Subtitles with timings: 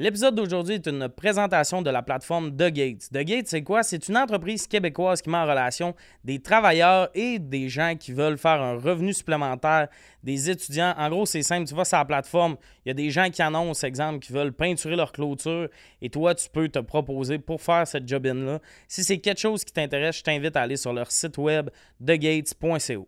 [0.00, 3.10] L'épisode d'aujourd'hui est une présentation de la plateforme The Gates.
[3.12, 3.82] The Gates, c'est quoi?
[3.82, 8.38] C'est une entreprise québécoise qui met en relation des travailleurs et des gens qui veulent
[8.38, 9.88] faire un revenu supplémentaire,
[10.24, 10.94] des étudiants.
[10.96, 11.68] En gros, c'est simple.
[11.68, 14.54] Tu vas sur la plateforme, il y a des gens qui annoncent, exemple, qui veulent
[14.54, 15.68] peinturer leur clôture
[16.00, 18.58] et toi, tu peux te proposer pour faire cette job-in-là.
[18.88, 21.68] Si c'est quelque chose qui t'intéresse, je t'invite à aller sur leur site web
[22.02, 23.06] thegates.co.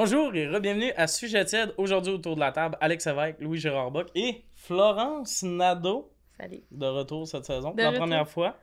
[0.00, 1.74] Bonjour et re-bienvenue à Sujet tiède.
[1.76, 6.62] Aujourd'hui autour de la table, Alex Lévesque, Louis-Gérard Bock et Florence Nadeau Salut.
[6.70, 7.72] de retour cette saison.
[7.72, 8.02] De la retour.
[8.02, 8.54] première fois.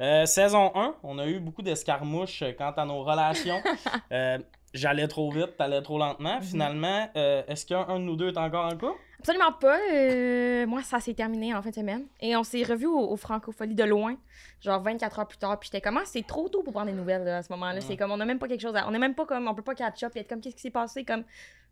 [0.00, 3.62] Euh, saison 1, on a eu beaucoup d'escarmouches euh, quant à nos relations.
[4.10, 4.38] Euh,
[4.74, 6.36] J'allais trop vite, t'allais trop lentement.
[6.36, 6.42] Mhm.
[6.42, 8.98] Finalement, euh, est-ce qu'un un de nous deux est encore en couple?
[9.20, 9.78] Absolument pas.
[9.92, 12.04] euh, moi, ça s'est terminé en fin de semaine.
[12.20, 14.16] Et on s'est revus au, au Francophonie de loin,
[14.60, 15.58] genre 24 heures plus tard.
[15.58, 17.80] Puis j'étais comme, Ah, c'est trop tôt pour prendre des nouvelles là, à ce moment-là.
[17.80, 18.86] C'est comme, on a même pas quelque chose à.
[18.88, 20.62] On est même pas comme, on peut pas catch up et être comme, qu'est-ce qui
[20.62, 21.04] s'est passé?
[21.04, 21.24] Comme,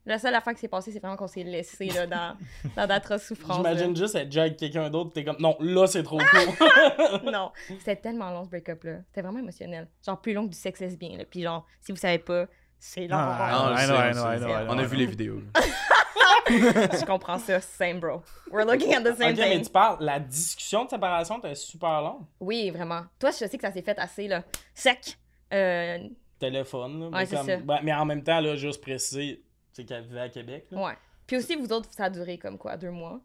[0.07, 2.37] la seule affaire qui s'est passée, c'est vraiment qu'on s'est laissé là, dans,
[2.77, 3.59] dans d'atroces souffrances.
[3.59, 6.67] J'imagine juste être déjà avec quelqu'un d'autre, t'es comme non, là c'est trop court.
[6.67, 7.21] là.
[7.33, 8.97] non, c'était tellement long ce break-up là.
[9.09, 9.89] C'était vraiment émotionnel.
[10.05, 11.17] Genre plus long que du sexe lesbien.
[11.19, 11.25] Là.
[11.29, 12.47] Puis genre, si vous savez pas,
[12.85, 13.17] c'est long.
[13.17, 14.37] Ah, Ah, on le I sait, know, on I le know, sait.
[14.37, 15.41] I know, I know, On a vu les vidéos.
[16.49, 17.61] Je comprends ça.
[17.61, 18.23] Same bro.
[18.51, 19.65] We're looking at the same ok, mais thing.
[19.65, 22.23] tu parles, la discussion de séparation était super longue.
[22.41, 23.03] Oui, vraiment.
[23.21, 24.43] Toi, je sais que ça s'est fait assez là,
[24.75, 25.17] sec.
[25.53, 25.99] Euh,
[26.41, 27.57] Téléphone, là, mais, Ouais, comme- ça.
[27.57, 30.67] ouais, mais en même temps, là, juste préciser, c'est qu'elle vivait à Québec.
[30.73, 30.83] là.
[30.83, 30.95] ouais.
[31.27, 33.21] Puis aussi, vous autres, ça a duré comme quoi, deux mois?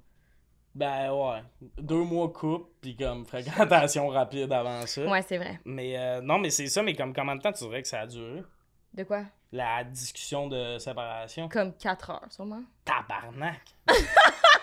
[0.75, 1.41] Ben ouais,
[1.79, 5.03] deux mois couple, puis comme fréquentation rapide avant ça.
[5.07, 5.59] Ouais, c'est vrai.
[5.65, 8.01] Mais euh, non, mais c'est ça, mais comme combien de temps tu dirais que ça
[8.01, 8.43] a duré?
[8.93, 9.23] De quoi?
[9.51, 11.47] La discussion de séparation.
[11.49, 12.61] Comme quatre heures, sûrement.
[12.83, 13.61] Tabarnak!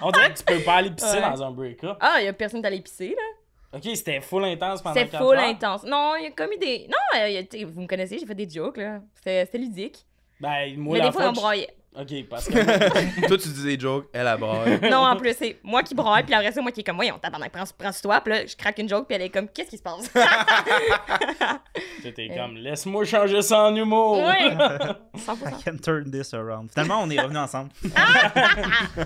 [0.03, 1.23] On dirait que tu peux pas aller pisser Ouais.
[1.31, 1.97] dans un break-up.
[2.01, 3.79] Ah, il y a personne d'aller pisser, là.
[3.79, 5.45] Ok, c'était full intense pendant C'était 4 full heures.
[5.49, 5.83] intense.
[5.85, 6.87] Non, il y a comme eu des.
[6.89, 9.01] Non, euh, a- vous me connaissez, j'ai fait des jokes, là.
[9.17, 10.05] C'était c'était ludique.
[10.41, 11.77] Ben, moi, Mais la des fois, on je- broyait.
[11.97, 13.27] Ok, parce que.
[13.29, 14.81] Toi, tu dis des jokes, elle a braille.
[14.91, 17.19] Non, en plus, c'est moi qui braille, puis après ça, moi qui est comme, voyons,
[17.21, 18.21] tabarnak, prends, prends sur toi.
[18.21, 20.11] Puis là, je craque une joke, puis elle est comme, qu'est-ce qui se passe?
[22.03, 22.35] C'était Euh.
[22.37, 24.19] comme, laisse-moi changer ça en humour.
[24.19, 24.55] ouais!
[24.55, 25.65] I 100%.
[25.65, 26.71] can turn this around.
[26.73, 27.71] Finalement, on est revenus ensemble.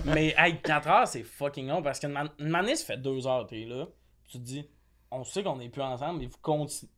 [0.05, 3.25] Mais, hey, 4 heures, c'est fucking long parce qu'une man- une manée, ça fait 2
[3.27, 3.85] heures, t'es là.
[4.27, 4.67] Tu te dis,
[5.11, 6.91] on sait qu'on n'est plus ensemble, mais vous continuez.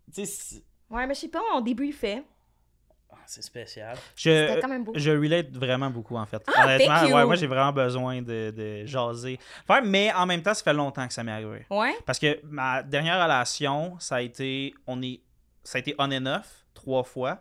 [0.90, 2.24] Ouais, mais je sais pas, on débriefait.
[3.12, 3.96] Ah, c'est spécial.
[4.16, 4.94] Je, quand même beau.
[4.96, 6.42] je relate vraiment beaucoup, en fait.
[6.56, 7.16] Ah, Honnêtement, thank you.
[7.16, 9.40] ouais, moi, j'ai vraiment besoin de, de jaser.
[9.68, 11.66] Faire, mais en même temps, ça fait longtemps que ça m'est arrivé.
[11.70, 11.94] Ouais?
[12.06, 15.20] Parce que ma dernière relation, ça a été, on est,
[15.64, 17.40] ça a été on and off trois fois.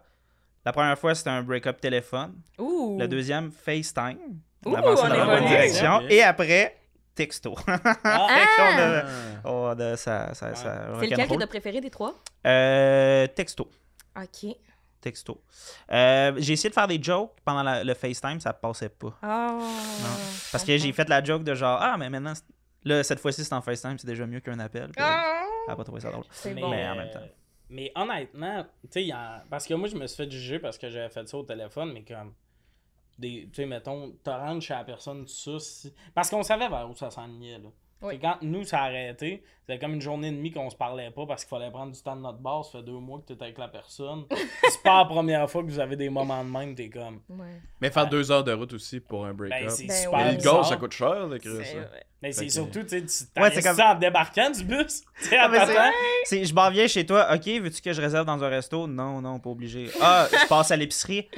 [0.64, 2.34] La première fois, c'était un break-up téléphone.
[2.58, 2.98] Ouh!
[2.98, 4.18] Le deuxième, FaceTime.
[4.66, 6.00] Ouh, on dans la bonne direction.
[6.10, 6.76] Et après,
[7.14, 7.54] texto.
[7.66, 7.94] Ah,
[8.56, 8.98] qu'on Ah!
[8.98, 9.04] a-
[9.44, 11.38] oh, de- ça, ça, ça C'est lequel que rock'n'roll.
[11.38, 12.14] t'as préféré des trois?
[12.46, 13.70] Euh, texto.
[14.16, 14.54] Ok.
[15.00, 15.42] Texto.
[15.90, 19.16] Euh, j'ai essayé de faire des jokes pendant la- le FaceTime, ça passait pas.
[19.22, 19.60] Oh.
[20.52, 22.34] Parce que j'ai fait la joke de genre, ah, mais maintenant,
[22.84, 24.90] là, cette fois-ci, c'est en FaceTime, c'est déjà mieux qu'un appel.
[24.90, 25.42] Puis, Ah!
[25.66, 26.24] Elle a pas trouvé ça drôle.
[26.30, 26.70] C'est mais, bon.
[26.70, 27.20] Mais en même temps.
[27.68, 29.10] mais honnêtement, tu sais,
[29.48, 31.92] parce que moi, je me suis fait juger parce que j'avais fait ça au téléphone,
[31.92, 32.34] mais comme.
[33.20, 35.52] Tu sais, mettons, te rendre chez la personne, ça.
[36.14, 37.68] Parce qu'on savait vers où ça s'enlignait, là.
[38.02, 38.14] Oui.
[38.14, 41.10] C'est quand nous, ça a arrêté, c'était comme une journée et demie qu'on se parlait
[41.10, 42.66] pas parce qu'il fallait prendre du temps de notre base.
[42.72, 44.24] Ça fait deux mois que t'es avec la personne.
[44.30, 47.20] c'est pas la première fois que vous avez des moments de même, t'es comme.
[47.28, 47.60] Ouais.
[47.80, 49.70] Mais faire deux heures de route aussi pour un Ben, break-up.
[49.70, 50.12] c'est Ben super.
[50.18, 50.24] ouais.
[50.24, 51.40] Mais le gaz, ça coûte cher, Chris.
[51.58, 51.78] C'est ça.
[52.22, 55.02] Mais c'est que- surtout, tu sais, tu c'est comme- ça en débarquant du bus.
[55.22, 55.76] Tu sais, c'est-.
[56.24, 58.86] C'est, je m'en viens chez toi, ok, veux-tu que je réserve dans un resto?
[58.86, 59.88] Non, non, pas obligé.
[60.02, 61.28] Ah, je passe à l'épicerie?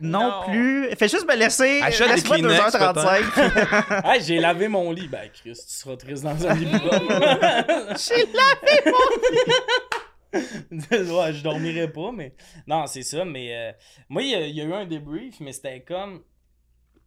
[0.00, 0.42] Non, Non.
[0.46, 0.88] plus.
[0.96, 1.80] Fais juste me laisser.
[1.82, 4.02] Achète des Laisse-moi Kleenex, 2h35.
[4.04, 5.08] Hey, j'ai lavé mon lit.
[5.08, 6.66] Ben, Chris, tu seras triste dans un lit.
[7.98, 8.92] J'ai lavé
[10.32, 12.34] ouais, je dormirai pas, mais.
[12.66, 13.54] Non, c'est ça, mais.
[13.54, 13.72] euh,
[14.08, 16.22] Moi, il y, a- il y a eu un débrief, mais c'était comme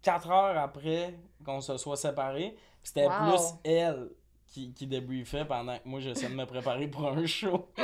[0.02, 1.16] 4 heures après
[1.46, 2.54] qu'on se soit séparés.
[2.82, 3.30] Puis c'était Wow.
[3.30, 4.10] plus elle
[4.54, 7.70] qui, qui débriefait pendant que moi, j'essayais de me préparer pour un show.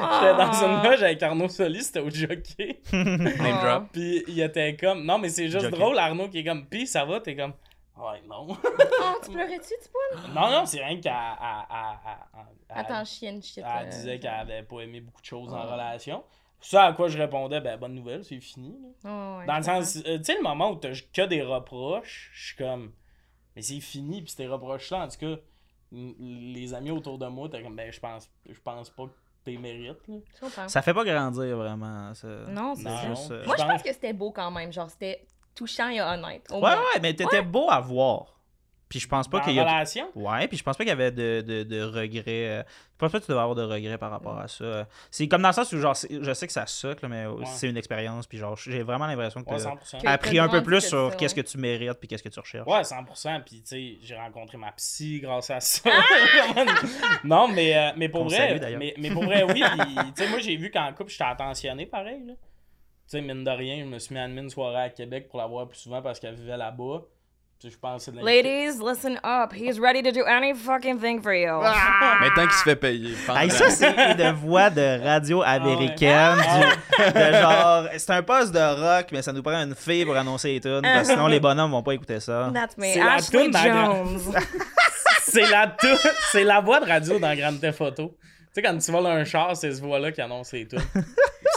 [0.00, 0.20] Ah.
[0.20, 2.80] J'étais dans une loge avec Arnaud Solis, c'était au jockey.
[2.92, 3.84] Name drop.
[3.92, 5.04] Puis il était comme.
[5.04, 5.78] Non, mais c'est juste Jockey.
[5.78, 6.66] drôle, Arnaud qui est comme.
[6.66, 7.52] Pis ça va, t'es comme.
[7.96, 8.48] Ouais, non.
[8.50, 8.56] Oh,
[9.24, 10.32] tu pleurais-tu, tu peux?
[10.34, 11.12] non, non, c'est rien qu'elle.
[11.12, 11.98] elle- elle-
[12.34, 13.62] elle- elle- Attends, chienne, shit.
[13.64, 15.72] Elle disait qu'elle avait pas aimé beaucoup de choses en Ouais.
[15.72, 16.24] relation.
[16.60, 18.76] Ça à quoi je répondais, ben bonne nouvelle, c'est fini.
[19.04, 22.30] Ouais, ouais, Dans le sens, euh, tu sais, le moment où t'as que des reproches,
[22.34, 22.90] je suis comme,
[23.54, 25.40] mais c'est fini, puis ces reproches-là, en tout cas,
[26.18, 29.12] les amis autour de moi, t'es comme, ben je pense, je pense pas que
[29.44, 29.98] t'es mérites.
[30.08, 30.68] là.
[30.68, 32.12] Ça fait pas grandir vraiment.
[32.14, 32.28] Ça.
[32.48, 34.72] Non, c'est juste, euh, Moi, je pense- que c'était beau quand même.
[34.72, 36.46] Genre, c'était touchant et honnête.
[36.50, 36.76] Ouais, moins.
[36.76, 38.33] ouais, mais t'étais beau à voir.
[38.94, 39.64] Puis je pense pas qu'il y a.
[39.64, 40.06] relation?
[40.14, 42.22] Ouais, puis je pense pas qu'il y avait de, de, de regrets.
[42.48, 42.62] euh,
[42.92, 44.86] Je pense pas que tu devais avoir de regrets par rapport à ça.
[45.10, 47.68] C'est comme dans le sens où, genre, je sais que ça suck, là, mais c'est
[47.68, 48.28] une expérience.
[48.28, 50.00] Puis, genre, j'ai vraiment l'impression que tu 100%.
[50.00, 52.28] Que- as appris un peu plus que sur qu'est-ce que tu mérites puis qu'est-ce que
[52.28, 52.68] tu recherches.
[52.68, 53.42] Ouais, 100%.
[53.44, 55.90] Puis, tu sais, j'ai rencontré ma psy grâce à ça.
[57.24, 59.62] Non, mais, euh, mais pour Qu'on vrai, salue, mais, mais pour vrai, oui.
[60.16, 62.22] tu sais, moi, j'ai vu qu'en couple, j'étais attentionné pareil.
[62.26, 62.34] là.
[62.34, 65.38] Tu sais, mine de rien, je me suis mis à une soirée à Québec pour
[65.38, 67.02] la voir plus souvent parce qu'elle vivait là-bas.
[68.22, 69.52] Ladies, listen up.
[69.52, 71.60] He's ready to do any fucking thing for you.
[72.20, 73.14] Mais tant qu'il se fait payer.
[73.34, 76.36] Hey, ça, c'est de voix de radio américaine.
[76.46, 80.04] Ah du- de genre, c'est un poste de rock, mais ça nous prend une fille
[80.04, 80.82] pour annoncer les tunes.
[80.82, 82.50] parce que sinon, les bonhommes vont pas écouter ça.
[82.52, 82.84] That's me.
[82.92, 84.20] C'est la Ashley toune dans la- Jones.
[85.26, 88.14] C'est la, tou- c'est la voix de radio dans Grande Theft Auto.
[88.20, 90.78] Tu sais, quand tu voles un char, c'est ce voix-là qui annonce les tunes.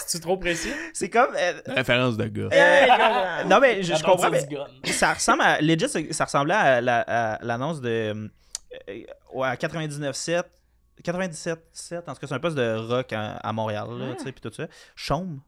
[0.08, 0.72] C'est-tu trop précis?
[0.94, 1.30] C'est comme.
[1.36, 2.50] euh, Référence de gars.
[2.52, 4.18] euh, non, mais je, comprends.
[4.18, 4.66] ça mais du gun.
[4.86, 5.62] ça ressemble à.
[5.62, 7.02] Legit, ça- ressemblait à la-
[7.36, 7.90] à l'annonce de.
[8.90, 9.00] euh,
[9.34, 10.44] ouais, à 99.7.
[11.04, 14.16] 97.7, en tout cas, c'est un poste de rock à, à Montréal, là, Ah.
[14.18, 14.66] tu sais, puis tout ça.
[14.96, 15.42] Chaume.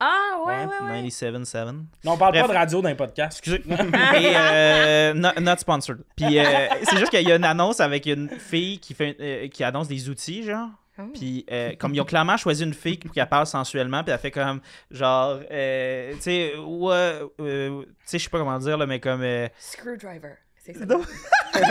[0.00, 1.02] Ah, ouais, ouais, ouais.
[1.08, 1.72] 97.7.
[2.04, 2.46] Non, on parle Bref.
[2.46, 3.38] pas de radio dans les podcasts.
[3.38, 3.62] Excusez.
[3.68, 6.00] Et euh, not, not sponsored.
[6.16, 6.44] Puis euh,
[6.84, 9.88] c'est juste qu'il y a une annonce avec une fille qui fait euh, qui annonce
[9.88, 10.68] des outils genre.
[11.00, 11.02] Oh.
[11.14, 14.18] Puis euh, comme ils ont clairement choisi une fille pour qu'elle parle sensuellement, puis elle
[14.18, 14.60] fait comme
[14.90, 18.98] genre euh, tu sais ouais euh, tu sais je sais pas comment dire là mais
[18.98, 20.34] comme euh, Screwdriver.
[20.56, 20.84] C'est ça.
[20.86, 21.00] non.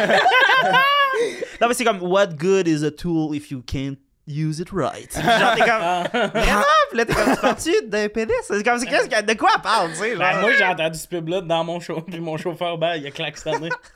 [1.62, 5.12] non mais c'est comme what good is a tool if you can't use it right?
[5.14, 6.04] Genre t'es comme Ah.
[6.12, 6.64] vraiment?
[6.90, 8.34] Puis là t'es comme tu d'un pénis?
[8.44, 10.20] C'est comme c'est qu'est-ce que- de quoi elle parle tu sais genre?
[10.20, 13.12] Ben, moi, j'ai entendu ce pub-là dans mon show, puis mon chauffeur, ben, il a
[13.12, 13.70] klaxonné.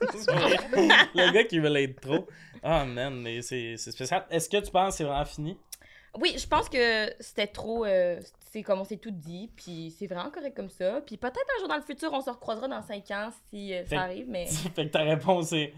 [1.14, 2.26] Le gars qui veut l'être trop.
[2.62, 4.24] Ah, man, mais c'est c'est spécial.
[4.30, 5.58] Est-ce que tu penses que c'est vraiment fini?
[6.20, 7.84] Oui, je pense que c'était trop.
[7.86, 8.20] euh,
[8.50, 11.00] c'est comme on s'est tout dit, puis c'est vraiment correct comme ça.
[11.06, 13.84] Puis peut-être un jour dans le futur, on se recroisera dans 5 ans si euh,
[13.84, 14.46] Fait- ça arrive, mais.
[14.74, 15.72] fait que ta réponse est.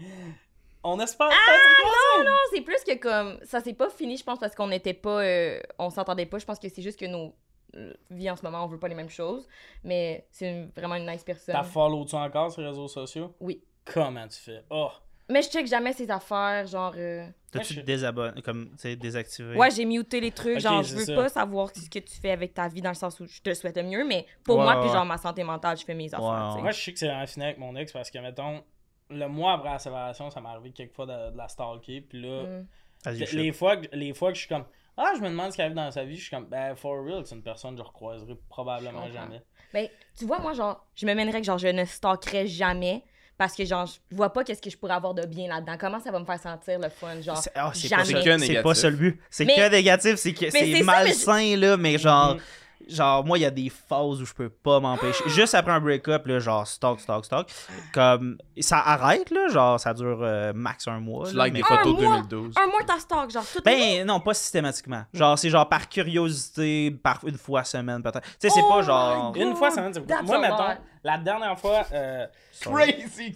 [0.83, 3.39] On espère Ah, peut-être Non, c'est plus que comme.
[3.43, 5.21] Ça s'est pas fini, je pense, parce qu'on n'était pas.
[5.23, 6.37] euh, on s'entendait pas.
[6.37, 7.33] Je pense que c'est juste que nos
[7.75, 9.47] euh, vies en ce moment, on veut pas les mêmes choses.
[9.83, 11.55] Mais c'est vraiment une nice personne.
[11.55, 13.33] T'as follow-tu encore sur les réseaux sociaux?
[13.39, 13.63] Oui.
[13.85, 14.63] Comment tu fais?
[14.69, 14.89] Oh!
[15.29, 16.93] Mais je check jamais ses affaires, genre.
[16.97, 19.55] euh, T'as-tu désabonné comme tu sais désactivé?
[19.55, 20.59] Ouais, j'ai muté les trucs.
[20.59, 21.15] Genre, je veux ça.
[21.15, 23.53] pas savoir ce que tu fais avec ta vie dans le sens où je te
[23.53, 26.57] souhaite le mieux, mais pour moi, puis genre ma santé mentale, je fais mes affaires.
[26.61, 28.63] Moi, je sais que c'est fini avec mon ex parce que, mettons,
[29.09, 32.01] le mois après la séparation, ça m'est arrivé quelquefois de, de la stalker.
[32.01, 32.67] Puis là, Mm.
[33.07, 34.65] You les, fois que, les fois que je suis comme
[34.97, 37.03] Ah, je me demande ce qui arrive dans sa vie, je suis comme Ben, for
[37.05, 39.41] real, c'est une personne que je recroiserai probablement Je jamais.
[39.73, 39.87] Ben,
[40.17, 43.03] tu vois, moi, genre, je me mènerais que genre, je ne stalkerais jamais
[43.37, 45.75] parce que, genre, je vois pas qu'est-ce que je pourrais avoir de bien là-dedans.
[45.79, 48.03] Comment ça va me faire sentir le fun, genre, C'est c'est jamais?
[48.03, 48.63] pas, ça- que c'est négatif.
[48.63, 49.19] pas ça le but.
[49.29, 52.39] C'est Mais- que négatif, c'est que c'est c'est ça, malsain là, mais genre Mhm.
[52.87, 55.23] genre moi il y a des phases où je peux pas m'empêcher.
[55.27, 57.49] Juste après un break-up là, genre stalk stalk stalk,
[57.93, 61.27] comme ça arrête là, genre ça dure euh, max un mois.
[61.29, 62.21] Tu là, mais- des photos de Un mois.
[62.29, 62.53] 2012.
[62.57, 63.61] un mois, t'as stalk, genre, tout.
[63.65, 65.03] Ben non, pas systématiquement.
[65.13, 68.21] Genre c'est genre par curiosité, par une fois semaine peut-être.
[68.21, 69.41] Tu sais c'est Oh pas genre God.
[69.41, 70.55] Une fois, ça c'est Moi, lot.
[71.05, 71.85] La dernière fois.
[71.93, 72.27] euh,
[72.61, 73.33] Crazy!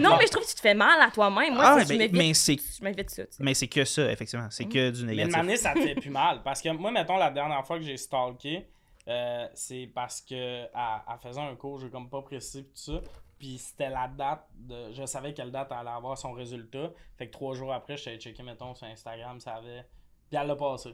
[0.00, 1.54] Non, mais je trouve que tu te fais mal à toi-même.
[1.54, 3.26] Moi, Ah, ben, m'évite mais c'est ça, tu sais.
[3.40, 5.34] mais c'est que ça effectivement, c'est que du Mais négatif.
[5.34, 6.42] une année, ça te fait plus mal.
[6.42, 8.68] Parce que moi, mettons, la dernière fois que j'ai stalké,
[9.06, 12.70] euh, c'est parce que elle, elle faisait un cours, je vais comme pas préciser pis
[12.84, 13.00] tout ça.
[13.38, 14.92] Puis c'était la date de.
[14.92, 16.90] Je savais quelle date elle allait avoir son résultat.
[17.16, 19.84] Fait que trois jours après, je t'avais checké, mettons, sur Instagram, ça avait.
[20.28, 20.90] Puis elle l'a passé.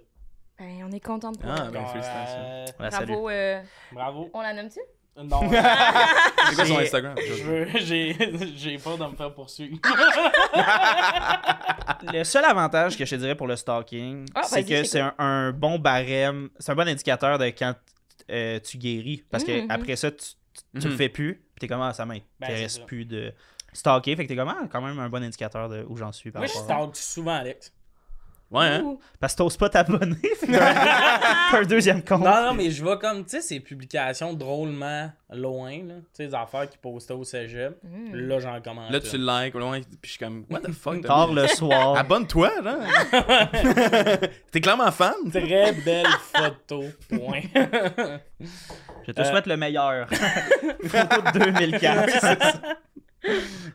[0.58, 1.54] Ben, on est content de toi.
[1.58, 2.38] Ah, ben félicitations.
[2.38, 2.90] euh, Ouais.
[2.90, 3.28] Bravo.
[3.30, 4.30] euh, bravo.
[4.34, 4.78] on la nomme-tu?
[5.16, 7.14] Non, C'est quoi son J'ai- Instagram?
[7.26, 7.68] je veux.
[7.78, 8.16] J'ai
[8.56, 9.78] j'ai peur de me faire poursuivre.
[12.12, 15.14] Le seul avantage que je te dirais pour le stalking, Ah, c'est que c'est un,
[15.18, 17.74] un bon barème, c'est un bon indicateur de quand
[18.30, 19.22] euh, tu guéris.
[19.30, 19.70] Parce que Mhm.
[19.70, 20.98] après ça, tu, tu, tu le Mhm.
[20.98, 22.82] fais plus, puis t'es comme, ah, ça Ben, m'intéresse ça.
[22.84, 23.32] plus de
[23.72, 24.16] stalker.
[24.16, 26.30] Fait que t'es comme, ah, quand même un bon indicateur de où j'en suis.
[26.30, 27.72] Par Moi, je stalk souvent, Alex.
[28.50, 28.96] Ouais, hein?
[29.18, 30.16] Parce que t'oses pas t'abonner.
[30.46, 32.22] T'as un deuxième compte.
[32.22, 35.94] Non, non, mais je vois comme, tu sais, ces publications drôlement loin, là.
[35.94, 37.76] Tu sais, des affaires qui postaient au cégep.
[37.82, 38.14] Mm.
[38.14, 38.90] Là, j'en commente.
[38.92, 41.00] Là, tu le likes, loin, puis je suis comme, what the fuck?
[41.02, 41.96] Tard le soir.
[41.98, 42.78] Abonne-toi, là!
[44.52, 45.14] T'es clairement fan?
[45.32, 46.84] Très belle photo.
[47.08, 47.40] Point.
[49.06, 49.24] Je te Euh.
[49.24, 50.06] souhaite le meilleur.
[50.08, 52.58] Photo de 2004.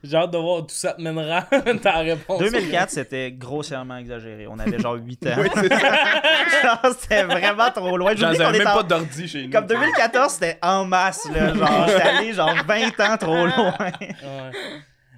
[0.03, 1.41] J'ai hâte de voir où tout ça te mènera.
[1.83, 2.39] Ta réponse.
[2.39, 4.47] 2004, c'était grossièrement exagéré.
[4.47, 5.29] On avait genre 8 ans.
[5.39, 6.61] Oui, c'est ça.
[6.61, 8.13] Genre, c'était vraiment trop loin.
[8.15, 9.51] J'en avais même en- pas d'ordi chez nous.
[9.51, 11.53] Comme 2014, c'était en masse, là.
[11.53, 13.73] Genre, j'étais allé genre 20 ans trop loin.
[13.79, 14.09] Ouais.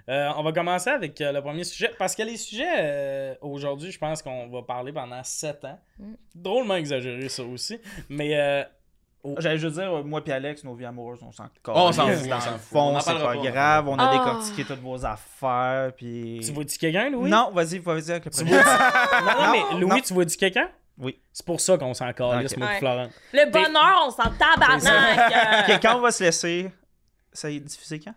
[0.09, 1.91] Euh, on va commencer avec euh, le premier sujet.
[1.97, 5.79] Parce que les sujets, euh, aujourd'hui, je pense qu'on va parler pendant 7 ans.
[6.00, 6.13] Mm.
[6.35, 7.79] Drôlement exagéré, ça aussi.
[8.09, 8.63] Mais euh,
[9.24, 9.36] Oh.
[9.38, 12.28] J'allais juste dire, euh, moi et Alex, nos vies amoureuses, on s'en On s'en fout,
[12.28, 12.78] dans on le s'en fout.
[12.78, 14.12] On c'est pas grave, on a Ah.
[14.18, 16.40] décortiqué toutes vos affaires, puis...
[16.44, 17.30] Tu vois-tu quelqu'un, Louis?
[17.30, 18.51] Non, vas-y, vas-y avec le premier.
[18.51, 18.63] vois
[19.22, 20.00] non, non, mais Louis, non.
[20.00, 20.70] tu vois-tu quelqu'un?
[20.98, 21.20] Oui.
[21.32, 22.58] C'est pour ça qu'on s'en calisse, Ok.
[22.58, 22.80] moi et Ouais.
[22.80, 23.08] Florent.
[23.34, 25.70] Le bonheur, on s'en tabarnak.
[25.70, 26.72] Ok, quand on va se laisser,
[27.32, 28.13] ça est diffusé quand?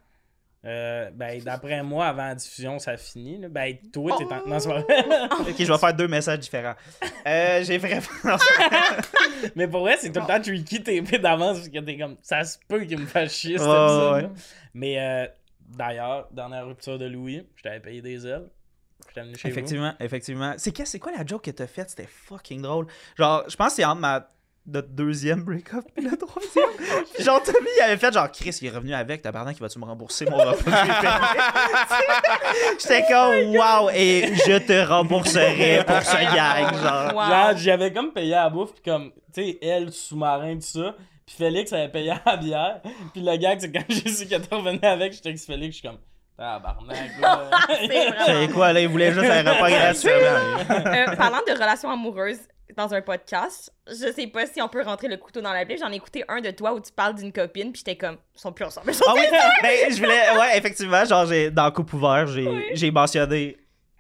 [0.65, 3.39] Euh, ben, d'après moi, avant la diffusion, ça finit.
[3.39, 3.49] là.
[3.49, 4.47] Ben, toi, t'es en...
[4.47, 5.03] Non, c'est pas vrai.
[5.41, 6.75] Ok, je vais faire deux messages différents.
[7.27, 8.01] Euh, j'ai vraiment...
[9.57, 12.17] Mais pour vrai, c'est tout le temps tricky TP d'avance parce que t'es comme.
[12.23, 14.13] Ça se peut qu'il me fasse chier, cet Ouais, épisode-là.
[14.15, 14.29] ouais.
[14.75, 15.27] Mais euh,
[15.69, 18.49] d'ailleurs, dernière rupture de Louis, je t'avais payé des ailes.
[19.09, 20.55] Je t'ai amené chez Effectivement, effectivement.
[20.57, 21.91] C'est quoi, c'est quoi la joke que t'as faite?
[21.91, 22.87] C'était fucking drôle.
[23.19, 24.31] Genre, je pense que c'est entre ma
[24.67, 26.71] notre deuxième break-up et le troisième.
[27.15, 29.79] Puis genre, Tommy, il avait fait genre, Chris, il est revenu avec, tabarnak, il va-tu
[29.79, 30.85] me rembourser mon repas?
[32.81, 37.15] J'étais comme, wow, et je te rembourserai pour ce gag, genre.
[37.15, 37.29] Wow.
[37.29, 40.95] Genre, j'avais comme payé à la bouffe, puis comme, tu sais, elle, sous-marin, tout ça.
[41.27, 42.81] Puis Félix avait payé à la bière.
[43.13, 45.81] Puis le gag, c'est quand j'ai su qu'elle était revenue avec, j'étais avec Félix, je
[45.81, 45.99] suis comme,
[46.39, 47.51] tabarnak, là.
[48.27, 50.09] C'est quoi, là, il voulait juste un repas gratuit.
[50.11, 52.41] Euh, parlant de relations amoureuses
[52.77, 55.77] dans un podcast, je sais pas si on peut rentrer le couteau dans la plaie.
[55.77, 58.41] J'en ai écouté un de toi où tu parles d'une copine, puis j'étais comme, ils
[58.41, 58.91] sont plus ensemble.
[58.91, 59.23] Ils sont Ah oui,
[59.63, 62.65] ben, je voulais, ouais, effectivement, genre, j'ai, dans Coupe ouvert, j'ai, Oui.
[62.75, 63.57] j'ai mentionné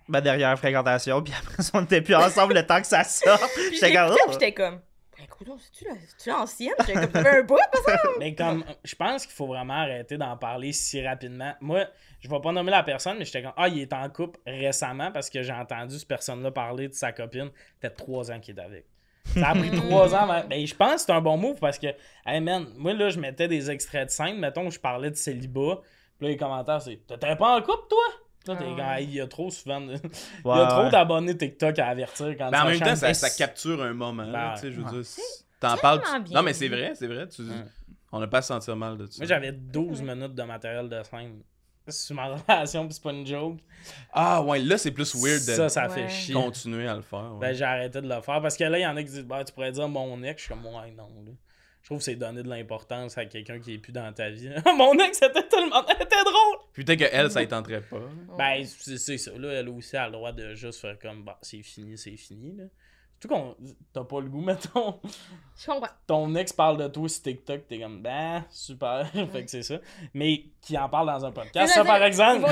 [0.09, 3.95] ma dernière fréquentation, puis après on n'était plus ensemble le temps que ça je J'étais
[3.95, 4.16] comme, oh.
[4.25, 4.81] puis j'étais comme,
[5.16, 6.75] ben, écoute, c'est-tu la- c'est-tu l'ancienne?
[6.87, 7.59] J'étais comme, un bout,
[8.19, 11.54] Mais comme, je pense qu'il faut vraiment arrêter d'en parler si rapidement.
[11.61, 11.85] Moi,
[12.25, 15.12] je vais pas nommer la personne, mais j'étais comme, ah, il est en couple récemment
[15.12, 17.50] parce que j'ai entendu cette personne-là parler de sa copine.
[17.81, 18.87] Fait trois ans qu'il est avec.
[19.26, 20.28] Ça a pris trois ans.
[20.31, 21.88] avant- Ben, je pense que c'est un bon move parce que,
[22.26, 24.38] hey man, moi là, je mettais des extraits de scène.
[24.38, 25.81] Mettons, je parlais de célibat.
[26.19, 28.04] Puis là, les commentaires, c'est, t'étais pas en couple, toi?
[28.47, 29.00] Là, t'es Ah.
[29.00, 29.81] il y a trop souvent.
[29.81, 29.93] de-
[30.45, 30.90] il y a trop ouais.
[30.90, 33.93] d'abonnés TikTok à avertir quand Ben, en ça même temps, ça, Mais ça capture un
[33.95, 34.25] moment.
[34.25, 35.02] là, Ben, tu sais, je veux ouais.
[35.02, 35.11] dire,
[35.61, 36.00] t'en parles.
[36.26, 37.26] tu- Non, mais c'est vrai, c'est vrai.
[37.28, 37.64] tu- Ouais.
[38.12, 39.14] On n'a pas à se sentir mal de ça.
[39.19, 41.40] Moi, j'avais 12 minutes de matériel de scène.
[41.87, 43.59] C'est ma relation, pis c'est pas une joke.
[44.12, 46.09] Ah, ouais, là, c'est plus weird de Ça, ça fait Ouais.
[46.09, 46.35] chier.
[46.35, 47.33] continuer à le faire.
[47.35, 47.41] ouais.
[47.41, 49.25] Ben, j'ai arrêté de le faire parce que là, il y en a qui disent,
[49.25, 50.41] bah, tu pourrais dire mon ex.
[50.41, 51.09] Je suis comme, ouais, non.
[51.25, 51.33] là.
[51.83, 54.49] Je trouve que c'est donner de l'importance à quelqu'un qui est plus dans ta vie.
[54.79, 55.85] mon ex, c'était tellement.
[55.87, 56.59] C'était drôle!
[56.73, 57.99] Puis peut-être qu'elle, ça ne tenterait pas.
[58.38, 59.33] Ben, c'est c'est ça.
[59.37, 62.57] Là, elle aussi a le droit de juste faire comme, bah, c'est fini, c'est fini.
[62.57, 62.64] Là.
[63.28, 63.54] Qu'on.
[63.93, 65.00] T'as pas le goût, mettons.
[65.57, 65.88] je comprends.
[66.07, 69.07] Ton ex parle de toi sur TikTok, t'es comme, ben, super.
[69.33, 69.76] fait que c'est ça.
[70.12, 72.49] Mais qui en parle dans un podcast, ça, par exemple.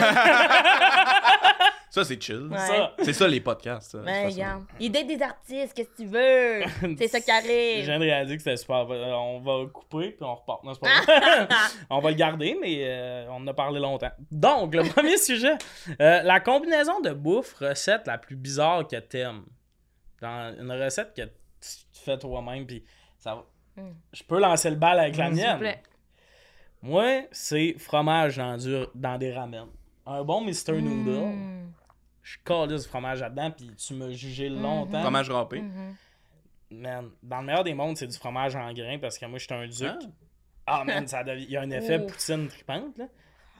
[1.91, 2.49] Ça, c'est chill.
[2.51, 2.57] Ouais.
[2.57, 2.95] Ça.
[3.03, 3.97] C'est ça, les podcasts.
[3.99, 4.65] Ben, regarde.
[4.81, 6.95] Il date des artistes, qu'est-ce que tu veux?
[6.99, 7.85] C'est ça qui Je arrive.
[7.85, 8.87] viens de réaliser que c'était super.
[8.91, 10.65] Euh, On va couper puis on repart.
[10.65, 11.49] Non, c'est pas vrai.
[11.91, 14.11] on va le garder, mais euh, on en a parlé longtemps.
[14.31, 15.53] Donc, le premier sujet.
[16.01, 19.43] Euh, la combinaison de bouffe, recette la plus bizarre que t'aimes.
[20.23, 22.83] Dans une recette que tu fais toi-même, puis
[23.19, 23.45] ça va.
[23.83, 23.91] Mm.
[24.15, 25.59] Je peux lancer le bal avec la S'il vous mienne.
[25.59, 25.83] plaît.
[26.81, 29.67] Moi, c'est fromage dans, du- dans des ramen.
[30.07, 30.81] Un bon Mr.
[30.81, 31.27] Noodle.
[31.35, 31.73] Mm.
[32.23, 35.01] Je colle du fromage là-dedans, puis tu m'as jugé longtemps.
[35.03, 35.61] Fromage râpé.
[35.61, 35.95] Mhm.
[36.71, 39.55] Man, dans le meilleur des mondes, c'est du fromage en grains parce que moi, j'étais
[39.55, 39.91] un duc.
[40.67, 40.79] Ah.
[40.81, 42.07] Ah, man, ça dev- il y a un effet Oh.
[42.07, 43.07] poutine tripante, là.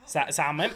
[0.05, 0.71] Ça, ça a même.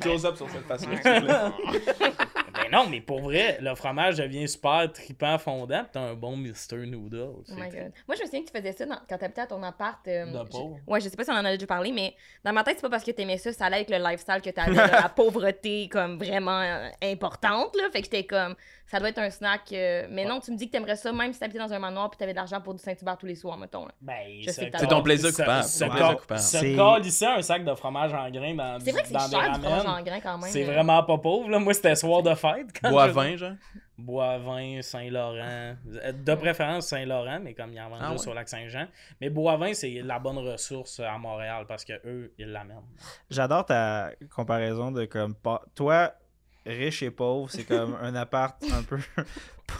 [0.00, 1.52] Close up sur cette face-là.
[2.72, 6.86] non, mais pour vrai, le fromage devient super tripant, fondant, pis t'as un bon Mr.
[6.86, 7.18] Noodle.
[7.20, 7.92] Oh my God.
[8.08, 10.06] Moi, je me souviens que tu faisais ça dans- quand t'habitais à ton appart.
[10.08, 10.78] euh, De je- pauvre.
[10.86, 12.14] Ouais, je sais pas si on en a déjà parlé, mais
[12.44, 14.50] dans ma tête, c'est pas parce que t'aimais ça, ça allait avec le lifestyle que
[14.50, 17.84] t'avais, la pauvreté comme vraiment euh, importante, là.
[17.92, 18.54] Fait que j'étais comme,
[18.92, 19.62] ça doit être un snack.
[19.72, 22.10] euh, Mais non, tu me dis que t'aimerais ça même si t'habitais dans un manoir
[22.10, 23.86] puis t'avais de l'argent pour du Saint-Hubert tous les soirs, mettons.
[23.86, 23.92] Là.
[24.00, 24.14] Ben,
[24.46, 25.64] C'est ton plaisir coupable.
[25.64, 29.14] Ce Ton C'est- calisser un sac de fromage en grains dans, C'est vrai que c'est
[29.18, 30.04] cher du fromage en ramen.
[30.04, 30.50] grain quand même.
[30.50, 30.72] C'est euh.
[30.72, 31.58] vraiment pas pauvre, là.
[31.58, 32.66] Moi, c'était soir de fête.
[32.80, 33.52] quand Bois je- vin, genre?
[33.98, 35.36] Boivin, Saint-Laurent.
[35.38, 35.74] Euh,
[36.12, 38.22] De préférence Saint-Laurent, mais comme il y en vend Ah juste ouais.
[38.24, 38.86] sur Lac-Saint-Jean.
[39.20, 42.78] Mais Boivin, c'est la bonne ressource à Montréal parce que eux, ils l'amènent.
[43.30, 46.12] J'adore ta comparaison de comme pas- toi
[46.66, 48.98] riche et pauvre, c'est comme un appart un peu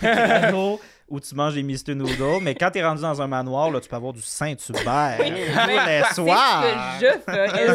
[1.08, 3.88] où tu manges des Mr Noodles, mais quand t'es rendu dans un manoir, là, tu
[3.88, 6.64] peux avoir du Saint-Hubert Oui, les c'est soirs.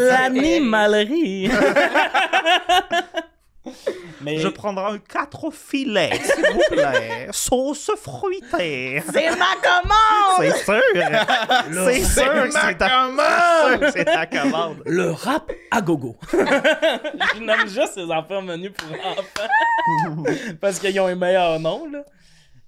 [0.09, 1.51] L'animalerie!
[4.21, 7.27] mais Je prendrai un 4 filets, s'il vous plaît.
[7.31, 9.01] Sauce fruitée.
[9.11, 10.39] C'est ma commande!
[10.39, 10.81] C'est sûr.
[11.85, 13.91] C'est sûr que c'est ta commande.
[13.93, 14.81] C'est ta commande.
[14.85, 16.15] le rap à gogo.
[16.31, 20.33] je nomme juste ces enfants menus pour enfants.
[20.61, 22.03] parce qu'ils ont un meilleur nom, là.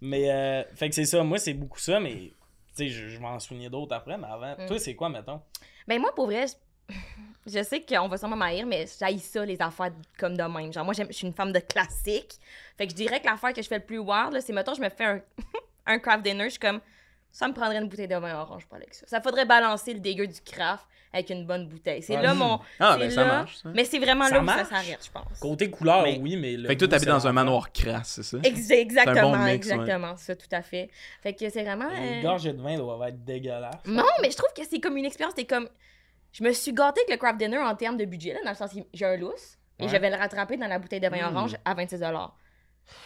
[0.01, 1.23] Mais, euh, fait que c'est ça.
[1.23, 2.33] Moi, c'est beaucoup ça, mais, tu
[2.75, 4.55] sais, je, je vais en souvenir d'autres après, mais avant.
[4.57, 4.67] Mm.
[4.67, 5.41] Toi, c'est quoi, mettons?
[5.87, 6.45] Ben moi, pour vrai,
[7.47, 10.71] je, sais qu'on va sûrement m'haïr, mais j'haïs ça, les affaires comme de même.
[10.73, 12.35] Genre, moi, j'aime- je suis une femme de classique.
[12.77, 14.73] Fait que je dirais que l'affaire que je fais le plus wild, là, c'est, mettons,
[14.73, 15.21] je me fais un,
[15.87, 16.79] un craft dinner, je suis comme,
[17.31, 19.05] ça me prendrait une bouteille de vin orange pour aller avec ça.
[19.07, 22.01] Ça faudrait balancer le dégueu du craft avec une bonne bouteille.
[22.03, 22.59] C'est là mon.
[22.79, 23.69] Ah, c'est ben ça là- marche, ça.
[23.73, 24.59] Mais c'est vraiment Ça là où marche?
[24.59, 25.39] ça s'arrête, je pense.
[25.39, 26.55] Côté couleur, Mais- oui, mais.
[26.57, 28.37] le Fait que toi, t'habites dans un manoir crasse, c'est ça?
[28.43, 29.53] Ex- exactement, mix, ouais.
[29.55, 30.89] exactement, ça, tout à fait.
[31.21, 31.89] Fait que c'est vraiment.
[31.89, 33.85] Les euh, gorgées de vin doivent être dégueulasses.
[33.85, 35.33] Non, mais je trouve que c'est comme une expérience.
[35.35, 35.67] C'est comme.
[36.31, 38.55] Je me suis gâtée avec le craft dinner en termes de budget, là, dans le
[38.55, 41.29] sens que j'ai un lousse et je vais le rattraper dans la bouteille de vin
[41.29, 41.35] Mm.
[41.35, 42.01] orange à 26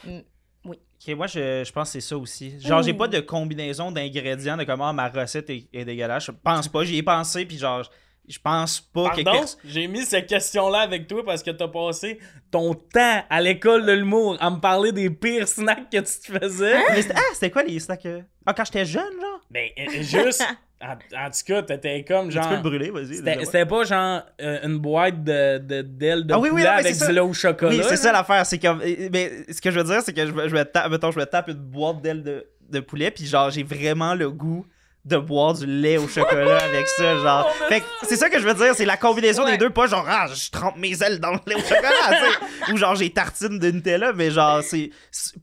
[0.06, 0.20] Mm.
[0.66, 2.58] Ok, moi, je, je pense que c'est ça aussi.
[2.62, 6.26] Genre, j'ai pas de combinaison d'ingrédients de comment ma recette est, est dégueulasse.
[6.28, 6.86] Je pense pas.
[6.86, 7.84] J'y ai pensé, puis genre,
[8.26, 9.22] je pense pas que.
[9.24, 12.18] Pardon, j'ai mis cette question-là avec toi parce que t'as passé
[12.50, 16.40] ton temps à l'école de l'humour à me parler des pires snacks que tu te
[16.40, 16.80] faisais.
[16.92, 18.08] Mais c'était- ah, c'était quoi les snacks?
[18.46, 19.42] Ah, quand j'étais jeune, genre?
[19.52, 20.46] Ben, euh, juste.
[20.84, 22.50] En, en tout cas, t'étais comme Tu genre.
[22.50, 23.16] peux le brûler, vas-y.
[23.46, 26.98] C'était pas genre euh, une boîte de de- d'ailes de, Ah oui, oui, non, avec
[26.98, 27.72] du lait au chocolat.
[27.72, 28.46] Oui, c'est ça l'affaire.
[28.46, 28.80] C'est comme.
[29.12, 31.20] Mais ce que je veux dire, c'est que je, me- je me tape, mettons, je
[31.20, 34.66] me tape une boîte d'ailes de, de poulet, puis genre, j'ai vraiment le goût
[35.06, 37.50] de boire du lait au chocolat avec ça, genre.
[37.70, 39.52] Fait que c'est ça que je veux dire, c'est la combinaison Ouais.
[39.52, 42.16] des deux, pas genre, ah, je trempe mes ailes dans le lait au chocolat, tu
[42.68, 42.72] sais.
[42.74, 44.92] Ou genre, j'ai tartine de Nutella, mais genre, c'est.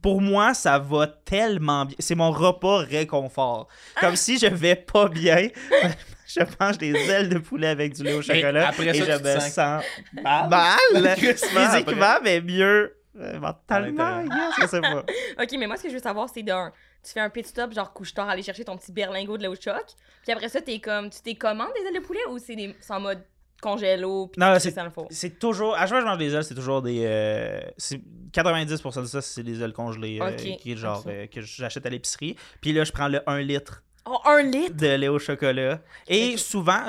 [0.01, 1.95] Pour moi, ça va tellement bien.
[1.99, 3.67] C'est mon repas réconfort.
[3.99, 5.47] Comme si je vais pas bien.
[6.33, 9.17] Je mange des ailes de poulet avec du lait au chocolat après et ça, je
[9.17, 9.83] tu te me sens sens
[10.23, 10.49] Mal?
[10.49, 14.23] mal physiquement, mais mieux euh, mentalement,
[14.61, 15.03] je sais pas.
[15.41, 16.71] Ok, mais moi, ce que je veux savoir, c'est d'un.
[17.03, 19.55] Tu fais un pit stop, genre couche-tard, aller chercher ton petit berlingot de lait au
[19.55, 19.83] choc.
[20.23, 21.09] Puis après ça, t'es comme.
[21.09, 22.75] Tu t'es commandes des ailes de poulet ou c'est des...
[22.79, 23.23] c'est en mode
[23.61, 24.27] congélo?
[24.27, 24.75] Puis Non, c'est-?
[25.09, 25.75] C'est toujours.
[25.75, 27.03] À chaque fois que je mange des ailes, c'est toujours des.
[27.05, 28.01] euh, c'est
[28.33, 30.19] 90% de ça, c'est des ailes congelées.
[30.21, 31.03] euh, qui est genre.
[31.07, 32.35] euh, que j'achète à l'épicerie.
[32.61, 34.75] Puis là, je prends le 1 litre Oh, un litre!
[34.77, 35.79] de lait au chocolat.
[36.07, 36.85] Et souvent,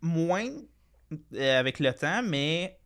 [0.00, 0.46] moins
[1.34, 2.78] euh, avec le temps, mais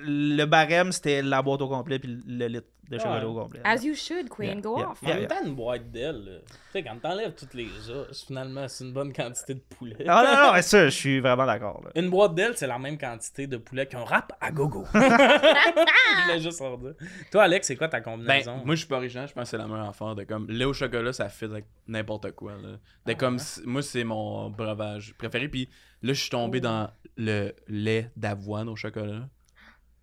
[0.00, 3.24] le barème, c'était la boîte au complet, puis le litre de chocolat Ouais.
[3.24, 3.60] au complet.
[3.64, 5.02] As you should, Queen, Yeah, go yeah, off.
[5.02, 8.84] En même temps, une boîte d'ailes, tu sais, quand t'enlèves toutes les os, finalement, c'est
[8.84, 9.96] une bonne quantité de poulet.
[10.06, 11.82] Ah non, non, mais ça, je suis vraiment d'accord.
[11.94, 14.84] Une boîte d'ailes, c'est la même quantité de poulet qu'un rap à gogo.
[14.94, 16.94] Je voulais juste dire.
[17.32, 18.56] Toi, Alex, c'est quoi ta Ben, combinaison?
[18.64, 20.14] moi, je suis pas original, je pense que c'est la meilleure affaire.
[20.14, 22.52] De comme, lait au chocolat, ça avec n'importe quoi.
[22.52, 22.68] Là.
[22.72, 25.48] De Ah, comme, moi, c'est mon breuvage préféré.
[25.48, 25.68] Puis
[26.02, 26.66] là, je suis tombé Oh.
[26.66, 29.28] dans le lait d'avoine au chocolat.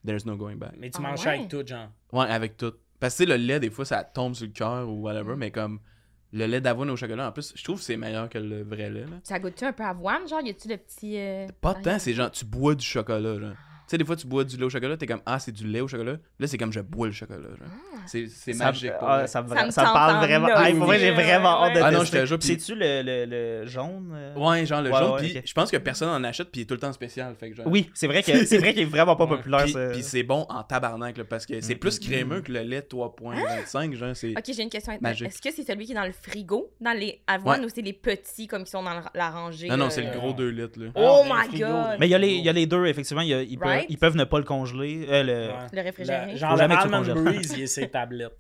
[0.06, 0.74] There's no going back.
[0.78, 1.36] Mais tu Ah manges ouais?
[1.38, 1.90] avec tout, genre.
[2.12, 2.74] Ouais, avec tout.
[3.00, 5.02] Parce que tu sais, le lait, des fois, ça tombe sur le cœur ou Mm.
[5.04, 5.80] whatever, mais comme
[6.34, 8.90] le lait d'avoine au chocolat, en plus, je trouve que c'est meilleur que le vrai
[8.90, 9.02] lait.
[9.06, 9.18] Là.
[9.24, 10.42] Ça goûte-tu un peu avoine, genre?
[10.42, 11.18] Y a-tu le petit.
[11.18, 13.40] euh, Pas tant, c'est genre, tu bois du chocolat.
[13.40, 13.54] Genre.
[13.88, 15.68] Tu sais, des fois, tu bois du lait au chocolat, t'es comme, ah, c'est du
[15.68, 16.18] lait au chocolat.
[16.40, 17.40] Là, c'est comme, je bois le chocolat.
[17.42, 17.68] Genre.
[18.08, 18.92] C'est, c'est Ça- magique.
[18.98, 19.28] pour ah, vrai.
[19.28, 20.48] ça, me, Ça me ça me tente parle en vraiment.
[20.48, 21.86] os, Ah, pour vrai, j'ai ouais, vraiment hâte de ouais.
[21.86, 22.18] Ah non, tester.
[22.18, 23.26] je te jure, puis- C'est-tu le, le,
[23.62, 24.12] le jaune?
[24.16, 24.36] euh?
[24.36, 25.12] Ouais, genre le Ouais, jaune.
[25.14, 25.44] ouais, puis ok.
[25.46, 27.36] je pense que personne en achète, puis il est tout le temps spécial.
[27.40, 27.68] Fait que genre...
[27.68, 29.38] Oui, c'est vrai que c'est vrai qu'il est vraiment pas Ouais.
[29.38, 29.64] populaire.
[29.64, 29.90] Puis, ça.
[29.92, 32.44] puis c'est bon en tabarnak, là, parce que c'est plus Mm, crémeux mm.
[32.44, 33.94] que le lait 3.25.
[33.96, 34.32] Genre, c'est...
[34.32, 34.98] Ok, j'ai une question.
[35.02, 35.28] Magique.
[35.28, 37.66] Est-ce que c'est celui qui est dans le frigo, dans les avoines, Ouais.
[37.66, 39.68] ou c'est les petits comme qui sont dans la rangée?
[39.68, 40.80] Non, non, euh, c'est le gros 2 litres.
[40.80, 40.88] Là.
[40.96, 41.98] Oh Ah, my God.
[42.00, 43.22] Mais il y, a les, il y a les deux, effectivement.
[43.22, 43.81] il y a- ils, peuvent, Right?
[43.90, 45.06] Ils peuvent ne pas le congeler.
[45.10, 45.48] euh, le...
[45.50, 45.68] Ouais.
[45.74, 46.32] Le réfrigéré.
[46.34, 47.24] Le- genre le Almond.
[47.24, 48.38] Breeze, il est ses tablettes.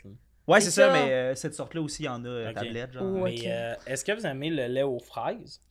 [0.48, 0.94] Ouais, C'est ça, ça.
[0.94, 2.56] mais euh, cette sorte-là aussi, il y en a euh, Ok.
[2.56, 2.94] tablette.
[2.94, 3.04] Genre.
[3.06, 5.62] Oh, Mais euh, est-ce que vous aimez le lait aux fraises?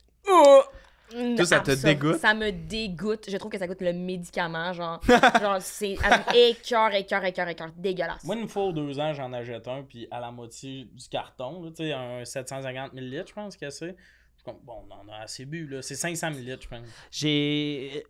[1.43, 2.19] Ça te dégoûte?
[2.19, 3.25] Ça me dégoûte.
[3.29, 5.01] Je trouve que ça goûte le médicament, genre.
[5.41, 5.97] genre, c'est
[6.33, 7.69] écœur, écœur, écœur, écœur.
[7.75, 8.23] Dégueulasse.
[8.23, 11.63] Moi, une fois ou deux ans, j'en achète un, puis à la moitié du carton,
[11.63, 13.95] là, tu sais, un 750 ml, je pense que c'est.
[14.45, 15.81] Bon, on en a assez bu, là.
[15.81, 16.79] C'est 500 ml, je pense.
[17.11, 18.03] J'ai.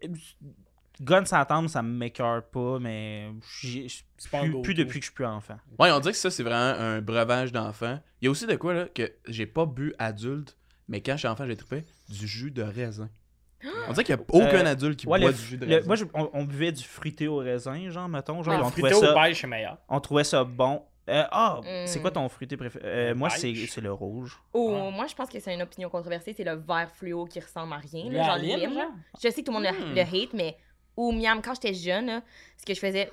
[1.00, 3.30] Gun sans tendre, ça me m'écœure pas, mais
[3.62, 5.58] j'ai- C'est plus, plus depuis que je suis plus enfant.
[5.80, 8.00] Ouais, on dirait que ça, c'est vraiment un breuvage d'enfant.
[8.22, 10.56] Il y a aussi de quoi, là, que j'ai pas bu adulte,
[10.88, 13.10] mais quand j'étais enfant, j'ai trippé du jus de raisin.
[13.88, 15.66] On dirait qu'il y a aucun Euh, adulte qui Ouais, boit le- du jus de
[15.66, 15.88] le- raisin.
[15.88, 18.44] moi, je- on, on buvait du fruité au raisin, genre, mettons.
[18.44, 19.78] Genre, Ah, on, Fruité trouvait au ça, beige, meilleur.
[19.90, 20.84] on trouvait ça bon.
[21.10, 21.88] Euh, ah, Mm.
[21.88, 22.86] c'est quoi ton fruité préféré?
[22.88, 23.52] Euh, moi, c'est
[23.82, 24.40] le rouge.
[24.54, 24.92] Ou Ouais.
[24.92, 26.34] moi, je pense que c'est une opinion controversée.
[26.34, 28.06] C'est le vert fluo qui ressemble à rien.
[28.10, 28.80] Le genre lime?
[29.22, 29.96] Je sais que tout le monde le- Hmm.
[29.96, 30.58] le, hate, mais
[30.98, 32.22] ou miam, quand j'étais jeune, là,
[32.58, 33.12] ce que je faisais,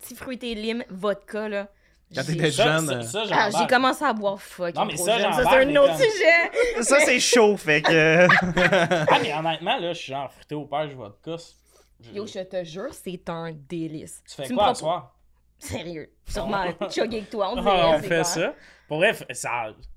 [0.00, 1.68] petit fruité lime, vodka, là.
[2.14, 4.74] Quand t'étais jeune, ça, ça, Ah, j'ai commencé à boire fuck.
[4.74, 6.82] Non, mais ça, c'est un autre sujet.
[6.82, 8.26] Ça, c'est chaud, fait que.
[9.10, 11.36] Ah, mais honnêtement, là, je suis genre fruité au beige vodka.
[12.00, 14.22] je- Yo, je te jure, c'est un délice.
[14.28, 15.14] Tu fais quoi à soir?
[15.58, 16.10] Sérieux.
[16.26, 17.84] Sûrement, chugger avec toi, on Ah, dirait.
[17.96, 18.54] on fait ça.
[18.86, 19.12] Pour vrai,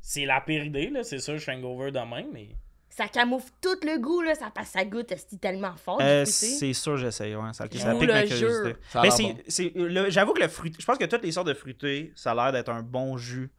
[0.02, 1.04] c'est la pire idée, là.
[1.04, 2.50] C'est sûr, je suis hangover demain, mais.
[2.98, 4.34] Ça camoufle tout le goût, là.
[4.34, 6.00] Ça passe, ça goûte, c'est tellement fort.
[6.02, 6.48] Euh, fruité.
[6.48, 7.36] c'est sûr, j'essaye.
[7.36, 8.76] Ouais, ça, pique ma le curiosité.
[8.96, 9.38] Mais l'air c'est, bon.
[9.48, 12.32] c'est- le- j'avoue que le fruité, je pense que toutes les sortes de fruités, ça
[12.32, 13.52] a l'air d'être un bon jus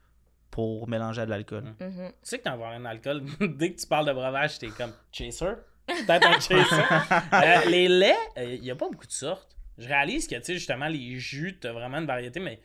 [0.51, 1.63] pour mélanger à de l'alcool.
[1.79, 2.09] Mhm.
[2.09, 3.23] Tu sais que t'en vas un alcool.
[3.41, 5.47] Dès que tu parles de breuvage, t'es comme chaser.
[5.87, 6.83] Peut-être un chaser.
[7.33, 9.57] Euh, les laits, il n'y a pas beaucoup de sortes.
[9.79, 12.61] Je réalise que, tu sais, justement, les jus, t'as vraiment une variété, mais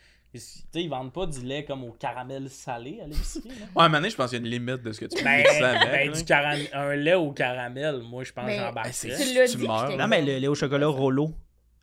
[0.76, 3.50] ils vendent pas du lait comme au caramel salé à l'épicerie.
[3.50, 3.54] là.
[3.76, 5.06] Ouais, à un moment donné, je pense qu'il y a une limite de ce que
[5.06, 5.92] tu peux Ben, mixer avec.
[5.92, 8.84] ben, du caram- un lait au caramel, moi, je pense que Mais- j'embarquerais.
[8.84, 9.98] Ben, c'est- Tu Tu dit, meurs.
[9.98, 11.32] Non, mais le lait au chocolat Rollo.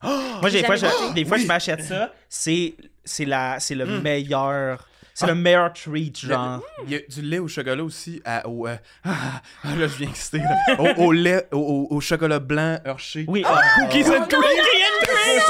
[0.02, 2.12] Moi, J'ai des fois, je, des fois je m'achète ça.
[2.28, 4.02] C'est c'est la c'est le Mm.
[4.02, 4.86] meilleur.
[5.12, 5.28] C'est Ah.
[5.28, 6.62] le meilleur treat, genre.
[6.86, 8.66] Il y a du lait au chocolat aussi à, au.
[8.66, 10.40] euh, ah, ah, là, je viens exciter.
[10.78, 11.58] Au, au lait, au,
[11.90, 13.26] au- au chocolat blanc Hershey.
[13.28, 13.42] Oui.
[13.44, 14.40] ah, Cookies and cream!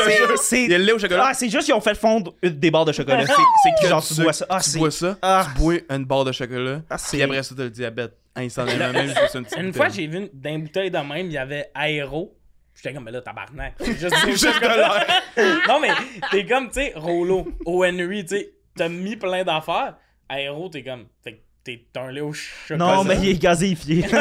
[0.04, 1.26] C'est- c'est- Il y a le lait au chocolat.
[1.28, 3.24] Ah, c'est juste qu'ils ont fait fondre une- des barres de chocolat.
[3.26, 4.46] C'est que Genre, tu bois ça.
[4.48, 5.46] Ah, tu bois ça, Ah.
[5.54, 8.92] tu bois une barre de chocolat, Ah, puis c'est- après ça, t'as le diabète instantanément,
[8.92, 11.32] même juste une petite Une fois, j'ai vu une, dans une bouteille de même, il
[11.32, 12.36] y avait aéro.
[12.74, 13.74] J'étais comme, mais là, tabarnak.
[13.84, 15.06] Juste du Juste de chocolat.
[15.68, 15.90] non, mais
[16.30, 19.96] t'es comme, tu sais, Rollo, au Henry, tu sais, t'as mis plein d'affaires.
[20.28, 22.78] Aéro, t'es comme, fait t'es un lait au chocolat.
[22.96, 24.04] Non, mais il est gazéifié.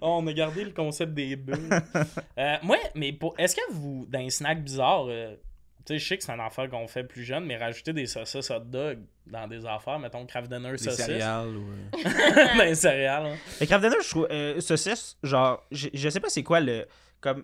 [0.00, 1.68] Oh, on a gardé le concept des bulles.
[2.38, 5.34] Euh, moi, mais pour, est-ce que vous, dans un snack bizarre, euh,
[5.84, 8.06] tu sais, je sais que c'est un affaire qu'on fait plus jeune, mais rajouter des
[8.06, 11.64] saucisses hot dog dans des affaires, mettons Kraft Dinner Des saucisse, céréales ou.
[11.98, 13.26] euh, dans les céréales.
[13.26, 13.36] hein.
[13.60, 14.28] Le Kraft Dinner, je trouve.
[14.30, 16.86] Euh, saucisse, genre, je, je sais pas c'est quoi le.
[17.20, 17.42] Comme.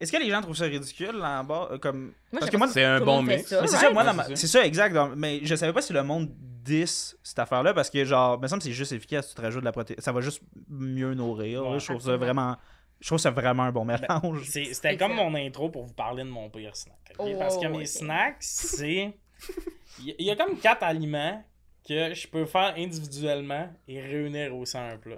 [0.00, 1.68] Est-ce que les gens trouvent ça ridicule là en bas?
[1.72, 2.12] euh, Comme.
[2.30, 3.50] Moi, Parce j'ai que moi, C'est un bon mix.
[3.50, 4.36] Mais c'est ça, moi, dans Ouais, ma- c'est ça.
[4.36, 4.92] c'est ça, exact.
[4.92, 6.30] dans- Mais je savais pas si le monde
[6.68, 9.28] 10 cette affaire-là parce que, genre, me semble que c'est juste efficace.
[9.28, 10.00] Tu te rajoutes de la protéine.
[10.00, 11.62] Ça va juste mieux nourrir.
[11.64, 11.78] là.
[11.78, 12.56] Je trouve ça vraiment.
[13.00, 14.44] Je trouve ça vraiment un bon mélange.
[14.48, 17.14] C'est- C'était comme mon intro pour vous parler de mon pire snack.
[17.18, 19.12] Oh, Parce que mes snacks, c'est.
[20.00, 21.42] Il y, a comme quatre aliments
[21.88, 25.16] que je peux faire individuellement et réunir au sein d'un plat.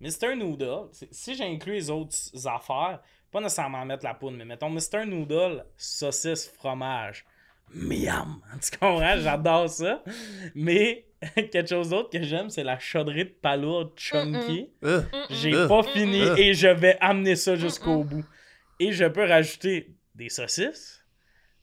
[0.00, 0.34] Mr.
[0.36, 3.00] Noodle, si j'inclus les autres affaires,
[3.30, 5.06] pas nécessairement mettre la poudre, mais mettons Mr.
[5.06, 7.24] Noodle, saucisse, fromage.
[7.74, 8.40] Miam!
[8.60, 9.18] Tu comprends?
[9.18, 10.02] J'adore ça.
[10.54, 14.70] Mais quelque chose d'autre que j'aime, c'est la chaudrée de palourde chunky.
[14.84, 15.68] Euh, J'ai Euh.
[15.68, 16.36] pas fini Euh.
[16.36, 18.24] et je vais amener ça jusqu'au bout.
[18.80, 21.04] Et je peux rajouter des saucisses,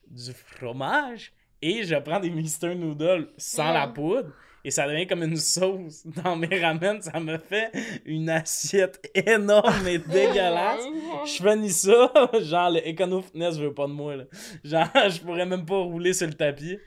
[0.08, 3.74] du fromage et je prends des Mister Noodles sans Mm.
[3.74, 4.30] la poudre
[4.66, 7.02] et ça devient comme une sauce dans mes ramen.
[7.02, 7.72] Ça me fait
[8.06, 10.82] une assiette énorme et dégueulasse.
[11.26, 14.16] Je finis ça, genre le Econo Fitness veut pas de moi.
[14.18, 14.24] Là.
[14.64, 16.78] Genre, je pourrais même pas rouler sur le tapis.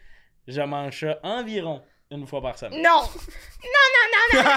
[0.47, 2.83] Je mange ça environ une fois par semaine.
[2.83, 3.01] Non!
[3.01, 3.89] Non,
[4.35, 4.51] non, non, non!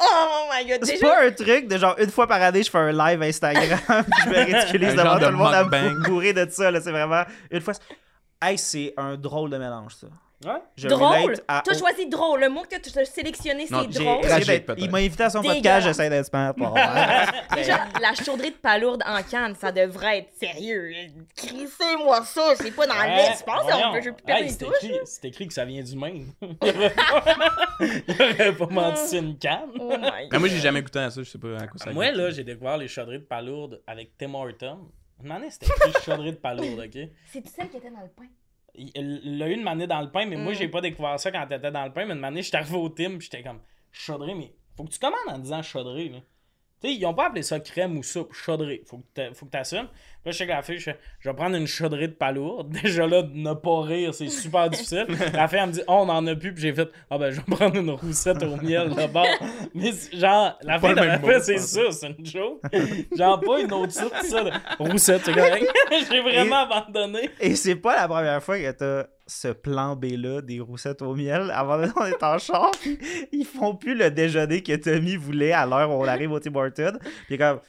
[0.00, 1.06] oh my god, C'est déjà.
[1.08, 4.28] pas un truc de genre une fois par année, je fais un live Instagram, je
[4.28, 5.64] me ridiculise devant tout de le monde à
[6.08, 6.70] bourrer de ça.
[6.70, 6.80] là.
[6.80, 7.74] C'est vraiment une fois.
[8.40, 10.06] Hey, c'est un drôle de mélange, ça.
[10.44, 10.52] Ouais?
[10.74, 11.34] Je Drôle!
[11.48, 12.40] à- T'as choisi drôle.
[12.40, 14.24] Le mot que tu as sélectionné, c'est J'ai drôle.
[14.24, 14.64] essayé Tragique.
[14.78, 16.54] Il m'a invité à son podcast, j'essaie d'être smart.
[16.56, 16.80] Bon, ouais.
[17.56, 20.90] Déjà, la chaudrée de palourde en canne, ça devrait être sérieux.
[21.36, 24.74] Crissez-moi ça, c'est pas dans Ouais, l'espace, on peut je peux Hey, les c'est touches.
[24.82, 26.26] écrit, c'est écrit que ça vient du Maine.
[27.80, 29.70] Il aurait pas, menti une canne.
[29.78, 30.28] Oh my god.
[30.32, 32.30] Mais moi, j'ai jamais goûté à ça, je sais pas à quoi ça Moi, là,
[32.30, 34.78] j'ai découvert les chaudrées de palourde avec Tim Horton.
[35.22, 37.08] Une manée, c'était écrit chaudrée de palourde, ok?
[37.30, 38.24] C'est celle qui était dans le pain.
[38.74, 40.56] Il l'a eu une manée dans le pain, mais moi, Mm.
[40.56, 42.04] j'ai pas découvert ça quand t'étais dans le pain.
[42.06, 43.60] Mais une manée, j'étais arrivé au pis j'étais comme,
[43.92, 46.18] chaudrée, mais faut que tu commandes en disant chaudrée, là.
[46.82, 48.82] Tu sais, ils ont pas appelé ça crème ou soupe, chaudrée.
[48.86, 49.86] Faut que t'a- faut que t'assumes.
[50.22, 52.12] Puis là, je sais que la fille, je fais, je vais prendre une chaudrée de
[52.12, 52.70] palourde.
[52.82, 55.06] Déjà là, de ne pas rire, c'est super difficile.
[55.34, 56.52] La fille, elle me dit, oh, on en a plus.
[56.54, 59.26] Puis j'ai fait, ah ben, je vais prendre une roussette au miel d'abord.
[59.74, 62.60] Mais c'est- genre, la fille le de la même fait, c'est ça, c'est une joke.
[63.16, 64.44] Genre, pas une autre sorte, ça.
[64.44, 65.66] de Roussette, c'est correct.
[66.10, 67.28] j'ai vraiment abandonné.
[67.40, 71.50] Et c'est pas la première fois que t'as ce plan B-là des roussettes au miel.
[71.54, 72.98] Avant de on est en char, puis
[73.32, 76.54] ils font plus le déjeuner que Tommy voulait à l'heure où on arrive au Tim
[76.54, 76.98] Hortons.
[77.26, 77.60] Puis comme.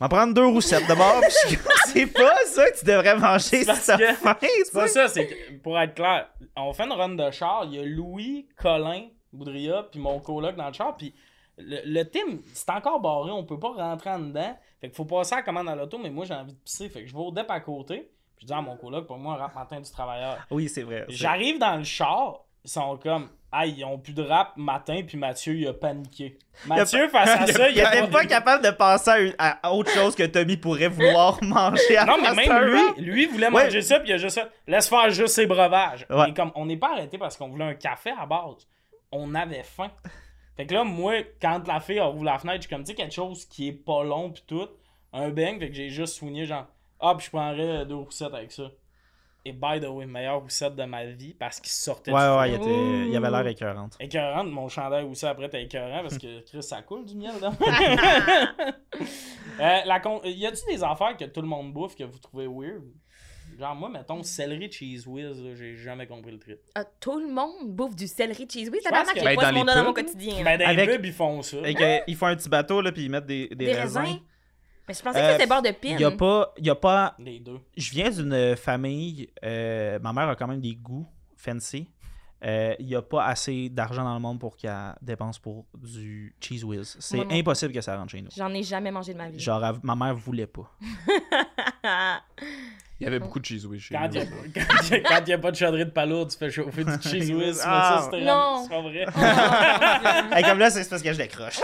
[0.00, 1.22] On va prendre deux roussettes d'abord.
[1.46, 3.74] Suis comme, c'est pas ça que tu devrais manger si t'as
[4.14, 4.36] faim.
[4.40, 5.28] C'est pas ça, c'est
[5.62, 9.84] pour être clair, on fait une run de char, il y a Louis, Colin, Boudria,
[9.90, 11.14] puis mon coloc dans le char, puis
[11.56, 14.58] le, le team, c'est encore barré, on peut pas rentrer en dedans.
[14.80, 16.88] Fait qu'il faut passer à la commande à l'auto, mais moi j'ai envie de pisser,
[16.88, 18.10] fait que je vais au DEP à côté,
[18.42, 20.36] je dis à mon coloc, pour moi, rap matin du travailleur.
[20.50, 21.04] Oui, c'est vrai.
[21.08, 25.16] J'arrive dans le char, ils sont comme, ah, ils ont plus de rap matin, puis
[25.16, 26.36] Mathieu, il a paniqué.
[26.66, 30.56] Mathieu, face à ça, il était pas capable de penser à, autre chose que Tommy
[30.56, 34.18] pourrait vouloir manger à Non, mais même lui, lui voulait manger ça, puis il a
[34.18, 36.04] juste fait, laisse faire juste ses breuvages.
[36.26, 38.66] Et comme, on n'est pas arrêté parce qu'on voulait un café à base.
[39.12, 39.92] On avait faim.
[40.56, 42.90] Fait que là, moi, quand la fille a ouvert la fenêtre, je suis comme, tu
[42.90, 44.68] sais, quelque chose qui est pas long, puis tout,
[45.12, 46.66] un bang, fait que j'ai juste soigné, genre,
[47.02, 48.70] ah, puis je prendrais deux roussettes avec ça.
[49.44, 52.50] Et by the way, meilleure roussette de ma vie parce qu'il sortait Ouais, du ouais,
[52.52, 52.68] il, four.
[52.68, 53.08] était...
[53.08, 53.96] il avait l'air écœurante.
[53.98, 57.50] Écœurant, mon chandail aussi après t'es écœurant parce que Chris ça coule du miel là.
[59.60, 60.20] euh, la con...
[60.24, 62.82] Y a-tu des affaires que tout le monde bouffe que vous trouvez weird?
[63.58, 66.58] Genre moi mettons céleri cheese whiz, j'ai jamais compris le trip.
[66.74, 68.70] Ah, tout le monde bouffe du céleri cheese.
[68.70, 70.42] Pense tabarnak, que- j'ai Ben, pas dans ce dans mon quotidien?
[70.44, 71.56] Ben dans Avec- les pubs ils font ça.
[71.64, 74.00] Et que, ils font un petit bateau, là, puis ils mettent des, des, Des raisins.
[74.02, 74.18] raisins?
[74.88, 75.88] Mais je pensais Euh, que c'était bord de pin.
[75.90, 77.14] Il y a pas, il y a pas.
[77.18, 77.60] Les deux.
[77.76, 79.28] Je viens d'une famille.
[79.44, 81.88] euh, ma mère a quand même des goûts fancy.
[82.44, 86.34] Euh, Il n'y a pas assez d'argent dans le monde pour qu'elle dépense pour du
[86.40, 86.96] cheese whiz.
[86.98, 88.30] C'est impossible que ça rentre chez nous.
[88.36, 89.38] J'en ai jamais mangé de ma vie.
[89.38, 90.68] Genre, elle- ma mère voulait pas.
[93.00, 94.20] Il y avait beaucoup de cheese whiz chez Quand il
[95.26, 97.60] n'y a, pas de chaudrée de palourde, tu fais chauffer du cheese whiz.
[97.64, 97.98] Ah.
[97.98, 98.62] ça, c'était Non.
[98.62, 100.38] c'est pas vrai.
[100.38, 101.58] Hey, comme là, c'est parce que je décroche.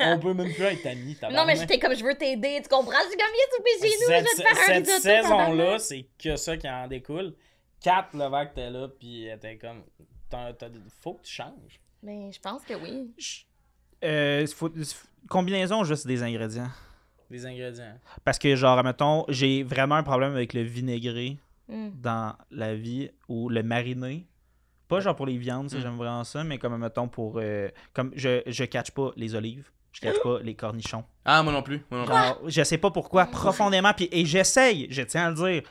[0.00, 1.16] On peut même plus être amis.
[1.32, 2.92] non, mais j'étais comme, je veux t'aider, tu comprends?
[3.04, 6.06] Je suis comme, viens chez nous, je vais Cette, te faire un cette saison-là, c'est
[6.22, 7.34] que ça qui en découle.
[7.82, 9.84] Kat Levac était là, puis elle était comme.
[10.28, 10.68] T'as- t'as-
[11.00, 11.80] faut que tu changes.
[12.02, 13.10] Mais je pense que oui.
[14.04, 14.70] Euh, faut-
[15.30, 16.68] combinaison juste des ingrédients?
[17.32, 17.98] Les ingrédients.
[18.24, 21.88] Parce que, genre, mettons, j'ai vraiment un problème avec le vinaigré Mm.
[22.02, 24.26] dans la vie ou le mariné.
[24.88, 25.80] Pas genre pour les viandes, ça, Mm.
[25.80, 27.38] j'aime vraiment ça, mais comme, mettons, pour.
[27.38, 31.04] euh, comme je, je catch pas les olives, je catch pas les cornichons.
[31.24, 31.80] Ah, moi non plus.
[31.90, 32.50] Moi non plus.
[32.52, 33.92] Je sais pas pourquoi, profondément.
[33.94, 35.62] Puis, et j'essaye, je tiens à le dire.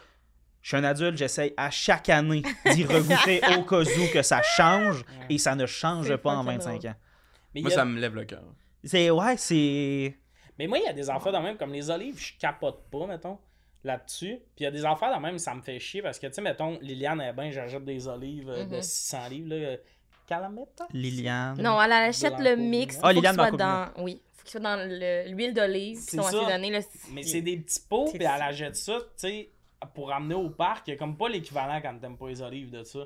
[0.63, 2.41] Je suis un adulte, j'essaye à chaque année
[2.73, 6.57] d'y regoûter au cas où que ça change et ça ne change pas en fucking
[6.59, 6.91] 25 drôle.
[6.91, 6.95] ans.
[7.53, 8.43] Mais, Moi, a- ça me lève le cœur.
[8.83, 10.17] C'est, ouais, c'est.
[10.61, 13.07] Mais moi, il y a des affaires de même, comme les olives, je capote pas,
[13.07, 13.37] mettons,
[13.83, 14.37] là-dessus.
[14.55, 16.33] Puis il y a des affaires de même, ça me fait chier, parce que, tu
[16.33, 18.81] sais, mettons, Liliane, elle est bien, j'achète des olives euh, de Mhm.
[18.81, 19.55] 600 livres, là.
[19.55, 19.77] euh,
[20.27, 20.87] Calametta?
[20.93, 21.61] Liliane.
[21.61, 22.97] Non, elle achète le mix.
[22.97, 23.89] Ah, faut qu'il Liliane soit dans...
[23.97, 26.41] Oui, faut qu'il soit dans le- l'huile d'olive qui C'est sont ça.
[26.43, 26.71] assaisonnés.
[26.71, 26.79] Là.
[27.11, 28.45] Mais c'est des petits pots, puis elle ça.
[28.45, 29.49] achète ça, tu sais,
[29.95, 30.87] pour amener au parc.
[30.87, 32.99] Il y a comme pas l'équivalent quand t'aimes pas les olives de ça.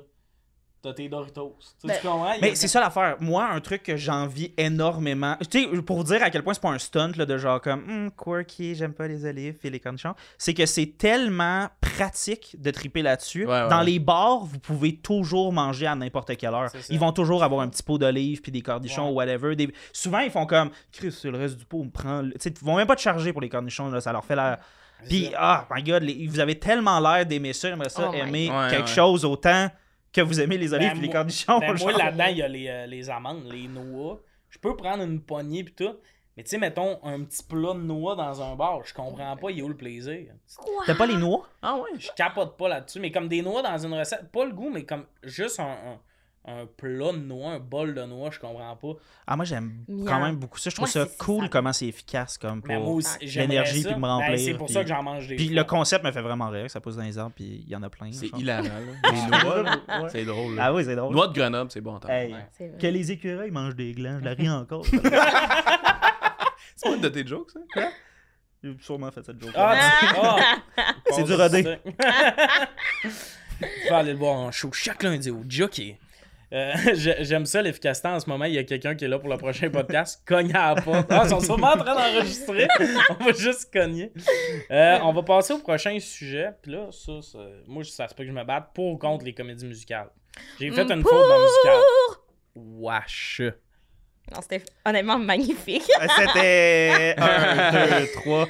[0.86, 1.56] T'as tes Doritos.
[1.82, 2.34] Ben, tu comprends?
[2.40, 3.16] Mais c'est ça l'affaire.
[3.18, 5.36] Moi, un truc que j'envie énormément.
[5.50, 7.60] Tu sais, pour vous dire à quel point c'est pas un stunt là, de genre
[7.60, 10.14] comme Hum, quirky, j'aime pas les olives et les cornichons.
[10.38, 13.46] C'est que c'est tellement pratique de triper là-dessus.
[13.46, 16.70] Ouais, ouais, Dans les bars, vous pouvez toujours manger à n'importe quelle heure.
[16.88, 19.10] Ils vont toujours avoir un petit pot d'olives puis des cornichons Ouais.
[19.10, 19.56] ou whatever.
[19.56, 22.22] Des- Souvent, ils font comme Chris, c'est le reste du pot, on me prend.
[22.22, 24.24] le- Tu sais, ils vont même pas te charger pour les cornichons, là, ça leur
[24.24, 24.60] fait la.
[25.08, 27.68] Puis, ah, my god, les- vous avez tellement l'air d'aimer ça.
[27.70, 28.94] J'aimerais ça Oh aimer quelque ouais.
[28.94, 29.68] chose autant
[30.16, 31.58] que vous aimez les olives Ben, et les moi- cornichons.
[31.60, 34.20] Ben, moi, là-dedans, il y a les, euh, les amandes, les noix.
[34.50, 35.94] Je peux prendre une poignée pis tout.
[36.36, 39.50] Mais tu sais, mettons un petit plat de noix dans un bar, je comprends pas,
[39.50, 40.34] il est où le plaisir?
[40.58, 40.82] Quoi?
[40.86, 41.48] T'as pas les noix?
[41.62, 41.88] Ah ouais?
[41.98, 44.84] Je capote pas là-dessus, mais comme des noix dans une recette, pas le goût, mais
[44.84, 46.00] comme juste un, un,
[46.46, 48.92] un plat de noix, un bol de noix, je comprends pas.
[49.26, 50.70] Ah, moi, j'aime quand même beaucoup ça.
[50.70, 51.48] Je trouve Moi, ça cool ça.
[51.48, 54.38] comment c'est efficace comme pour j'aimerais l'énergie puis me Ben, remplir.
[54.38, 55.56] c'est pour puis- ça que j'en mange des Puis fois.
[55.56, 56.70] le concept me fait vraiment rire.
[56.70, 58.10] Ça pousse dans les arbres puis il y en a plein.
[58.12, 58.62] C'est hilarant.
[59.12, 60.08] Les noix.
[60.08, 60.54] C'est drôle.
[60.54, 60.62] là.
[60.66, 61.12] Ah oui, c'est drôle.
[61.14, 61.98] Noix de Grenoble, c'est bon.
[62.08, 62.72] Hey, Ouais.
[62.80, 64.84] Que les écureuils mangent des glands, je la ris encore.
[66.76, 67.88] C'est pas une de tes jokes, ça?
[68.62, 69.52] J'ai sûrement fait cette joke.
[69.54, 69.74] Ah,
[70.16, 70.36] ah!
[71.10, 71.78] C'est du rodé.
[73.02, 73.08] Tu
[73.88, 75.98] peux aller le voir en show chaque lundi au Jockey.
[76.52, 78.44] Euh, j'ai- J'aime ça l'efficacité en ce moment.
[78.44, 80.22] Il y a quelqu'un qui est là pour le prochain podcast.
[80.26, 81.06] Cogne à la porte.
[81.10, 82.68] Ah, ils sont sûrement en train d'enregistrer.
[83.10, 84.12] on va juste cogner.
[84.70, 86.50] Euh, on va passer au prochain sujet.
[86.62, 89.24] Puis là, ça, ça- moi, ça se peut que je me batte pour ou contre
[89.24, 90.08] les comédies musicales.
[90.60, 91.10] J'ai fait une Pour!
[91.12, 91.80] faute dans le musical.
[92.54, 93.42] Wesh.
[94.34, 95.84] Non, c'était honnêtement magnifique.
[96.16, 98.46] C'était 1, 2, 3.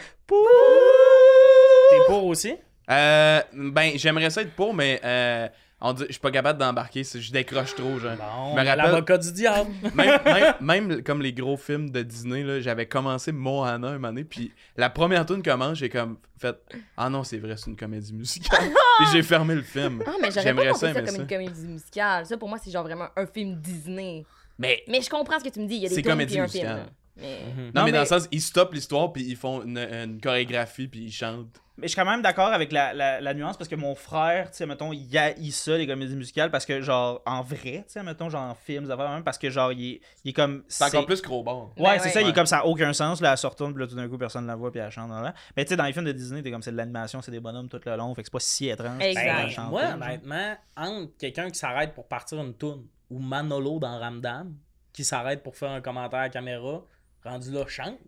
[1.90, 2.54] T'es pour aussi?
[2.90, 5.48] Euh, ben, j'aimerais ça être pour, mais euh,
[5.80, 8.16] on dit, je suis pas capable d'embarquer, je décroche trop, genre.
[8.16, 9.70] Bon, Je me rappelle- l'avocat du diable.
[9.94, 14.08] même, même, même comme les gros films de Disney, là, j'avais commencé Moana un moment
[14.08, 16.56] donné, puis la première tune commence, j'ai comme fait
[16.96, 18.70] Ah non, c'est vrai, c'est une comédie musicale.
[18.98, 20.02] puis j'ai fermé le film.
[20.06, 21.22] Ah, mais J'aimerais ça, ça, comme ça.
[21.22, 22.24] une comédie musicale.
[22.26, 24.24] Ça, pour moi, c'est genre vraiment un film Disney.
[24.58, 25.76] Mais Mais je comprends ce que tu me dis.
[25.76, 26.64] Il y a des comédie puis un film.
[26.64, 26.76] musicale.
[26.86, 26.90] là.
[27.16, 27.40] Mais...
[27.44, 27.64] Mhm.
[27.66, 30.88] non, Non, mais, dans le sens, ils stoppent l'histoire, puis ils font une, une chorégraphie,
[30.88, 31.60] puis ils chantent.
[31.78, 34.50] Mais je suis quand même d'accord avec la, la, la nuance parce que mon frère,
[34.50, 37.92] tu sais, mettons, il haït ça, les comédies musicales, parce que, genre, en vrai, tu
[37.92, 40.32] sais, mettons, genre, en film, ça va même, parce que, genre, il est, il est
[40.32, 40.64] comme.
[40.68, 41.74] C'est encore plus gros bord.
[41.76, 42.10] Ouais, c'est ouais.
[42.10, 43.94] ça, il est comme ça, a aucun sens, là, elle se retourne, puis là, tout
[43.94, 45.10] d'un coup, personne la voit, puis elle chante.
[45.10, 45.34] Là, là.
[45.54, 47.40] Mais tu sais, dans les films de Disney, t'es comme c'est de l'animation, c'est des
[47.40, 49.02] bonhommes tout le long, fait que c'est pas si étrange.
[49.02, 49.56] Exact.
[49.56, 54.54] Ben, moi, honnêtement, entre quelqu'un qui s'arrête pour partir une toune ou Manolo dans Ramdam
[54.94, 56.82] qui s'arrête pour faire un commentaire à caméra,
[57.26, 57.98] rendu là, chante.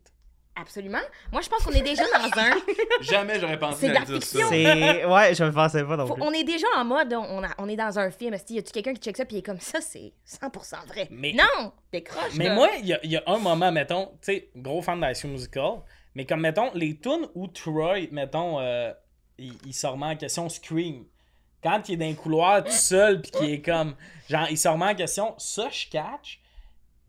[0.61, 0.98] Absolument.
[1.31, 2.50] Moi, je pense qu'on est déjà dans un.
[3.02, 4.38] Jamais j'aurais pensé C'est de la à dire ça.
[4.48, 5.04] C'est.
[5.04, 6.22] Ouais, je me pensais pas non Faut- plus.
[6.24, 8.35] on est déjà en mode, on, a- on est dans un film.
[8.35, 10.85] Est-ce qu'il y a quelqu'un qui check ça puis il est comme ça, c'est 100%
[10.88, 11.07] vrai.
[11.12, 12.35] Mais- Non, décroche.
[12.35, 12.54] Mais là.
[12.57, 15.14] moi, il y a, il y a un moment, mettons, tu sais, gros fan d'High
[15.14, 15.74] School Musical,
[16.16, 18.92] mais comme, mettons, les tunes où Troy, mettons, euh,
[19.38, 21.04] il, il se remet en question Scream.
[21.62, 23.94] Quand il est dans un couloir tout seul, puis qu'il est comme,
[24.28, 26.40] genre, il se remet en question, ça, je catch.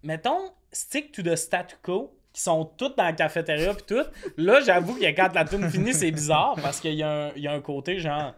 [0.03, 4.03] Mettons, Stick to the Statu Quo, qui sont toutes dans la cafétéria, puis tout.
[4.37, 7.41] Là, j'avoue que quand la tune finit, c'est bizarre, parce qu'il y, a un- il
[7.41, 8.33] y a un côté, genre,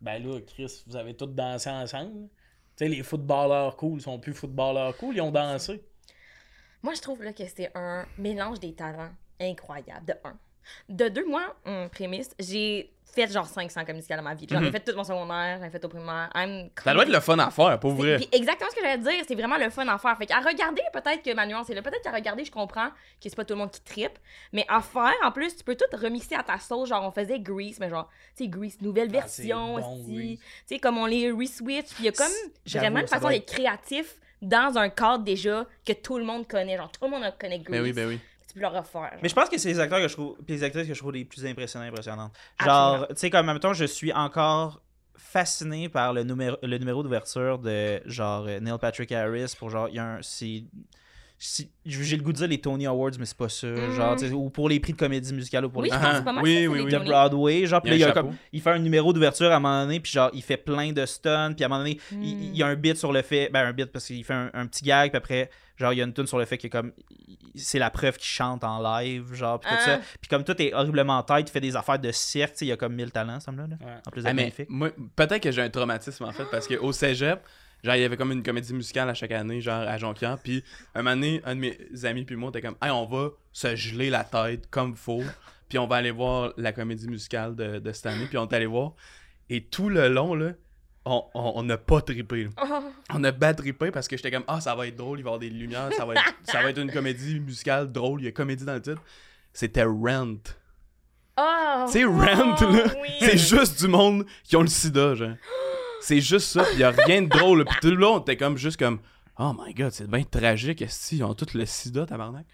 [0.00, 2.28] ben là, Chris, vous avez tous dansé ensemble.
[2.76, 5.82] Tu sais, les footballeurs cool sont plus footballeurs cool, ils ont dansé.
[6.82, 10.38] Moi, je trouve là, que c'est un mélange des talents incroyable, de un.
[10.88, 14.46] De deux mois, hum, prémisse, j'ai fait genre 500 comédies musicales dans ma vie.
[14.50, 14.72] J'en ai Mhm.
[14.72, 16.30] fait tout mon secondaire, j'en ai fait au primaire.
[16.34, 18.16] I'm Ça doit être le fun à faire, pour vrai.
[18.16, 20.16] puis exactement ce que j'allais dire, c'est vraiment le fun à faire.
[20.16, 21.82] Fait qu'à regarder, peut-être que ma nuance est là.
[21.82, 22.94] Peut-être qu'à regarder, je comprends que
[23.28, 24.18] c'est pas tout le monde qui trippe.
[24.52, 26.88] Mais à faire, en plus, tu peux tout remixer à ta sauce.
[26.88, 29.78] Genre, on faisait Grease, mais genre, tu sais, Grease, nouvelle Ah, version.
[29.78, 30.04] bon.
[30.08, 30.38] Grease.
[30.38, 31.94] Tu sais, comme on les re-switch.
[31.94, 32.32] Puis il y a comme
[32.66, 36.76] vraiment une façon d'être créatif dans un cadre déjà que tout le monde connaît.
[36.76, 37.70] Genre, tout le monde connaît Grease.
[37.78, 38.18] Ben oui, ben oui.
[38.52, 39.18] Tu peux le refaire.
[39.22, 40.98] Mais je pense que c'est les acteurs que je trouve, puis les actrices que je
[40.98, 42.32] trouve les plus impressionnants, impressionnantes.
[42.58, 42.96] Absolument.
[42.98, 44.82] Genre, tu sais, comme en même temps, je suis encore
[45.16, 49.94] fasciné par le numéro, le numéro d'ouverture de genre Neil Patrick Harris pour genre, il
[49.94, 50.64] y a un, c'est-
[51.84, 53.66] j'ai le goût de dire les Tony Awards, mais c'est pas ça.
[53.66, 53.92] Mm.
[53.92, 56.42] Genre, ou pour les prix de comédie musicale ou pour oui, les prix pas mal
[56.42, 56.98] Oui, ça, oui, de.
[56.98, 58.38] Broadway, genre, Il y il, a y un a comme, chapeau.
[58.52, 61.04] il fait un numéro d'ouverture à un moment donné, puis genre, il fait plein de
[61.04, 63.22] stuns, puis à un moment donné, il- il, il y a un bit sur le
[63.22, 65.98] fait, ben un bit parce qu'il fait un, un petit gag, puis après, genre, il
[65.98, 66.92] y a une tune sur le fait que comme,
[67.56, 69.84] c'est la preuve qu'il chante en live, genre, puis tout Ah.
[69.84, 72.68] ça, puis comme tout est horriblement en tête, il fait des affaires de cirque, il
[72.68, 73.86] y a comme 1000 talents, ça me là, Ouais.
[74.06, 74.70] en plus Ah, d'être mais magnifique.
[74.70, 77.40] moi, peut-être que j'ai un traumatisme en fait, parce qu'au cégep,
[77.82, 80.38] genre, il y avait comme une comédie musicale à chaque année, genre à Jonquière.
[80.42, 80.62] Puis
[80.94, 83.74] un moment donné, un de mes amis puis moi, était comme, hey, on va se
[83.76, 85.22] geler la tête comme faut,
[85.68, 88.26] puis on va aller voir la comédie musicale de, de cette année.
[88.26, 88.92] Puis on est allé voir.
[89.50, 90.52] Et tout le long, là,
[91.04, 92.48] on on- on n'a pas trippé.
[92.62, 92.84] Oh.
[93.12, 95.30] On a bad trippé parce que j'étais comme, ah, ça va être drôle, il va
[95.30, 98.24] y avoir des lumières, ça va être, ça va être une comédie musicale drôle, il
[98.24, 99.02] y a comédie dans le titre.
[99.52, 100.36] C'était Rent.
[101.36, 101.84] Oh.
[101.86, 103.08] Tu sais, Rent, Oh, là, oui.
[103.20, 105.30] c'est juste du monde qui ont le sida, genre.
[106.02, 107.64] C'est juste ça, pis y a rien de drôle.
[107.64, 108.98] Puis tout le long, t'es comme juste comme
[109.38, 112.46] Oh my god, c'est bien tragique, esti, ils ont tous le sida, tabarnak.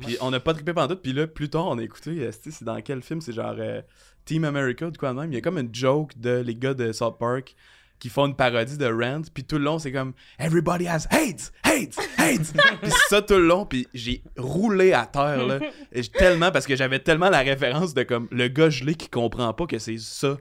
[0.00, 2.50] Puis on n'a pas trippé pendant tout, puis là, plus tard, on a écouté, esti,
[2.50, 3.20] c'est dans quel film?
[3.20, 3.82] C'est genre euh,
[4.24, 5.30] Team America quoi de même.
[5.32, 7.54] Il y a comme une joke de les gars de South Park
[7.98, 11.52] qui font une parodie de Rent, puis tout le long, c'est comme Everybody has hates,
[11.62, 12.52] hates, hates.
[12.82, 15.60] puis ça tout le long, puis j'ai roulé à terre, là.
[15.92, 19.52] Et tellement, parce que j'avais tellement la référence de comme le gars gelé qui comprend
[19.52, 20.36] pas que c'est ça.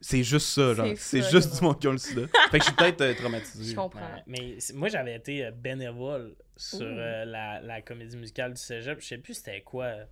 [0.00, 0.88] C'est juste ça, genre.
[0.96, 2.22] C'est juste du monde qui ont le sida.
[2.50, 3.72] fait que je suis peut-être euh, traumatisé.
[3.72, 4.00] Je comprends.
[4.00, 9.00] Ouais, mais moi, j'avais été euh, bénévole sur euh, la, la comédie musicale du cégep.
[9.00, 10.04] Je sais plus c'était quoi euh,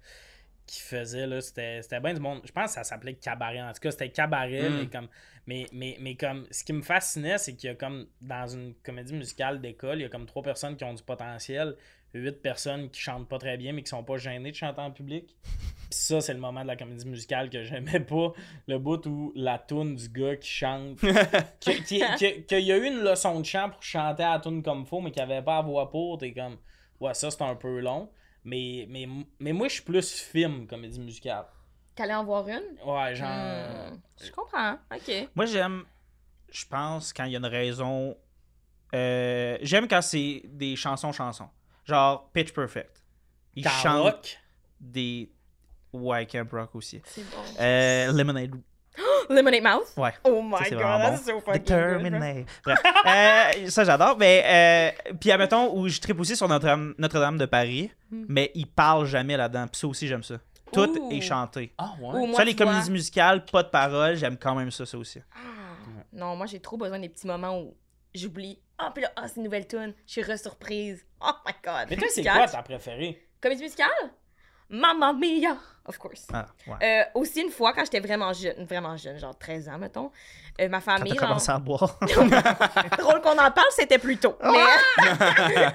[0.67, 1.27] qu'ils faisaient.
[1.27, 1.41] là.
[1.41, 2.41] C'était c'était bien du monde.
[2.45, 3.63] Je pense que ça s'appelait Cabaret.
[3.63, 4.69] En tout cas, c'était Cabaret.
[4.71, 4.77] Mm.
[4.77, 5.09] Mais, comme,
[5.47, 8.75] mais, mais, mais comme ce qui me fascinait, c'est qu'il y a comme dans une
[8.83, 11.77] comédie musicale d'école, il y a comme trois personnes qui ont du potentiel,
[12.15, 14.91] huit personnes qui chantent pas très bien, mais qui sont pas gênées de chanter en
[14.91, 15.37] public.
[15.91, 18.33] Puis ça, c'est le moment de la comédie musicale que j'aimais pas.
[18.67, 22.77] Le bout où la toune du gars qui chante que- qui- que- qu'il y a
[22.77, 25.33] eu une leçon de chant pour chanter à la tune comme faut, mais qu'il n'y
[25.33, 26.57] avait pas à voix pour, t'es comme,
[27.01, 28.11] ouais, ça c'est un peu long.
[28.45, 29.07] Mais, mais,
[29.41, 31.47] mais moi, je suis plus film, comédie musicale.
[31.95, 32.63] T'allais en voir une?
[32.85, 33.29] Ouais, genre.
[33.29, 34.75] Hmm, Je comprends.
[34.95, 35.29] Ok.
[35.35, 35.85] Moi, j'aime,
[36.51, 38.17] je pense, quand il y a une raison.
[38.95, 41.49] euh, j'aime quand c'est des chansons-chansons.
[41.87, 43.03] Genre Pitch Perfect.
[43.55, 44.37] Ils chantent Karaoke.
[44.81, 45.31] des.
[45.93, 47.01] Ouais, Camp Rock aussi.
[47.05, 47.37] C'est bon.
[47.61, 48.51] Euh, Lemonade.
[49.31, 49.93] Lemonade Mouth?
[49.97, 50.13] Ouais.
[50.25, 51.63] Oh my c'est god, vraiment that's so fucking good.
[51.63, 52.47] Determinate.
[52.65, 52.79] Bref.
[53.07, 54.17] Euh, ça, j'adore.
[54.19, 58.25] Mais, euh, puis, admettons, où je tripe aussi sur Notre-Dame Notre-Dame de Paris, Hmm.
[58.29, 59.67] mais il parle jamais là-dedans.
[59.69, 60.37] Puis ça aussi, j'aime ça.
[60.73, 61.73] Tout est chanté.
[61.79, 62.27] Ah Ou ouais.
[62.29, 65.21] moi, ça, les vois- comédies musicales, pas de paroles, j'aime quand même ça, ça aussi.
[65.35, 65.39] Ah,
[66.13, 67.75] Non, moi j'ai trop besoin des petits moments où
[68.15, 68.59] j'oublie.
[68.79, 69.95] Ah, puis là, ah, c'est une nouvelle tune.
[70.07, 71.05] Je suis re-surprise.
[71.21, 71.87] Oh my god.
[71.91, 73.27] Mais toi, c'est quoi ta préférée?
[73.41, 73.89] Comédie musicale?
[74.69, 75.57] Mamma mia!
[75.87, 76.27] Of course.
[76.33, 76.75] Ah, ouais.
[76.83, 80.11] Euh, aussi, une fois, quand j'étais vraiment jeune, vraiment jeune, genre 13 ans, mettons,
[80.61, 81.13] euh, ma Quand famille.
[81.15, 81.97] genre- commencé à boire.
[82.99, 84.37] Drôle qu'on en parle, c'était plus tôt.
[84.41, 84.53] Ah!
[85.49, 85.75] Mais,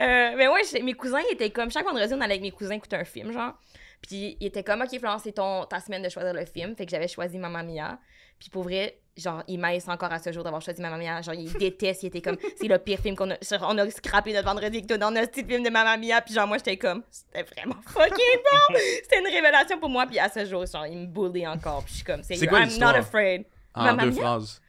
[0.00, 2.74] Euh, mais ouais, mes cousins ils étaient comme chaque vendredi, on allait avec mes cousins
[2.74, 3.52] écouter un film, genre.
[4.00, 6.74] Puis ils étaient comme, OK, Florence, c'est ton, ta semaine de choisir le film.
[6.74, 7.98] Fait que j'avais choisi Mamma Mia.
[8.42, 11.22] Puis pour vrai, genre, ils m'aissent encore à ce jour d'avoir choisi Mamma Mia.
[11.22, 13.36] Genre, ils détestent, ils étaient comme, c'est le pire film qu'on a.
[13.40, 16.20] genre, On a scrappé notre vendredi avec toi dans notre petit film de Mamma Mia.
[16.22, 18.74] Puis genre, moi, j'étais comme, c'était vraiment fucking bon.
[19.04, 20.06] c'était une révélation pour moi.
[20.08, 21.84] Puis à ce jour, genre, ils me bullient encore.
[21.84, 23.44] Puis je suis comme, c'est quoi I'm not afraid.
[23.74, 24.20] En Mamma deux Mia?
[24.20, 24.60] phrases.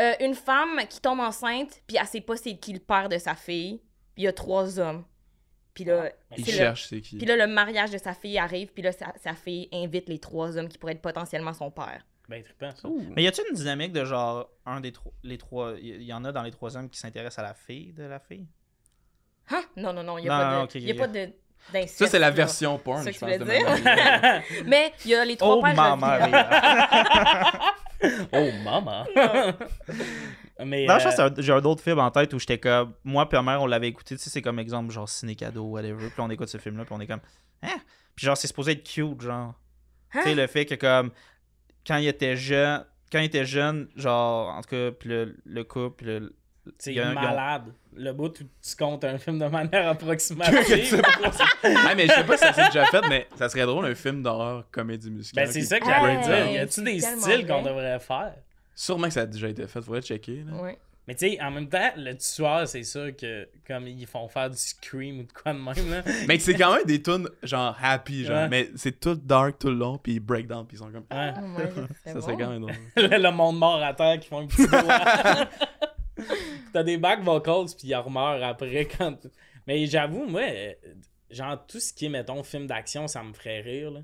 [0.00, 3.18] Euh, une femme qui tombe enceinte, puis elle sait pas c'est qui le père de
[3.18, 3.80] sa fille,
[4.16, 5.04] il y a trois hommes.
[5.74, 7.16] Puis là, Il cherche, c'est qui.
[7.16, 10.20] puis là, le mariage de sa fille arrive, puis là, sa, sa fille invite les
[10.20, 12.06] trois hommes qui pourraient être potentiellement son père.
[12.28, 12.88] Ben, trippant, ça.
[13.14, 16.12] Mais y a-tu une dynamique de genre, un des trois, les trois, il y, y
[16.12, 18.46] en a dans les trois hommes qui s'intéressent à la fille de la fille?
[19.50, 19.62] Hein?
[19.76, 21.32] Non, non, non, il n'y a pas de, y a pas de
[21.86, 23.38] Ça, c'est la version porn, C'est je pense.
[23.40, 24.42] Mia.
[24.64, 25.74] Mais il y a les trois Oh, pères.
[25.74, 26.18] maman!
[28.32, 29.04] Oh, maman!
[30.64, 30.86] Mais.
[30.86, 32.94] Non, je euh, pense que j'ai un autre film en tête où j'étais comme.
[33.02, 34.16] Moi, puis ma mère, on l'avait écouté.
[34.16, 36.08] Tu sais, c'est comme exemple, genre Ciné Cadeau, whatever.
[36.10, 37.20] Puis on écoute ce film-là, puis on est comme.
[37.62, 37.76] Hein?
[38.14, 39.54] Puis genre, c'est supposé être cute, genre.
[40.12, 40.34] Tu sais, Hein?
[40.34, 41.10] le fait que, comme.
[41.86, 42.84] Quand il était jeune.
[43.12, 46.34] Quand il était jeune, genre, en tout cas, puis le, le couple, le-
[46.78, 47.72] C'est ont- malade.
[47.96, 51.00] Le bout où tu comptes un film de manière approximative.
[51.62, 53.94] Ah, mais je sais pas si ça s'est déjà fait, mais ça serait drôle un
[53.94, 55.44] film d'horreur comédie musicale.
[55.46, 56.46] ben, c'est ça que j'allais dire.
[56.52, 57.70] Y a-tu des styles qu'on vrai.
[57.70, 58.34] devrait faire?
[58.74, 60.42] Sûrement que ça a déjà été fait, faudrait checker.
[60.46, 60.60] Là.
[60.60, 60.78] Ouais.
[61.06, 64.48] Mais tu sais, en même temps, le tueur, c'est sûr que comme ils font faire
[64.48, 66.02] du scream ou de quoi de même, là.
[66.28, 68.36] Mais c'est quand même des tunes genre happy, genre.
[68.36, 68.48] Ouais.
[68.48, 71.04] Mais c'est tout dark tout le long, puis ils break down, puis ils sont comme.
[71.10, 71.32] Ouais.
[71.36, 72.74] Oh my God, Ça serait quand même drôle.
[72.96, 75.48] le, le monde mort à terre qui font un petit doigt.
[76.72, 79.18] T'as des back vocals puis ils remeurent après quand.
[79.66, 80.72] Mais j'avoue, moi, euh,
[81.30, 83.90] genre tout ce qui est, mettons, film d'action, ça me ferait rire.
[83.90, 84.00] Là.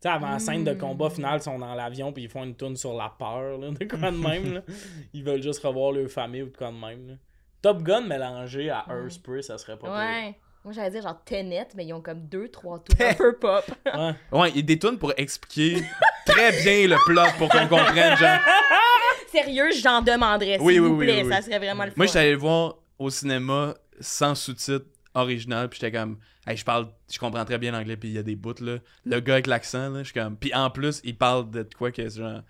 [0.00, 2.44] Tu sais, avant la scène de combat final, ils sont dans l'avion puis ils font
[2.44, 4.54] une tune sur la peur, là, de quoi de même.
[4.54, 4.60] Là.
[5.14, 7.08] Ils veulent juste revoir leur famille ou de quoi de même.
[7.08, 7.14] Là.
[7.62, 10.34] Top Gun mélangé à Earthspray, ça serait pas Ouais.
[10.64, 13.64] Moi, j'allais dire genre Tenet, mais ils ont comme deux, trois tours un peu pop.
[13.86, 14.14] Ouais.
[14.38, 15.82] Ouais, il y a des tunes pour expliquer
[16.26, 18.38] très bien le plot pour qu'on comprenne, genre.
[19.32, 21.22] Sérieux, j'en demanderais, s'il Oui, oui, vous oui, plaît.
[21.24, 21.96] oui, Ça serait vraiment le fun.
[21.96, 24.86] Moi, allé le voir au cinéma sans sous-titres
[25.16, 28.18] original, puis j'étais comme, hey, je parle, je comprends très bien l'anglais, puis il y
[28.18, 28.78] a des bouts, là.
[29.04, 31.90] Le gars avec l'accent, là, je suis comme, puis en plus, il parle de quoi
[31.90, 32.42] que c'est genre,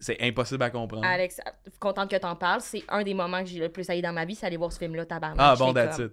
[0.00, 1.04] c'est impossible à comprendre.
[1.04, 1.40] Alex,
[1.80, 2.60] contente que t'en parles.
[2.60, 4.72] C'est un des moments que j'ai le plus haï dans ma vie, c'est aller voir
[4.72, 5.38] ce film-là, tabarnak.
[5.40, 6.12] ah bon, that's comme, it.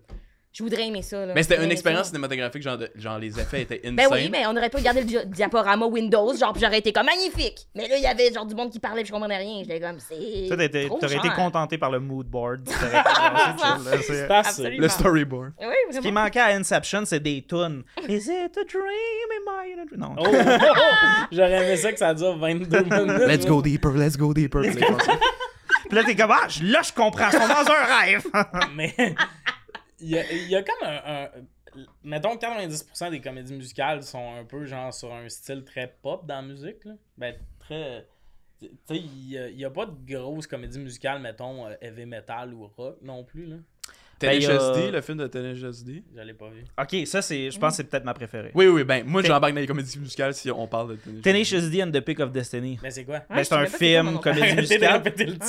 [0.58, 1.26] Je voudrais aimer ça.
[1.26, 1.34] Là.
[1.36, 2.12] Mais c'était une expérience ça.
[2.12, 3.95] cinématographique, genre, de- genre les effets étaient insane.
[3.97, 6.93] Ben oui, mais on aurait pas gardé le di- diaporama Windows, genre, puis j'aurais été
[6.93, 7.68] comme magnifique.
[7.76, 9.64] Mais là, il y avait genre du monde qui parlait, puis je comprenais rien.
[9.64, 10.47] J'étais comme, c'est.
[10.47, 12.70] Toi, t'aurais été contenté par le mood board.
[14.08, 14.32] C'est.
[14.32, 14.82] Absolument.
[14.82, 15.51] Le storyboard.
[15.60, 17.84] Oui, Ce qui manquait à Inception, c'est des tunes.
[18.08, 19.30] Is it a dream?
[19.36, 19.99] Am I in a dream?
[19.99, 20.16] Non.
[20.18, 21.26] Oh, oh, oh!
[21.32, 23.28] J'aurais aimé ça que ça dure 22 minutes.
[23.28, 24.62] Let's go deeper, let's go deeper.
[24.62, 28.26] Puis là, t'es comme, ah, là, je comprends, ils sont dans un rêve.
[28.76, 28.95] Mais
[30.06, 31.30] il y a, y a comme un, un-
[32.03, 36.36] Mettons 90% des comédies musicales sont un peu genre sur un style très pop dans
[36.36, 36.86] la musique.
[36.86, 36.93] Là.
[37.18, 38.08] Ben, très.
[38.60, 42.68] Tu sais, il n'y a, pas de grosses comédies musicales, mettons, euh, heavy metal ou
[42.68, 43.45] rock non plus.
[43.47, 43.58] Là.
[44.20, 46.03] Tenacious Ben, D, le film de Tenacious D.
[46.16, 46.63] Je l'ai pas vu.
[46.82, 48.51] ok, ça, c'est, je pense que c'est peut-être ma préférée.
[48.53, 51.22] Oui, oui, ben, moi, j'embarque dans les comédies musicales si on parle de Tenacious D.
[51.22, 52.80] Tenacious D and the Pick of Destiny.
[52.82, 53.22] Mais c'est quoi?
[53.30, 55.03] Ben, c'est un quoi, moi film, comédie musicale.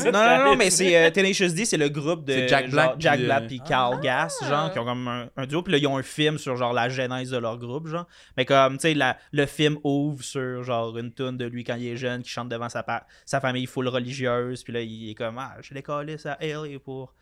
[0.06, 2.72] Non, non, non, mais c'est euh, Tenacious D, c'est le groupe de C'est Jack genre,
[2.72, 5.62] Black Jack puis, Black euh, puis Carl Gass, genre, qui ont comme un, un duo.
[5.62, 8.06] Puis là, ils ont un film sur genre la genèse de leur groupe, genre.
[8.36, 11.88] Mais comme, tu sais, le film ouvre sur genre une tune de lui quand il
[11.88, 14.62] est jeune, qui chante devant sa, pa- sa famille full religieuse.
[14.64, 17.14] Puis là, il est comme, ah, je l'ai collé ça à Ellie pour.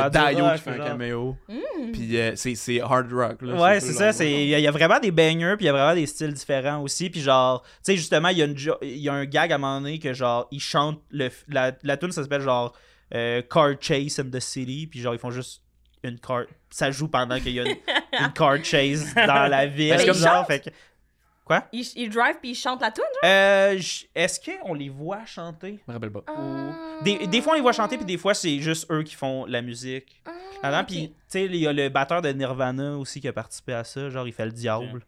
[0.00, 0.86] Puis il y a rock, qui fait un genre.
[0.86, 1.36] caméo.
[1.48, 1.92] Mm.
[1.92, 3.42] Puis euh, c'est c'est hard rock.
[3.42, 4.24] Là, Ouais, c'est ça.
[4.24, 6.06] Il y, a- il y a vraiment des bangers, puis il y a vraiment des
[6.06, 7.10] styles différents aussi.
[7.10, 9.52] Puis genre, tu sais, justement, il y, a une jo- il y a un gag
[9.52, 11.00] à un moment donné que genre, ils chantent.
[11.10, 12.72] Le, la, la tune, ça s'appelle genre
[13.14, 14.86] euh, Car Chase in the City.
[14.90, 15.62] Puis genre, ils font juste
[16.02, 16.44] une car.
[16.70, 17.76] Ça joue pendant qu'il y a une,
[18.20, 19.94] une car chase dans la ville.
[19.96, 20.70] Ben, comme genre, fait que-
[21.72, 23.30] Il, il drive puis il chante la tune, genre?
[23.30, 25.80] Euh, j- Est-ce qu'on les voit chanter?
[25.86, 26.22] Je me rappelle pas.
[26.28, 27.02] Ah.
[27.02, 29.44] des, des fois, on les voit chanter, puis des fois, c'est juste eux qui font
[29.46, 30.22] la musique.
[30.24, 30.30] Ah,
[30.62, 30.86] Là-dedans, ok.
[30.86, 33.84] Puis, tu sais, il y a le batteur de Nirvana aussi qui a participé à
[33.84, 34.08] ça.
[34.08, 35.04] Genre, il fait le diable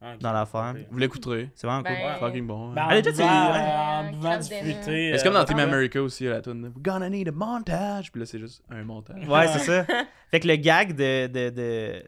[0.00, 0.20] Ah, ok.
[0.20, 0.74] dans l'affaire.
[0.90, 1.50] Vous l'écouterez.
[1.56, 1.92] C'est vraiment cool.
[1.96, 2.70] Ben, Fucking bon.
[2.70, 2.72] hein.
[2.74, 4.10] Ben, en Allez, toi, buvant, tu- en ouais.
[4.12, 5.10] buvant du Crème fruité.
[5.10, 5.62] Mais c'est comme euh, dans Team ouais.
[5.64, 6.62] America aussi, la tune.
[6.62, 8.12] We're gonna need a montage.
[8.12, 9.26] Puis là, c'est juste un montage.
[9.28, 9.84] Ouais, c'est ça.
[10.30, 12.02] Fait que le gag de, de, de,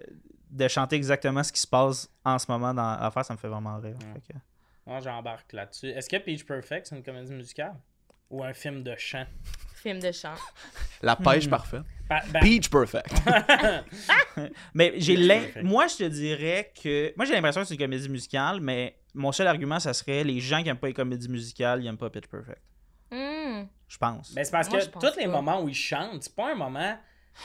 [0.55, 3.49] de chanter exactement ce qui se passe en ce moment dans l'affaire, ça me fait
[3.49, 3.97] vraiment rire.
[4.01, 4.21] Ouais.
[4.27, 4.39] Fait que-
[4.87, 5.89] Moi, j'embarque là-dessus.
[5.89, 7.75] Est-ce que Peach Perfect, c'est une comédie musicale?
[8.31, 9.27] Ou un film de chant?
[9.83, 10.33] Film de chant.
[11.03, 11.51] La pêche Hmm.
[11.51, 11.83] parfaite.
[12.09, 13.13] Ben- Peach perfect.
[14.75, 15.17] Mais j'ai
[15.63, 17.13] moi, je te dirais que.
[17.17, 20.41] Moi, j'ai l'impression que c'est une comédie musicale, mais mon seul argument, ça serait les
[20.41, 22.63] gens qui aiment pas les comédies musicales, ils aiment pas Pitch Perfect.
[23.11, 23.65] Hmm.
[23.87, 24.35] Je pense.
[24.35, 26.97] Ben, c'est parce Moi, que tous les moments où ils chantent, c'est pas un moment.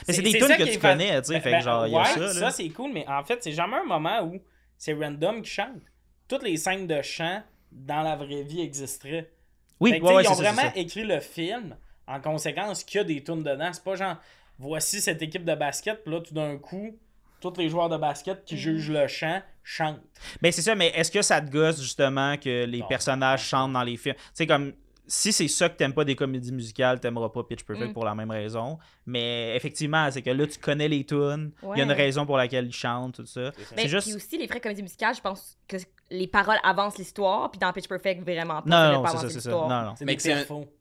[0.07, 1.93] Mais c'est des tunes que tu connais, tu sais, Ben, fait que ben, genre, il
[1.93, 2.33] y a ça, là.
[2.33, 4.39] ça c'est cool, mais en fait, c'est jamais un moment où
[4.77, 5.81] c'est random qui chante.
[6.27, 9.31] Toutes les scènes de chant dans la vraie vie existeraient.
[9.79, 10.73] oui, ouais, ouais, ils ont vraiment ça.
[10.75, 11.75] écrit le film
[12.07, 13.69] en conséquence qu'il y a des tunes dedans.
[13.71, 14.17] C'est pas genre,
[14.57, 16.97] voici cette équipe de basket, puis là, tout d'un coup,
[17.41, 20.01] tous les joueurs de basket qui jugent le chant chantent.
[20.41, 22.87] Ben, c'est ça, mais est-ce que ça te gosse, justement, que les Non.
[22.87, 24.15] personnages chantent dans les films?
[24.15, 24.73] Tu sais, comme.
[25.11, 27.93] Si c'est ça que t'aimes pas des comédies musicales, t'aimeras pas Pitch Perfect Mm.
[27.93, 28.77] pour la même raison.
[29.07, 31.51] Mais effectivement, c'est que là, tu connais les tunes.
[31.63, 33.51] Il y a une raison pour laquelle ils chantent, tout ça.
[33.75, 35.77] C'est juste- puis aussi, les vraies comédies musicales, je pense que
[36.11, 38.69] les paroles avancent l'histoire, puis dans Pitch Perfect, vraiment pas.
[38.91, 39.49] Non, non, pas c'est ça, c'est.
[39.49, 39.93] Non, non.
[39.97, 40.21] C'est Mais des que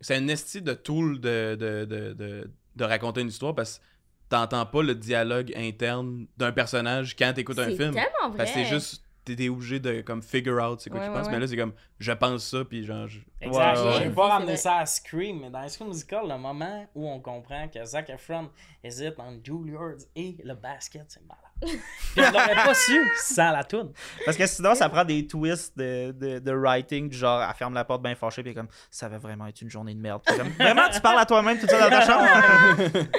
[0.03, 3.79] c'est un- un esti de tool de, de, de, de, de raconter une histoire parce
[3.79, 3.83] que
[4.29, 7.95] t'entends pas le dialogue interne d'un personnage quand t'écoutes un C'est film.
[7.95, 8.37] tellement vrai.
[8.37, 9.03] Parce que c'est juste,
[9.37, 11.26] t'es obligé de comme figure out c'est quoi Ouais, qu'il ouais, pense.
[11.29, 11.33] ouais.
[11.35, 13.76] Mais là, c'est comme, je pense ça, puis genre, je- Exact.
[13.79, 16.37] Ouais, ouais, Je vais pas ramener ça à Scream, mais dans High School Musical, le
[16.39, 18.51] moment où on comprend que Zac Efron
[18.83, 21.43] hésite entre Juilliard et le basket, c'est malade.
[22.16, 23.93] On l'aurait pas su sans la toune.
[24.24, 27.74] Parce que sinon, ça prend des twists de, de, de writing, du genre, elle ferme
[27.74, 30.22] la porte bien fâchée, puis comme, ça va vraiment être une journée de merde.
[30.24, 32.24] Comme, vraiment, tu parles à toi-même tout ça dans ta chambre?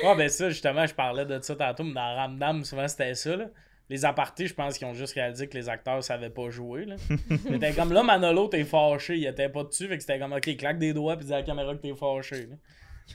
[0.03, 3.35] Ouais, ben ça, justement, je parlais de ça tantôt, mais dans Ramdam, souvent c'était ça,
[3.35, 3.45] là.
[3.89, 6.95] Les apartés, je pense qu'ils ont juste réalisé que les acteurs savaient pas jouer, là.
[7.49, 10.57] C'était comme là, Manolo, t'es fâché, il était pas dessus, fait que c'était comme, ok,
[10.57, 12.55] claque des doigts, puis dis à la caméra que t'es fâché, là.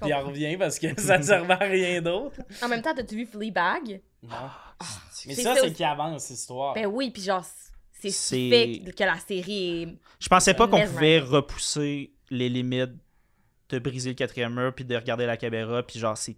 [0.00, 2.40] Puis il revient parce que ça ne servait à rien d'autre.
[2.62, 4.00] En même temps, t'as-tu vu Fleabag?
[4.22, 4.30] Non.
[5.26, 6.74] Mais C'est ça, ça c'est qui avance l'histoire.
[6.74, 7.44] Ben oui, puis genre,
[7.92, 8.10] c'est
[8.50, 9.88] fait que la série est.
[10.18, 12.92] Je pensais pas qu'on pouvait repousser les limites
[13.70, 16.36] de briser le quatrième mur, puis de regarder la caméra, puis genre, c'est.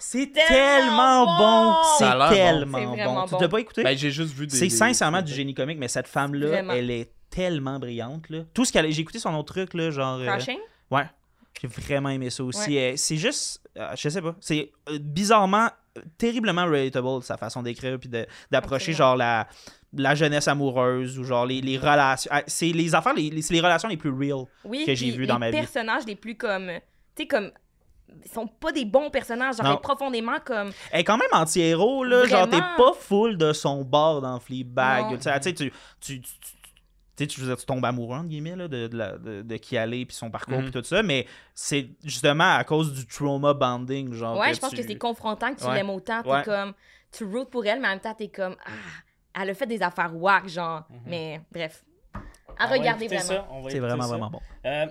[0.00, 1.76] C'est Tellement tellement bon!
[1.98, 3.36] C'est tellement bon.
[3.36, 3.82] Tu l'as pas écouté?
[3.84, 4.56] Ben, j'ai juste vu des.
[4.56, 8.28] c'est sincèrement du génie comique, mais cette femme-là, elle est tellement brillante.
[8.28, 8.40] Là.
[8.52, 10.18] Tout ce qu'elle J'ai écouté son autre truc, là, genre.
[10.18, 10.58] euh, Crashing?
[10.90, 11.04] Ouais.
[11.60, 12.76] J'ai vraiment aimé ça aussi.
[12.78, 13.60] Euh, C'est juste.
[13.78, 14.34] euh, je sais pas.
[14.40, 19.46] C'est euh, bizarrement, euh, terriblement relatable, sa façon d'écrire, puis de- d'approcher, genre, la,
[19.92, 22.30] la jeunesse amoureuse, ou genre, les, les relations.
[22.32, 24.46] ah, C'est les affaires, les, les- c'est les relations les plus real.
[24.64, 25.58] Oui, que j'ai puis vu dans les ma vie.
[25.58, 26.68] personnages les plus comme.
[27.14, 27.50] Tu sais, comme.
[28.24, 29.70] Ils sont pas des bons personnages, genre, Non.
[29.72, 30.70] elle est profondément comme.
[30.92, 32.26] Elle est quand même anti-héros, là.
[32.26, 32.76] Genre, t'es Vraiment.
[32.76, 35.16] pas full de son bord dans Fleabag.
[35.18, 35.72] Tu sais, tu tu.
[36.00, 36.20] tu,
[37.16, 40.16] tu- tu- tombes amoureux, entre guillemets, là, de, de, de, de qui elle est, puis
[40.16, 40.70] son parcours, Mhm.
[40.70, 44.38] puis tout ça, mais c'est justement à cause du trauma bonding, genre.
[44.38, 45.74] ouais, je pense tu- que c'est confrontant que tu Ouais.
[45.74, 46.22] l'aimes autant.
[46.22, 46.42] T'es Ouais.
[46.44, 46.72] comme.
[47.12, 48.56] Tu routes pour elle, mais en même temps, t'es comme.
[48.64, 50.84] Ah, elle a fait des affaires whack, genre.
[50.88, 50.98] Mhm.
[51.06, 51.84] Mais bref.
[52.58, 53.68] À On regarder vraiment.
[53.68, 54.08] C'est vraiment, ça.
[54.08, 54.40] vraiment bon.
[54.66, 54.86] Euh,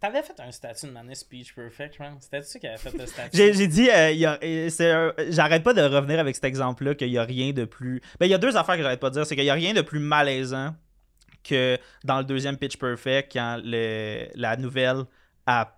[0.00, 2.16] T'avais fait un statut de Manis Speech Perfect, man.
[2.18, 3.36] C'était tu qui avait fait le statut?
[3.36, 7.66] J'ai dit, euh, j'arrête pas de revenir avec cet exemple-là qu'il y a rien de
[7.66, 8.00] plus.
[8.18, 9.26] Ben, il y a deux affaires que j'arrête pas de dire.
[9.26, 10.74] C'est qu'il y a rien de plus malaisant
[11.44, 15.04] que dans le deuxième Pitch Perfect, quand le, la nouvelle,
[15.46, 15.76] a-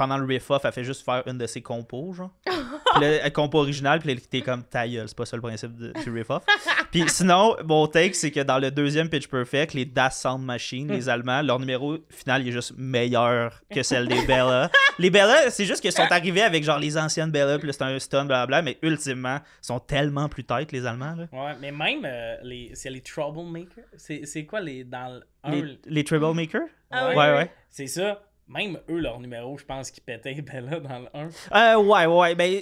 [0.00, 2.30] pendant le riff-off, elle fait juste faire une de ses compos, genre.
[2.46, 5.76] Puis elle compo originale, puis là, t'es comme ta gueule, c'est pas ça le principe
[5.76, 6.42] de- du riff-off.
[6.90, 10.88] Puis sinon, mon take, c'est que dans le deuxième Pitch Perfect, les Das Sound Machine,
[10.90, 14.70] les Allemands, leur numéro final il est juste meilleur que celle des Bella.
[14.98, 17.98] les Bella, c'est juste qu'ils sont arrivés avec genre les anciennes Bella, puis c'est un
[17.98, 21.14] stun, blablabla, mais ultimement, ils sont tellement plus têtes, les Allemands.
[21.14, 21.26] Là.
[21.32, 23.84] Ouais, mais même, euh, les, c'est les Troublemakers.
[23.96, 24.82] C'est c'est quoi les.
[24.82, 26.62] Dans le un, Les, les Troublemakers?
[26.90, 27.16] Ah Ouais.
[27.16, 27.52] Ouais, ouais.
[27.68, 28.20] C'est ça.
[28.52, 31.08] Même eux, leur numéro, je pense qu'ils pétaient Bella dans le
[31.52, 31.74] 1.
[31.76, 32.34] Euh, ouais, ouais.
[32.34, 32.60] Ben,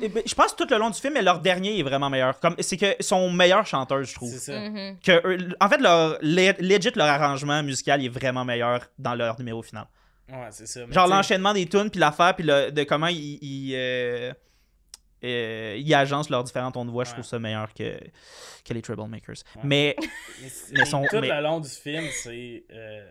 [0.00, 2.40] ben, je pense que tout le long du film, mais leur dernier est vraiment meilleur.
[2.40, 4.30] Comme, c'est que son meilleur chanteur, je trouve.
[4.30, 4.58] C'est ça.
[4.58, 4.96] Mhm.
[5.04, 9.38] Que, eux- en fait, leur, le- legit, leur arrangement musical est vraiment meilleur dans leur
[9.38, 9.84] numéro final.
[10.28, 10.86] Ouais, c'est ça.
[10.86, 14.32] Mais Genre l'enchaînement des tunes, puis l'affaire, puis le- de comment ils, ils, euh,
[15.24, 17.98] euh, ils agencent leurs différents tons de voix, je trouve ça meilleur que,
[18.64, 19.36] que les Troublemakers.
[19.56, 19.62] Ouais.
[19.64, 19.96] Mais
[20.42, 23.08] Mais, c'est- Mais mais son- tout mais- le long du film, c'est euh,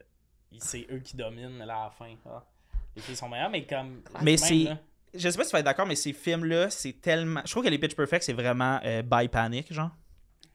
[0.59, 2.13] c'est eux qui dominent à la fin.
[2.25, 2.43] Ah.
[2.95, 4.01] Les filles sont meilleures, mais comme.
[4.21, 4.77] Mais c'est- là,
[5.13, 7.41] je sais pas si tu vas être d'accord, mais ces films-là, c'est tellement.
[7.45, 9.91] Je trouve que les Pitch Perfect, c'est vraiment euh, by panic, genre.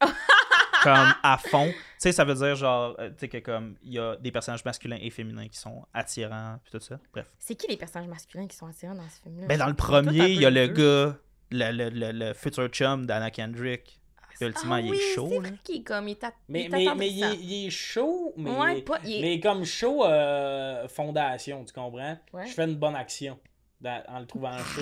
[0.83, 1.67] comme à fond.
[1.71, 4.33] Tu sais, ça veut dire genre, euh, tu sais, que comme il y a des
[4.33, 6.99] personnages masculins et féminins qui sont attirants, puis tout ça.
[7.13, 7.27] Bref.
[7.39, 9.47] C'est qui les personnages masculins qui sont attirants dans ce film-là?
[9.47, 10.75] Ben, dans le premier, il y a le deux.
[11.11, 11.17] gars,
[11.51, 14.00] le, le, le, le futur chum d'Anna Kendrick.
[14.41, 15.29] Puis ultimement, Ah il oui, est chaud.
[15.31, 15.41] C'est là.
[15.49, 16.09] vrai qu'il est comme.
[16.09, 18.81] Il est, at- Mais, il est mais, mais il, est, il est chaud, mais, Ouais,
[18.83, 22.17] pas- il est- mais comme chaud euh, fondation, tu comprends?
[22.33, 22.47] Ouais.
[22.47, 23.39] Je fais une bonne action
[23.81, 24.81] dans- en le trouvant chaud.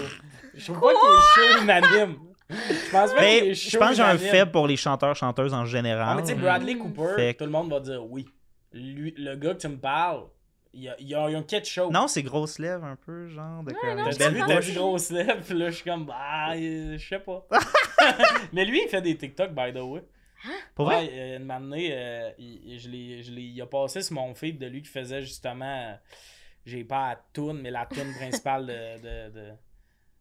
[0.54, 2.16] Je trouve pas qu'il est chaud unanime.
[2.50, 5.62] Je pense pas qu'il je pense que j'ai un faible pour les chanteurs, chanteuses en
[5.62, 6.16] Ah, général.
[6.16, 8.26] mais tu sais, Bradley Cooper, Fait que- tout le monde va dire oui.
[8.72, 10.22] Lui, le gars que tu me parles,
[10.78, 11.90] il y a, il y a, il y a un quête chaud.
[11.90, 13.62] Non, c'est grosse lèvres un peu, genre.
[13.64, 14.46] De comme non, T'as vu, t'as
[15.10, 17.46] lèvres, puis là, je suis comme, bah, je sais pas.
[18.52, 20.02] mais lui, il fait des TikTok, by the way.
[20.76, 20.96] Pour vrai?
[21.06, 24.14] Ouais, euh, une matinée, euh, il, il- je l'ai, je l'ai- il a passé sur
[24.14, 25.94] mon feed de lui qui faisait justement, euh,
[26.64, 28.98] j'ai pas la toune, mais la toune principale de...
[29.02, 29.52] de, de-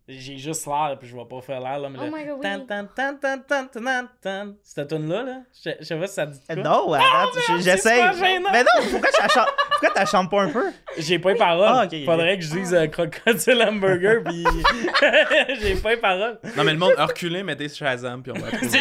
[0.09, 2.11] J'ai juste l'air, puis je vais pas faire l'air, là, mais Oh le...
[2.11, 2.41] my God, oui.
[2.41, 4.53] tan, tan, tan, tan, tan, tan, tan.
[4.63, 6.55] Cette toune-là, là, je je sais pas si ça dit quoi.
[6.55, 7.03] Non, attends,
[7.45, 7.77] je- merde, j'essaie.
[7.77, 8.49] c'est super gênant.
[8.53, 9.49] Mais non, pourquoi tu la chantes,
[9.81, 10.65] pourquoi chantes pas un peu?
[10.97, 11.67] J'ai pas les paroles.
[11.69, 12.05] Ah.
[12.05, 14.45] Faudrait que je dise euh, crocodile hamburger, puis
[15.61, 16.39] j'ai pas les paroles.
[16.55, 18.79] Non, mais le monde reculé, mettez Shazam, puis on va trouver.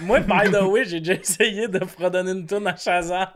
[0.00, 3.28] Moi, by the way, j'ai déjà essayé de fredonner une tune à Shazam.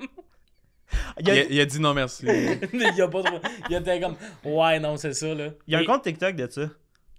[1.21, 2.27] Il a, Il a, il a dit non merci.
[2.73, 3.39] Il y a pas trop.
[3.71, 5.49] Il était comme, ouais, non, c'est ça, là.
[5.67, 6.63] il y a un compte TikTok de ça.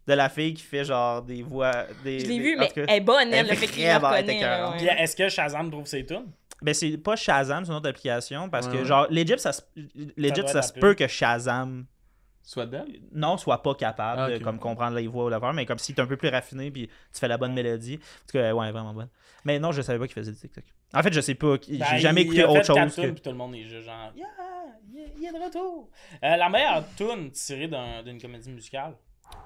[0.05, 1.85] De la fille qui fait genre des voix.
[2.03, 3.99] Des, Je l'ai des- vu, mais elle est bonne, elle, Elle le fait qu'il la
[3.99, 5.01] là, Puis ouais.
[5.01, 6.25] est-ce que Shazam trouve ses tunes?
[6.61, 8.49] Ben, c'est pas Shazam, c'est une autre application.
[8.49, 11.85] Parce Ouais, que, genre, legit, ça, ça, se la peut que Shazam,
[12.41, 12.85] Soit dedans.
[13.13, 15.93] non, soit pas capable Ah, de comme, comprendre les voix ou l'affaire, mais comme si
[15.93, 17.95] t'es un peu plus raffiné puis tu fais la bonne mélodie.
[17.95, 19.09] En tout cas, ouais, vraiment bonne.
[19.45, 20.63] Mais non, je savais pas qu'il faisait du TikTok.
[20.93, 21.55] En fait, je sais pas.
[21.67, 22.95] J'ai Ben, jamais il- écouté il a autre chose.
[22.95, 23.11] Que...
[23.11, 24.27] Puis tout le monde est juste genre, yeah,
[24.93, 25.89] il est- il est de retour.
[26.23, 28.93] Euh, la meilleure tune tirée d'un- d'une comédie musicale.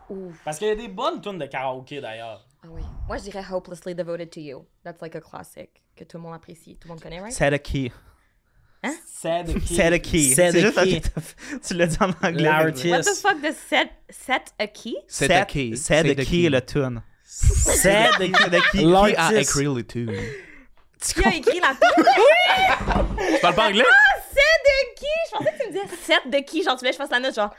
[0.09, 0.35] Ouf.
[0.45, 2.45] Parce qu'il y a des bonnes tunes de karaoké d'ailleurs.
[2.63, 2.81] Ah oui.
[3.07, 4.65] Moi, je dirais Hopelessly Devoted to You.
[4.83, 6.77] That's like a classic que tout le monde apprécie.
[6.77, 7.31] Tout le monde connaît, right?
[7.33, 7.91] Set a key.
[9.05, 9.75] Sad Key.
[9.75, 10.33] Set a key.
[10.33, 11.01] Set C'est a juste key.
[11.67, 12.43] tu l'as dit en anglais.
[12.43, 12.85] L'artiste.
[12.93, 14.95] What the fuck does set, set a key?
[15.07, 15.75] C'est a key.
[15.75, 17.01] Set a key, le tune.
[17.23, 18.85] Set a key.
[18.85, 19.15] L'artiste.
[19.15, 20.11] Qui a écrit le tout?
[21.01, 22.05] Qui a écrit la tune?
[23.35, 23.83] Tu parles pas anglais?
[24.37, 25.05] De qui?
[25.31, 26.63] Je pensais que tu me disais set de qui?
[26.63, 27.53] Genre, tu que je fasse la note, genre.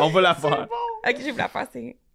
[0.00, 0.66] On va la faire.
[1.06, 1.96] Ok, je vais vous la faire, c'est.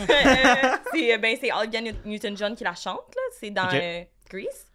[0.00, 3.22] Euh, c'est euh, ben, Olga Newt- Newton-John qui la chante, là.
[3.38, 3.74] C'est dans Ok.
[3.74, 4.66] euh, Grease.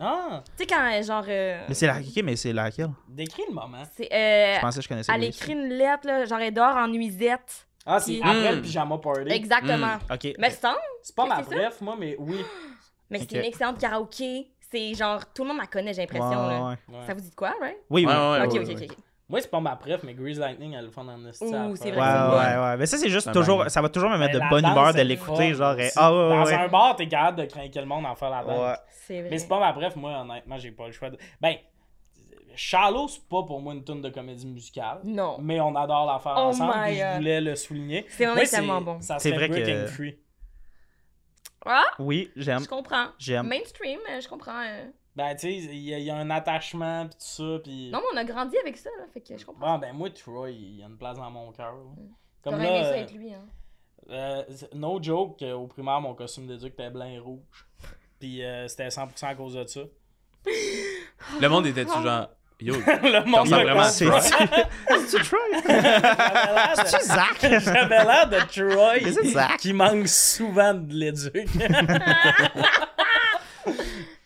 [0.00, 1.24] Ah, Tu sais, quand, euh, genre.
[1.28, 2.90] euh, Mais c'est la ok, mais c'est laquelle?
[3.08, 3.82] décris le moment.
[3.96, 4.08] c'est.
[4.12, 5.12] Euh, Je pensais que je connaissais.
[5.14, 7.66] elle écrit une lettre, là, genre, elle dort en nuisette.
[7.86, 8.56] Ah, c'est Puis- après Mm.
[8.56, 9.30] le pyjama party.
[9.30, 9.96] Exactement.
[10.10, 10.28] aussi.
[10.30, 10.34] Ok.
[10.38, 10.76] Mais c'est ça.
[11.02, 12.42] C'est pas ma bref, moi, mais oui.
[13.10, 13.26] Mais Ok.
[13.30, 14.48] c'est une excellente karaoké.
[14.74, 16.48] C'est genre, tout le monde la connaît, j'ai l'impression, là.
[16.48, 16.98] Ouais, ouais.
[16.98, 17.06] Ouais.
[17.06, 17.76] Ça vous dit de quoi, right?
[17.90, 18.06] Oui, oui.
[18.06, 18.86] Ouais, ouais, ok, ouais, ok, ouais.
[18.90, 18.96] ok.
[19.28, 21.44] Moi, c'est pas ma bref, mais Grease Lightning, elle le fun en esti.
[21.44, 22.76] Ouh, à c'est vrai Ouais, que c'est ouais, ouais.
[22.76, 23.70] Mais ça, c'est juste Ça toujours.
[23.70, 25.54] Ça va toujours me mettre Mais de bonne humeur de l'écouter.
[25.54, 26.54] Genre, ah ouais, Dans ouais.
[26.54, 28.58] un bar, t'es capable de craquer le monde en faire la danse.
[28.58, 28.76] Ouais.
[28.90, 29.30] C'est vrai.
[29.30, 31.18] Mais c'est pas ma bref, moi, honnêtement, j'ai pas le choix de.
[31.40, 31.54] Ben,
[32.56, 34.98] Shallow, c'est pas pour moi une tune de comédie musicale.
[35.04, 35.38] Non.
[35.40, 38.06] Mais on adore la faire Oh ensemble, je voulais le souligner.
[38.08, 39.00] C'est vraiment bon.
[39.00, 40.18] Ça C'est vrai que- Free.
[41.66, 42.60] Ah, Oui, j'aime.
[42.62, 43.06] je comprends.
[43.18, 43.46] J'aime.
[43.48, 44.62] Mainstream, euh, je comprends.
[44.62, 44.84] euh.
[45.16, 47.90] Ben, tu sais, il y, a- il y a un attachement, pis tout ça, pis...
[47.92, 49.04] Non, mais on a grandi avec ça, là.
[49.12, 49.74] Fait que je comprends.
[49.74, 51.72] Bon, ben, moi, Troy, il y a une place dans mon cœur.
[51.74, 51.82] là.
[52.42, 53.44] Comme là, aimé ça euh, avec lui, hein.
[54.10, 54.42] euh,
[54.74, 57.66] no joke, au primaire, mon costume d'éduc était blanc et rouge.
[58.18, 59.80] Puis euh, c'était 100% à cause de ça.
[61.40, 62.28] Le monde était-tu genre.
[62.60, 63.82] Yo, Le monde comprend.
[63.84, 65.38] C'est-tu Troy?
[65.66, 67.38] J'avais l'air de- C'est Zach?
[67.40, 69.56] J'avais l'air de Troy Zach?
[69.58, 71.34] qui manque souvent de l'éduc.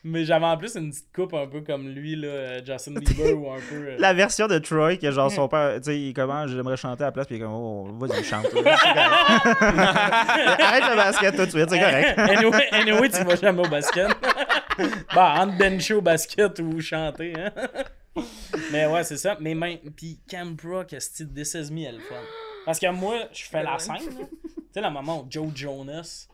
[0.04, 3.50] Mais j'avais en plus une petite coupe un peu comme lui, là, Justin Bieber ou
[3.52, 3.74] un peu.
[3.74, 7.02] euh, La version de Troy, que genre son père, tu sais, il commence, j'aimerais chanter
[7.02, 8.46] à la place, puis il est comme, oh, vas-y, chante.
[8.50, 8.66] C'est.
[10.62, 12.18] Arrête le basket tout de suite, c'est correct.
[12.18, 14.08] anyway, anyway, tu vas jamais au basket.
[15.14, 17.50] bah, entre bencher au basket ou chanter, hein.
[18.72, 19.36] Mais ouais, c'est ça.
[19.40, 22.14] Mais même, pis Cam Brook, ce This Is Me, elle est fun.
[22.64, 23.96] Parce que moi, je fais la scène.
[23.98, 26.28] Tu sais, le moment où Joe Jonas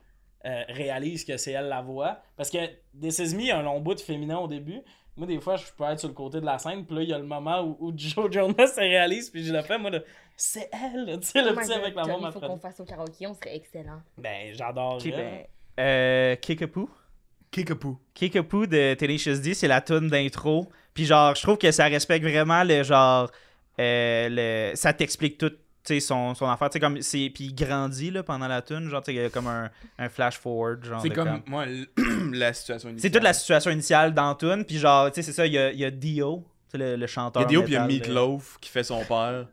[0.44, 2.18] euh, réalise que c'est elle la voix.
[2.36, 2.58] Parce que
[3.00, 4.80] This Is Me, il y a un long bout de féminin au début.
[5.16, 7.08] Moi, des fois, je peux être sur le côté de la scène, puis là, il
[7.08, 9.90] y a le moment où, où Joe Jonas se réalise, puis je le fais, moi,
[9.90, 10.00] là,
[10.36, 12.80] c'est elle, tu sais, le Oh petit God, avec la voix Johnny, faut qu'on fasse
[12.80, 14.02] au karaoké, on serait excellent.
[14.18, 14.96] Ben, j'adore.
[14.96, 15.44] Ok, ben,
[15.78, 16.90] euh, Kickapoo.
[17.52, 18.00] Kickapoo.
[18.12, 20.68] Kickapoo de Tenacious D, c'est la tune d'intro.
[20.94, 23.30] Puis genre, je trouve que ça respecte vraiment le genre.
[23.80, 24.28] euh,
[24.70, 25.50] le, ça t'explique tout.
[25.82, 28.88] sais, Son, son affaire, tu sais, comme c'est puis il grandit là, pendant la tune,
[28.88, 29.68] genre tu sais, il y a comme un,
[29.98, 31.00] un flash forward, genre.
[31.02, 31.66] C'est comme, moi,
[32.32, 33.10] la situation initiale.
[33.10, 35.58] C'est toute la situation initiale dans tune, puis genre, tu sais, c'est ça, il y
[35.58, 37.42] a, y a Dio, le, le Il y chanteur.
[37.42, 39.46] a Dio puis il y a Meatloaf qui fait son père.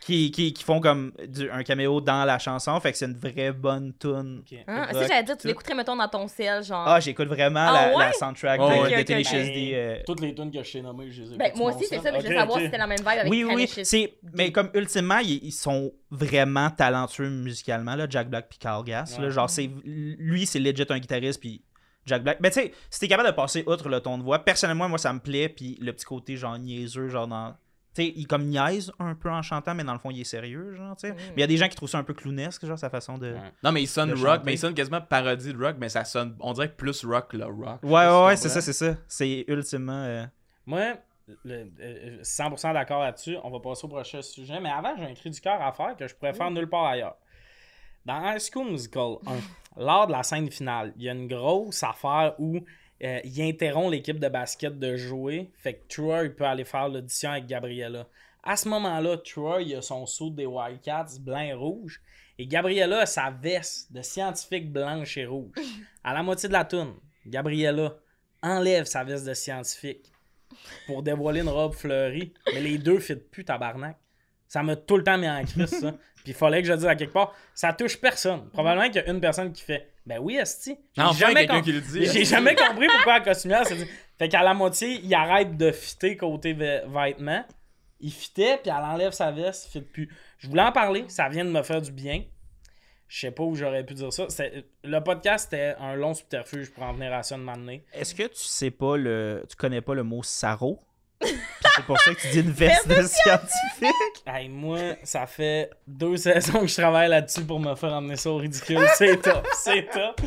[0.00, 3.16] Qui, qui, qui font comme du- un caméo dans la chanson, fait que c'est une
[3.18, 4.42] vraie bonne tune.
[4.44, 4.58] Ok.
[4.66, 4.86] Hein?
[4.86, 6.86] Rock, Si j'allais dire, tu l'écouterais, mettons, dans ton ciel, genre.
[6.86, 8.04] Ah, j'écoute vraiment Ah la, ouais?
[8.06, 8.78] la soundtrack Oh, de, ouais.
[8.78, 9.54] de Ok, ok, Tenacious ok.
[9.54, 9.70] D.
[9.74, 12.00] euh, Toutes les tunes que je t'ai nommées, je les ai ben, moi aussi, c'est
[12.00, 14.52] ça, mais je veux savoir si c'était la même vibe avec oui, oui, C'est, mais
[14.52, 19.18] comme ultimement, ils, ils sont vraiment talentueux musicalement, là, Jack Black puis Carl Gass.
[19.18, 19.26] là.
[19.26, 19.30] Ouais.
[19.30, 21.62] genre, c'est, lui, c'est legit un guitariste, puis
[22.06, 22.38] Jack Black.
[22.40, 24.98] Mais tu sais, si t'es capable de passer outre le ton de voix, personnellement, moi,
[24.98, 27.54] ça me plaît, puis le petit côté, genre, niaiseux, genre, dans.
[27.94, 30.24] Tu sais, il comme niaise un peu en chantant, mais dans le fond, il est
[30.24, 31.12] sérieux, genre, tu sais.
[31.12, 31.16] Mm.
[31.16, 33.18] Mais il y a des gens qui trouvent ça un peu clownesque, genre, sa façon
[33.18, 33.32] de.
[33.32, 33.52] Ouais.
[33.64, 34.42] Non, mais il sonne rock, chanter.
[34.46, 37.36] mais il sonne quasiment parodie de rock, mais ça sonne, on dirait plus rock que
[37.36, 37.80] le rock.
[37.82, 38.94] Ouais, ouais, ouais, c'est ça, c'est ça.
[39.08, 40.04] C'est ultimement.
[40.04, 40.24] euh,
[40.66, 40.94] Moi,
[41.44, 43.36] le- euh, 100% d'accord là-dessus.
[43.42, 44.60] On va passer au prochain sujet.
[44.60, 46.86] Mais avant, j'ai un cri du cœur à faire que je pourrais faire nulle part
[46.86, 47.16] ailleurs.
[48.06, 51.82] Dans High School Musical 1, lors de la scène finale, il y a une grosse
[51.82, 52.60] affaire où
[53.02, 55.50] euh, il interrompt l'équipe de basket de jouer.
[55.56, 58.06] Fait que Troy il peut aller faire l'audition avec Gabriella.
[58.42, 62.00] À ce moment-là, Troy il a son saut des Wildcats blanc et rouge.
[62.38, 65.54] Et Gabriella a sa veste de scientifique blanche et rouge.
[66.04, 66.94] À la moitié de la toune,
[67.26, 67.96] Gabriella
[68.42, 70.10] enlève sa veste de scientifique
[70.86, 72.32] pour dévoiler une robe fleurie.
[72.54, 73.98] Mais les deux fit plus, tabarnak.
[74.50, 75.92] Ça m'a tout le temps mis en crise, ça.
[76.22, 78.50] Puis il fallait que je dise à quelque part, ça touche personne.
[78.50, 80.76] Probablement qu'il y a une personne qui fait, ben oui, Esti.
[80.94, 82.06] J'ai Enfin, jamais, quelqu'un com- qui le dit.
[82.06, 83.86] j'ai jamais compris pourquoi la costumière s'est dit.
[84.18, 87.44] Fait qu'à la moitié, il arrête de fitter côté vê- vêtements.
[88.00, 90.14] Il fitait, puis elle enlève sa veste, il fit plus.
[90.38, 92.22] Je voulais en parler, ça vient de me faire du bien.
[93.08, 94.26] Je sais pas où j'aurais pu dire ça.
[94.84, 97.84] Le podcast, c'était un long subterfuge pour en venir à ça de m'amener.
[97.94, 99.44] Est-ce que tu sais pas le.
[99.48, 100.80] Tu connais pas le mot sarro?
[101.22, 104.24] C'est pour ça que tu dis une veste de scientifique.
[104.26, 108.30] Hey, moi, ça fait deux saisons que je travaille là-dessus pour me faire emmener ça
[108.30, 108.80] au ridicule.
[108.96, 110.20] C'est top, c'est top.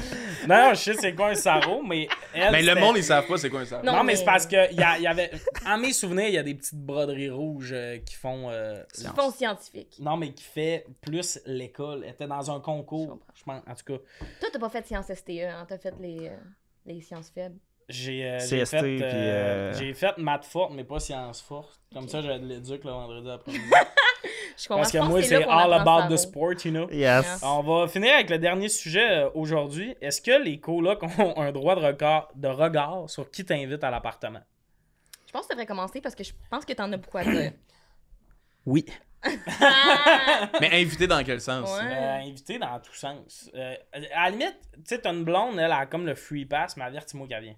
[0.47, 3.25] Non, non, je sais c'est quoi un sarreau, mais elle, Mais le monde, ils savent
[3.27, 3.83] pas c'est quoi un sarreau.
[3.85, 5.31] Non, Non, mais mais- c'est parce que il y, a- y avait.
[5.65, 8.49] En mes souvenirs, il y a des petites broderies rouges euh, qui font.
[8.49, 9.97] euh, Ils font scientifique.
[9.99, 12.03] Non, mais qui fait plus l'école.
[12.03, 13.19] Elle était dans un concours.
[13.35, 14.03] Je pense, en tout cas,
[14.39, 15.65] Toi, t'as pas fait sciences STE, hein?
[15.67, 16.37] T'as fait les, euh,
[16.85, 17.57] les sciences faibles.
[17.89, 21.41] J'ai euh, CST, j'ai fait, puis, euh, euh, j'ai fait maths forte, mais pas sciences
[21.41, 21.79] fortes.
[21.93, 23.63] Comme ça, j'avais de l'éduc le vendredi après-midi.
[24.69, 26.89] Parce que moi, c'est all about the sport, you know?
[26.91, 27.41] Yes.
[27.43, 29.95] On va finir avec le dernier sujet euh, aujourd'hui.
[30.01, 33.89] Est-ce que les colocs ont un droit de regard, de regard sur qui t'invite à
[33.89, 34.41] l'appartement?
[35.25, 37.23] Je pense que ça devrait commencer parce que je pense que t'en as beaucoup à
[37.23, 37.51] dire.
[38.65, 38.85] Oui.
[40.61, 41.69] Mais invité dans quel sens?
[41.69, 41.83] Ouais.
[41.83, 43.51] Euh, invité dans tous sens.
[43.53, 43.75] Euh,
[44.13, 46.85] à la limite, tu sais, t'as une blonde, elle a comme le free pass, mais
[46.85, 47.55] avertis-moi qu'elle vient.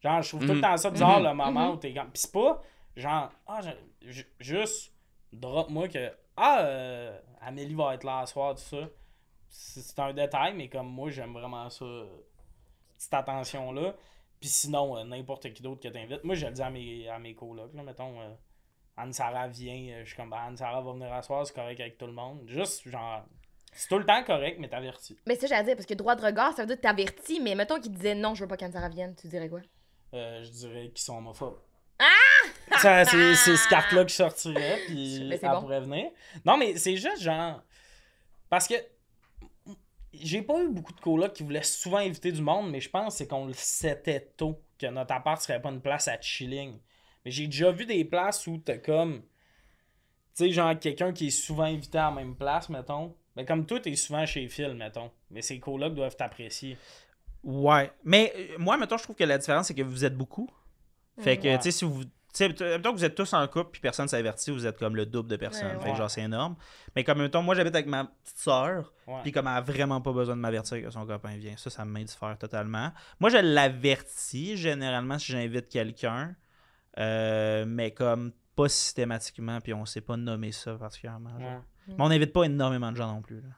[0.00, 0.60] Genre, je trouve tout le Mhm.
[0.60, 1.26] temps ça bizarre, Mhm.
[1.26, 1.74] le moment Mhm.
[1.74, 2.10] où t'es comme.
[2.10, 2.62] Pis c'est pas,
[2.96, 3.60] genre, ah,
[4.02, 4.92] je- juste,
[5.32, 8.88] drop-moi que, ah, euh, Amélie va être là ce soir, tout ça.
[9.48, 11.84] C'est un détail, mais comme moi, j'aime vraiment ça,
[12.96, 13.94] cette attention-là.
[14.40, 16.22] Puis sinon, euh, n'importe qui d'autre que t'invites.
[16.22, 18.20] Moi, je le dis à mes, à mes colocs, là, mettons.
[18.20, 18.34] euh,
[18.96, 21.98] Anne-Sara vient, euh, je suis comme, ben, Anne-Sara va venir à soir, c'est correct avec
[21.98, 22.42] tout le monde.
[22.46, 23.22] Juste, genre,
[23.72, 25.16] c'est tout le temps correct, mais t'avertis.
[25.26, 27.54] Mais ça, j'allais dire, parce que droit de regard, ça veut dire que t'avertis, mais
[27.54, 29.60] mettons qu'il disait non, je veux pas qu'Anne Sarah vienne, tu dirais quoi?
[30.14, 31.58] Euh, je dirais qu'ils sont homophobes.
[31.98, 32.78] Ah!
[32.78, 35.60] Ça, c'est, c'est ce carte-là qui sortirait, puis bon.
[35.60, 36.10] pourrait venir.
[36.44, 37.62] Non, mais c'est juste genre.
[38.48, 38.74] Parce que
[40.12, 43.14] j'ai pas eu beaucoup de colocs qui voulaient souvent inviter du monde, mais je pense
[43.14, 46.78] que c'est qu'on le savait tôt que notre appart serait pas une place à chilling.
[47.24, 49.22] Mais j'ai déjà vu des places où t'as comme.
[50.34, 53.16] Tu sais, genre quelqu'un qui est souvent invité à la même place, mettons.
[53.36, 55.10] Mais comme toi, t'es souvent chez Phil, mettons.
[55.30, 56.76] Mais ces colocs doivent t'apprécier.
[57.44, 57.92] Ouais.
[58.04, 60.48] Mais euh, moi, maintenant, je trouve que la différence, c'est que vous êtes beaucoup.
[61.20, 61.56] Fait que, Ouais.
[61.58, 62.04] tu sais, si vous.
[62.04, 64.78] Tu sais, mettons que vous êtes tous en couple puis personne s'est averti, vous êtes
[64.78, 65.76] comme le double de personnes.
[65.78, 66.56] Ouais, fait que genre, c'est énorme.
[66.94, 68.92] Mais comme, mettons, moi, j'habite avec ma petite soeur.
[69.22, 71.56] Puis comme elle a vraiment pas besoin de m'avertir que son copain vient.
[71.56, 72.92] Ça, ça m'indiffère totalement.
[73.18, 76.36] Moi, je l'avertis généralement si j'invite quelqu'un.
[76.98, 81.30] euh, mais comme pas systématiquement, puis on sait pas nommer ça particulièrement.
[81.38, 81.48] genre.
[81.48, 81.58] Ouais.
[81.88, 83.40] Mais on n'invite pas énormément de gens non plus.
[83.40, 83.48] là.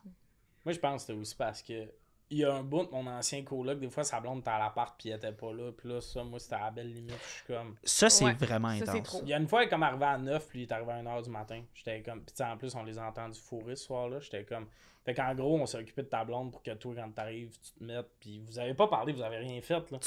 [0.65, 1.89] Moi, je pense que c'était aussi parce que
[2.31, 4.59] il y a un bout de mon ancien coloc, des fois, sa blonde était à
[4.59, 5.73] l'appart puis elle était pas là.
[5.77, 7.19] Puis là, ça, moi, c'était à la belle limite.
[7.23, 7.75] Je suis comme.
[7.83, 9.03] Ça, c'est Ouais, vraiment ça, intense.
[9.03, 9.21] trop.
[9.25, 10.93] Il y a une fois, elle est comme arrivé à 9, puis il est arrivé
[10.93, 11.61] à 1h du matin.
[11.75, 12.21] J'étais comme.
[12.23, 14.21] Puis tu sais, en plus, on les a entendus fourrer ce soir-là.
[14.21, 14.67] J'étais comme.
[15.05, 17.73] Fait qu'en gros, on s'est occupé de ta blonde pour que toi, quand t'arrives, tu
[17.73, 18.11] te mettes.
[18.21, 19.99] Puis vous avez pas parlé, vous avez rien fait, là.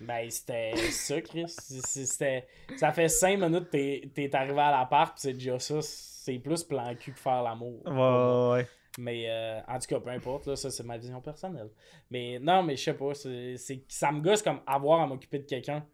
[0.00, 1.44] Ben, c'était ça, Chris.
[1.48, 2.46] C'était.
[2.76, 5.76] Ça fait 5 minutes que t'es- t'es arrivé à l'appart, puis c'est déjà ça.
[5.82, 7.82] C'est plus plan cul que faire l'amour.
[7.84, 8.68] Ouais, ouais, ouais.
[8.98, 11.70] Mais euh, en tout cas, peu importe, là, ça c'est ma vision personnelle.
[12.10, 15.40] Mais non, mais je sais pas, c'est, c'est- ça me gosse comme avoir à m'occuper
[15.40, 15.84] de quelqu'un.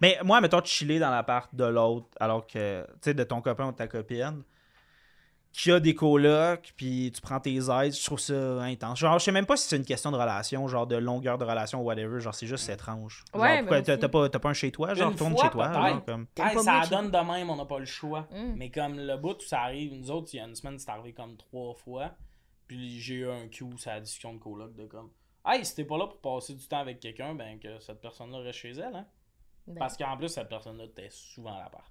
[0.00, 3.68] Mais moi, mettons, chiller dans l'appart de l'autre, alors que, tu sais, de ton copain
[3.68, 4.42] ou de ta copine,
[5.52, 8.98] qui a des colocs, puis tu prends tes aides, je trouve ça intense.
[9.00, 11.44] Genre, je sais même pas si c'est une question de relation, genre de longueur de
[11.44, 13.24] relation ou whatever, genre, c'est juste étrange.
[13.32, 14.00] Genre, Ouais, pourquoi ben t'as, aussi.
[14.00, 16.26] t'as pas, t'as pas un chez toi, genre, retourne chez toi, genre, comme...
[16.38, 18.28] Hey, ça donne de même, on n'a pas le choix.
[18.30, 18.52] Mm.
[18.56, 20.90] Mais comme le bout où ça arrive, nous autres, il y a une semaine, c'est
[20.90, 22.12] arrivé comme trois fois.
[22.70, 25.10] Puis j'ai eu un cue, c'est la discussion de coloc de comme
[25.44, 28.38] Hey, si t'es pas là pour passer du temps avec quelqu'un, ben que cette personne-là
[28.38, 29.06] reste chez elle, hein.
[29.66, 31.90] Ben, Parce qu'en plus, cette personne-là était souvent à l'appart.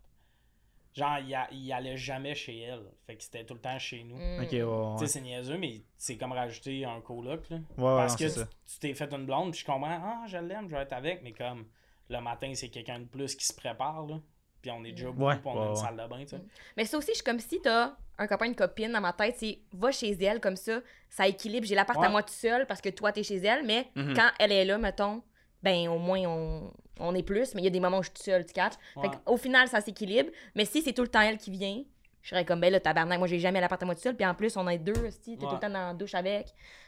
[0.95, 2.85] Genre, il, a- il allait jamais chez elle.
[3.05, 4.15] Fait que c'était tout le temps chez nous.
[4.17, 4.39] mm.
[4.43, 4.95] Ok, ouais, ouais.
[4.99, 7.57] Tu sais, c'est niaiseux, mais c'est comme rajouter un coloc, là.
[7.57, 8.47] Ouais, Parce non, que c'est tu ça.
[8.67, 11.21] tu t'es fait une blonde, puis je comprends, ah, je l'aime, je vais être avec,
[11.23, 11.67] mais comme
[12.09, 14.19] le matin, c'est quelqu'un de plus qui se prépare, là.
[14.61, 15.75] Puis on est déjà beaucoup, Ouais, puis on a ouais, une ouais.
[15.75, 16.41] salle de bain, tu sais.
[16.75, 19.35] Mais ça aussi, je suis comme si t'as un copain, une copine dans ma tête,
[19.37, 21.65] c'est va chez elle comme ça, ça équilibre.
[21.65, 22.07] J'ai l'appart Ouais.
[22.07, 24.13] à moi tout seul parce que toi, t'es chez elle, mais Mhm.
[24.15, 25.23] quand elle est là, mettons,
[25.63, 28.07] ben au moins on, on est plus, mais il y a des moments où je
[28.09, 28.73] suis toute seule, tu catches.
[28.97, 29.09] Ouais.
[29.09, 30.29] Fait au final, ça s'équilibre.
[30.55, 31.81] Mais si c'est tout le temps elle qui vient,
[32.21, 34.25] je serais comme, ben là, tabarnak, moi j'ai jamais l'appart à moi tout seul, puis
[34.25, 35.49] en plus, on est deux, aussi, t'es Ouais.
[35.49, 36.47] tout le temps dans la douche avec.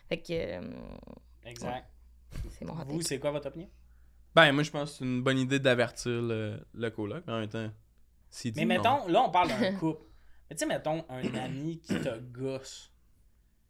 [0.10, 0.62] Fait que euh,
[1.46, 1.86] Exact.
[2.52, 3.70] c'est mon Vous, c'est quoi votre opinion?
[4.36, 7.40] Ben, moi, je pense que c'est une bonne idée d'avertir le, le coloc, mais en
[7.40, 7.70] même temps.
[8.30, 10.06] s'il dit Mais non- mettons, là, on parle d'un couple.
[10.50, 12.92] Mais tu sais, mettons, un ami qui te gosse.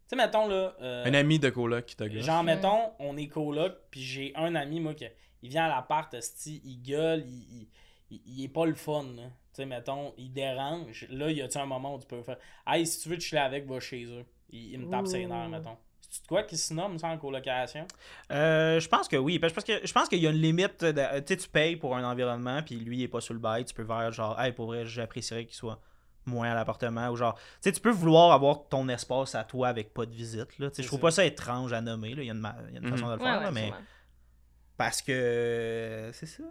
[0.08, 0.74] Tu sais, mettons, là.
[0.80, 2.24] euh, Un ami de coloc qui t'a gosse.
[2.24, 5.06] Genre, mettons, on est coloc, puis j'ai un ami, moi, qui
[5.42, 6.14] il vient à l'appart,
[6.46, 7.68] il gueule, il, il,
[8.10, 9.24] il- il est pas le fun, là.
[9.52, 11.06] Tu sais, mettons, il dérange.
[11.10, 13.40] Là, y a-tu un moment où tu peux faire Hey, si tu veux te chiller
[13.42, 14.24] avec, va chez eux.
[14.50, 15.50] Il, il me tape ses nerfs, Ouh.
[15.50, 15.76] mettons.
[16.14, 17.86] C'est de quoi qui se nomme ça en colocation?
[18.30, 19.38] Euh, je pense que oui.
[19.38, 20.84] Parce que je pense qu'il y a une limite.
[20.84, 23.38] de- Tu sais, tu payes pour un environnement, puis lui, il est pas sous le
[23.38, 23.64] bail.
[23.64, 25.80] Tu peux faire genre, hey, pour vrai, j'apprécierais qu'il soit
[26.26, 27.08] moins à l'appartement.
[27.08, 30.12] Ou genre, tu sais, tu peux vouloir avoir ton espace à toi avec pas de
[30.12, 30.58] visite.
[30.58, 30.68] Là.
[30.68, 32.14] Tu sais, C'est Je trouve pas ça étrange à nommer.
[32.14, 32.22] Là.
[32.22, 32.90] Il y a une, ma- il y a une Mhm.
[32.90, 33.72] façon de le faire, ouais, là, mais
[34.76, 36.44] parce que c'est ça.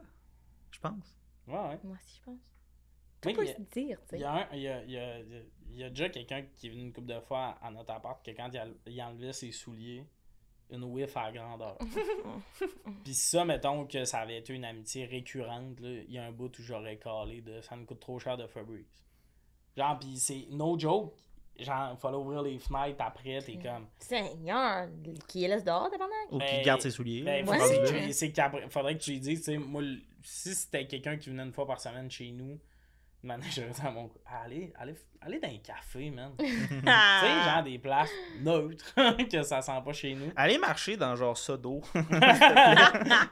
[0.72, 1.16] Je pense.
[1.48, 1.80] Ouais, ouais.
[1.84, 2.40] Moi aussi, je pense.
[3.22, 4.26] Tout peut il y a- se dire, tu Il y sais.
[4.26, 4.94] a, un- il y
[5.74, 8.24] y y a déjà quelqu'un qui est venu une couple de fois à notre appart
[8.26, 10.06] que quand il, a- il enlevait ses souliers,
[10.70, 11.78] une whiff à grandeur.
[13.04, 16.32] Puis ça, mettons que ça avait été une amitié récurrente, là, il y a un
[16.32, 19.04] bout où j'aurais calé de ça me coûte trop cher de Fabrice.
[19.78, 21.14] Genre, pis c'est no joke.
[21.60, 23.88] Genre, il fallait ouvrir les fenêtres après, t'es comme.
[24.00, 24.88] Seigneur,
[25.28, 26.32] qui laisse dehors, tabarnak?
[26.32, 27.22] Ou Ben, qui garde ses souliers.
[27.24, 27.58] Ben, Ouais.
[27.60, 29.82] faudrait, que tu- c'est qu'après- faudrait que tu lui dises, tu sais, moi,
[30.24, 32.58] si c'était quelqu'un qui venait une fois par semaine chez nous,
[33.24, 36.32] maintenant, dit à mon cou- allez, allez, allez dans un café, man.
[36.40, 38.10] tu sais, genre des places
[38.42, 38.94] neutres,
[39.32, 40.32] que ça sent pas chez nous.
[40.36, 41.82] Allez marcher dans genre ça d'eau.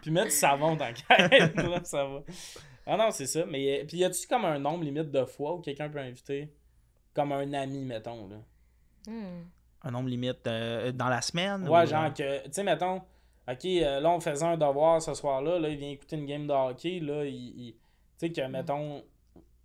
[0.02, 2.20] Puis mettre du savon dans la caisse, là, ça va.
[2.86, 3.46] Ah non, c'est ça.
[3.46, 6.52] Mais, euh, puis y a-tu comme un nombre limite de fois où quelqu'un peut inviter
[7.14, 8.38] comme un ami, mettons, là?
[9.08, 9.44] Hmm.
[9.84, 11.68] Un nombre limite euh, dans la semaine.
[11.70, 12.98] Ouais, ou, genre euh, que, tu sais, mettons,
[13.48, 16.48] ok, euh, là, on faisait un devoir ce soir-là, là, il vient écouter une game
[16.48, 17.36] de hockey, là, il.
[17.36, 17.76] il-
[18.20, 19.02] tu sais, que, mettons,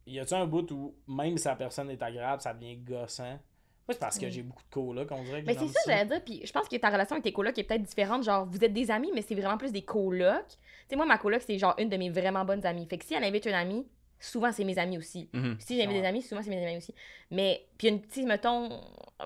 [0.06, 3.38] y a-tu un bout où, même si la personne est agréable, ça devient gossant?
[3.86, 6.06] Moi, c'est parce que j'ai beaucoup de colocs, on dirait que Mais c'est ça, j'allais
[6.06, 6.24] dire.
[6.24, 8.22] Puis je pense que ta relation avec tes colocs est peut-être différente.
[8.24, 10.48] Genre, vous êtes des amis, mais c'est vraiment plus des colocs.
[10.48, 10.56] Tu
[10.88, 12.86] sais, moi, ma coloc, c'est genre une de mes vraiment bonnes amies.
[12.86, 13.86] Fait que si elle invite un ami,
[14.18, 15.28] souvent, c'est mes amis aussi.
[15.34, 15.56] Mhm.
[15.58, 16.00] Si j'invite Ouais.
[16.00, 16.94] des amis, souvent, c'est mes amis aussi.
[17.30, 18.80] Mais, puis une petite, mettons,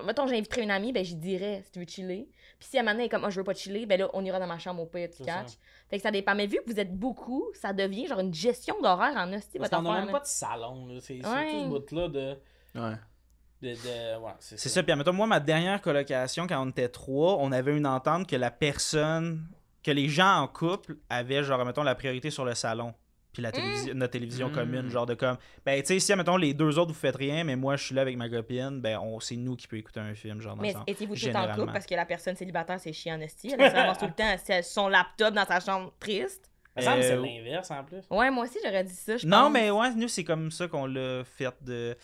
[0.05, 2.27] mettons, j'inviterais une amie, ben, j'y dirais si tu veux chiller.
[2.59, 3.97] Puis si à un moment donné, elle est comme, oh, je veux pas chiller, ben
[3.99, 5.47] là, on ira dans ma chambre au pire, tu catch.
[5.47, 5.55] ça.
[5.89, 6.35] Fait que ça dépend.
[6.35, 9.69] Mais vu que vous êtes beaucoup, ça devient genre une gestion d'horaire en hostie, Parce
[9.69, 10.11] qu'on a affaire, même là.
[10.11, 10.87] pas de salon.
[10.99, 11.21] C'est Ouais.
[11.21, 12.37] surtout ce bout-là de.
[12.75, 12.95] Ouais.
[13.61, 14.75] de, de- ouais, c'est C'est ça.
[14.75, 14.83] ça.
[14.83, 18.35] Puis, admettons, moi, ma dernière colocation, quand on était trois, on avait une entente que
[18.35, 19.45] la personne,
[19.83, 22.93] que les gens en couple avaient, genre, mettons, la priorité sur le salon.
[23.31, 24.53] Puis la télévision, notre télévision Mm.
[24.53, 25.37] commune, genre de comme.
[25.65, 27.95] Ben, tu sais, si, admettons, les deux autres, vous faites rien, mais moi, je suis
[27.95, 30.61] là avec ma copine, ben, on, c'est nous qui peut écouter un film, genre, dans
[30.61, 33.53] Mais étiez-vous tout en couple parce que la personne célibataire, c'est chiant esti?
[33.57, 36.48] Elle se ramasse tout le temps son laptop dans sa chambre triste.
[36.77, 38.03] Ça me semble que c'est Euh, l'inverse en plus.
[38.09, 39.17] Ouais, moi aussi, j'aurais dit ça.
[39.17, 39.53] je Non, pense.
[39.53, 41.97] mais ouais, nous, c'est comme ça qu'on l'a fait de.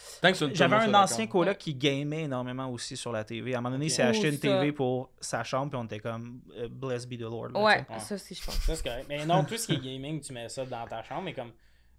[0.54, 3.54] J'avais un ancien coloc qui gamait énormément aussi sur la TV.
[3.56, 4.42] À un moment donné, il s'est acheté une ça.
[4.42, 7.50] TV pour sa chambre, puis on était comme euh, Blessed be the Lord.
[7.54, 8.56] là, Ouais, ça aussi, je pense.
[8.56, 9.06] Ça, c'est correct.
[9.08, 11.52] Mais non, tout ce qui est gaming, tu mets ça dans ta chambre, mais comme.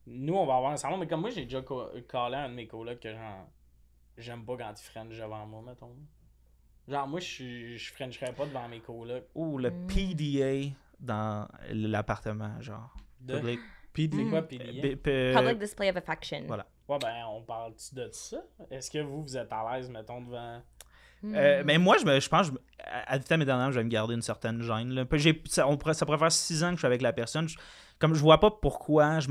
[0.09, 2.55] Nous, on va avoir un salon, mais comme moi, j'ai déjà co- callé un de
[2.55, 3.49] mes colocs que genre.
[4.19, 5.95] J'aime pas quand ils french devant moi, mettons.
[6.89, 9.25] Genre, moi, je suis- je frencherais pas devant mes colocs.
[9.25, 9.29] sais.
[9.35, 9.87] Ou le Mm.
[9.89, 10.71] PDA
[11.01, 12.95] dans l'appartement, genre.
[13.21, 13.39] De...
[13.39, 13.61] Public.
[13.99, 14.31] C'est Mm.
[14.31, 14.83] quoi, PDA?
[14.83, 16.45] P- p- Public display of affection.
[16.47, 16.67] Voilà.
[16.87, 18.37] Ouais, ben, on parle-tu de ça?
[18.71, 20.61] Est-ce que vous, vous êtes à l'aise, mettons, devant?
[21.23, 21.35] Hmm.
[21.35, 22.53] Euh, mais moi, je, me, je pense, je
[22.85, 24.91] à vitam je vais me garder une certaine gêne.
[24.91, 25.07] Là.
[25.07, 27.15] Puis j'ai- ça, on pourrait, ça pourrait faire six ans que je suis avec la
[27.15, 27.49] personne.
[27.49, 27.57] Je-
[27.99, 29.29] comme je vois pas pourquoi je,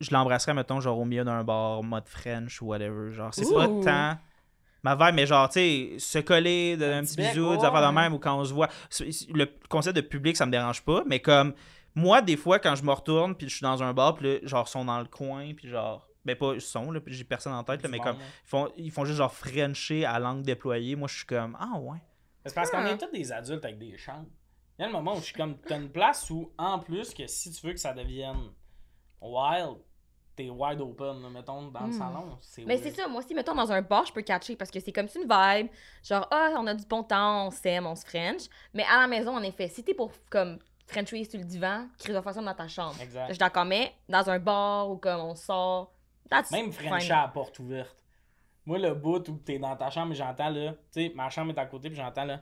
[0.00, 3.12] je l'embrasserais, mettons, genre au milieu d'un bar, mode French ou whatever.
[3.12, 4.18] Genre, c'est pas tant
[4.82, 7.64] ma vibe, mais genre, tu sais, se coller, de, un, Un petit bec, bisou, des
[7.64, 8.68] affaires de même, ou quand on se voit.
[9.32, 11.54] Le concept de public, ça me dérange pas, mais comme
[11.94, 14.38] moi, des fois, quand je me retourne, puis je suis dans un bar, puis là,
[14.44, 16.04] genre, ils sont dans le coin, puis genre.
[16.24, 18.18] Ben, pas ils sont, là, puis j'ai personne en tête, là, mais comme.
[18.18, 18.24] là?
[18.44, 20.94] Ils font, ils font juste genre Frencher à langue déployée.
[20.94, 21.98] Moi, je suis comme, ah ouais.
[22.44, 22.90] C'est parce qu'on Ah.
[22.90, 24.28] est tous des adultes avec des chambres.
[24.78, 25.56] Il y a le moment où je suis comme.
[25.58, 28.50] T'as une place où, en plus, que si tu veux que ça devienne
[29.20, 29.78] wild,
[30.38, 31.92] t'es wide open, là, mettons, dans le Hmm.
[31.92, 32.38] salon.
[32.40, 34.78] C'est Mais c'est ça, moi aussi, mettons, dans un bar, je peux catcher parce que
[34.80, 35.68] c'est comme une vibe.
[36.04, 38.42] Genre, ah, on a du bon temps, on s'aime, on se French.
[38.72, 42.12] Mais à la maison, en effet, si t'es pour comme Frencher sur le divan, Chris
[42.12, 42.94] va faire ça dans ta chambre.
[42.98, 43.28] Je Exact.
[43.30, 45.92] suis d'accord, mais dans un bar ou comme on sort,
[46.30, 46.72] that's Même.
[46.72, 47.96] French à la porte ouverte.
[48.64, 50.72] Moi, le bout où t'es dans ta chambre, j'entends là.
[50.72, 50.78] Tu
[51.08, 52.40] sais, ma chambre est à côté, puis j'entends là.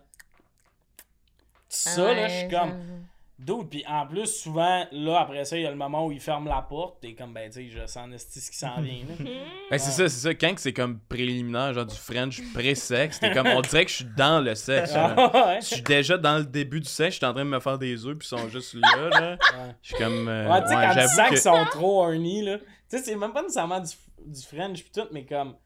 [1.68, 3.06] Ça, là, je suis Ouais, comme.
[3.38, 6.20] D'autres, puis en plus, souvent, là, après ça, il y a le moment où il
[6.20, 9.02] ferme la porte, t'es comme, ben, tu sais, je sens esti ce qui s'en vient,
[9.06, 9.30] là.
[9.70, 10.34] Ben, c'est ça, c'est ça.
[10.34, 13.96] Quand que c'est comme préliminaire, genre du French pré-sexe, t'es comme, on dirait que je
[13.96, 14.92] suis dans le sexe.
[15.60, 17.76] Je suis déjà dans le début du sexe, je suis en train de me faire
[17.78, 19.30] des œufs, puis ils sont juste là, là.
[19.32, 19.74] Ouais.
[19.82, 20.28] Je suis comme.
[20.28, 22.58] euh, Ouais, tu sais, ouais, quand tu sens qu'ils sont trop horny, là.
[22.58, 23.90] Tu sais, c'est même pas nécessairement du,
[24.24, 25.56] du French pis tout, mais comme,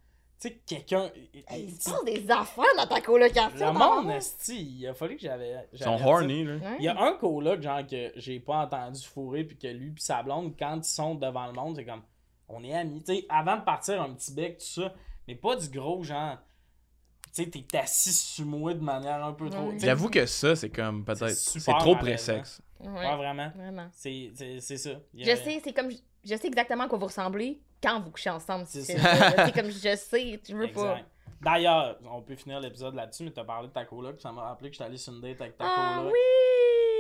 [0.49, 1.11] sais, quelqu'un.
[1.49, 3.73] Hey, tu- Il se passe des affaires dans ta colocation.
[3.73, 5.57] Le monde, esti, il a fallu que j'avais.
[5.73, 6.55] Ils sont horny, là.
[6.79, 10.03] Il y a un coloc, genre, que j'ai pas entendu fourrer, puis que lui pis
[10.03, 12.03] sa blonde, quand ils sont devant le monde, c'est comme,
[12.49, 13.03] on est amis.
[13.05, 14.95] Tu sais, avant de partir, un petit bec, tout ça,
[15.29, 16.37] mais pas du gros, genre,
[17.33, 19.71] tu sais, t'es assis sur moi de manière un peu trop.
[19.73, 21.37] Tu J'avoue que ça, c'est comme peut-être.
[21.37, 22.61] super C'est trop pré-sexe.
[22.81, 23.51] Ouais, Ouais, vraiment.
[23.55, 23.89] vraiment.
[23.93, 24.91] C'est c'est- c'est ça.
[25.15, 25.91] Je sais, c'est comme.
[26.25, 28.67] Je sais exactement à quoi vous ressemblez quand vous couchez ensemble.
[28.67, 29.51] C'est ça.
[29.53, 30.99] comme je sais, tu veux pas.
[31.41, 34.43] D'ailleurs, on peut finir l'épisode là-dessus, mais t'as parlé de ta coloc, puis ça m'a
[34.43, 36.13] rappelé que j'étais allé sur une date avec ta Ah coloc.
[36.13, 36.19] oui!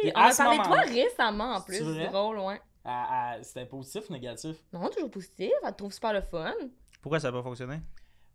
[0.03, 1.76] Puis On a parlé de toi récemment en plus.
[1.97, 2.61] C'est drôle, ouais.
[3.43, 4.57] C'était positif ou négatif?
[4.72, 5.51] Non, toujours positif.
[5.62, 6.55] Elle te trouve super le fun.
[7.03, 7.81] Pourquoi ça n'a pas fonctionné?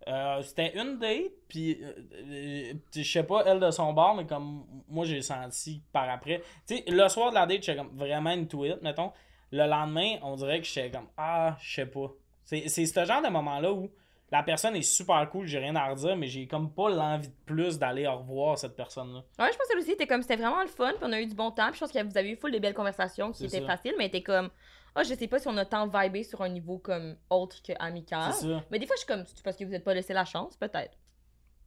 [0.07, 4.27] Euh, c'était une date, puis euh, euh, je sais pas, elle de son bord, mais
[4.27, 6.43] comme moi j'ai senti par après.
[6.67, 9.11] Tu sais, le soir de la date, j'étais comme vraiment une tweet, mettons.
[9.51, 12.11] Le lendemain, on dirait que j'étais comme Ah, je sais pas.
[12.45, 13.89] C'est c'est ce genre de moment-là où
[14.31, 17.33] la personne est super cool, j'ai rien à redire, mais j'ai comme pas l'envie de
[17.45, 19.19] plus d'aller au revoir cette personne-là.
[19.39, 21.27] Ouais, je pense que aussi, c'était comme, c'était vraiment le fun, puis on a eu
[21.27, 23.45] du bon temps, puis je pense que vous avez eu full de belles conversations qui
[23.45, 23.67] étaient ça.
[23.67, 24.49] faciles, mais t'es comme,
[24.95, 27.73] ah, je sais pas si on a tant vibé sur un niveau comme autre que
[27.79, 28.33] amical.
[28.33, 28.63] C'est ça.
[28.71, 30.57] Mais des fois, je suis comme, c'est parce que vous êtes pas laissé la chance,
[30.57, 30.97] peut-être.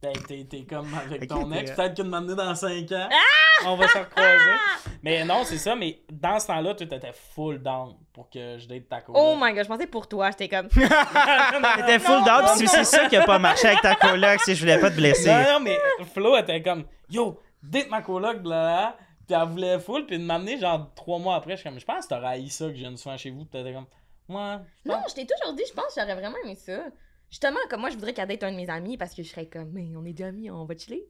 [0.01, 3.15] T'es, t'es- comme avec ton ex, peut-être que de m'amener dans 5 ans, Ah!
[3.65, 4.51] On va se recroiser.
[5.03, 8.67] Mais non, c'est ça, mais dans ce temps-là, tu étais full down pour que je
[8.67, 9.21] date ta coloc.
[9.21, 10.67] Oh my god, je pensais pour toi, j'étais comme,
[11.75, 14.61] T'étais full down, puis c'est ça qui a pas marché avec ta coloc, si je
[14.61, 15.29] voulais pas te blesser.
[15.29, 15.77] Non, non, mais
[16.13, 18.95] Flo était comme Yo, date ma coloc, là,
[19.27, 21.85] Puis elle voulait full, puis de m'amener genre trois mois après, je suis comme, je
[21.85, 23.87] pense que t'aurais haï ça que je vienne souvent chez vous, puis t'étais comme,
[24.27, 26.83] moi, non, je t'ai toujours dit, je pense que j'aurais vraiment aimé ça.
[27.29, 29.47] Justement, comme moi, je voudrais qu'elle date un de mes amis parce que je serais
[29.47, 31.07] comme, mais on est deux amis, on va chiller.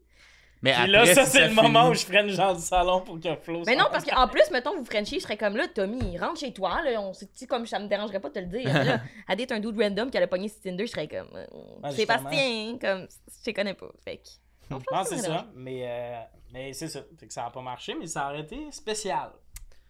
[0.61, 2.53] Mais Puis là, après, ça, si c'est le finit- moment où je ferais une genre
[2.53, 3.63] du salon pour que Flo.
[3.65, 6.51] Mais non, parce qu'en plus, mettons, vous Frenchiez, je serais comme là, Tommy, rentre chez
[6.51, 8.73] toi, là, on s'est dit comme ça me dérangerait pas de te le dire.
[8.73, 8.99] là,
[9.29, 11.45] elle date un dude random qui a pogné sur Tinder, je serais comme, euh,
[11.83, 13.07] Ouais, Sébastien, comme,
[13.45, 13.89] je te connais pas.
[14.03, 14.29] Fait que.
[14.69, 16.19] Non, c'est ça, mais, euh,
[16.51, 17.01] mais c'est ça.
[17.17, 19.31] Fait que ça a pas marché, mais ça aurait été spécial.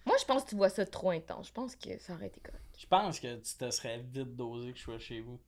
[0.06, 1.48] Moi, je pense que tu vois ça trop intense.
[1.48, 2.64] Je pense que ça aurait été correct.
[2.78, 5.40] Je pense que tu te serais vite dosé que je sois chez vous.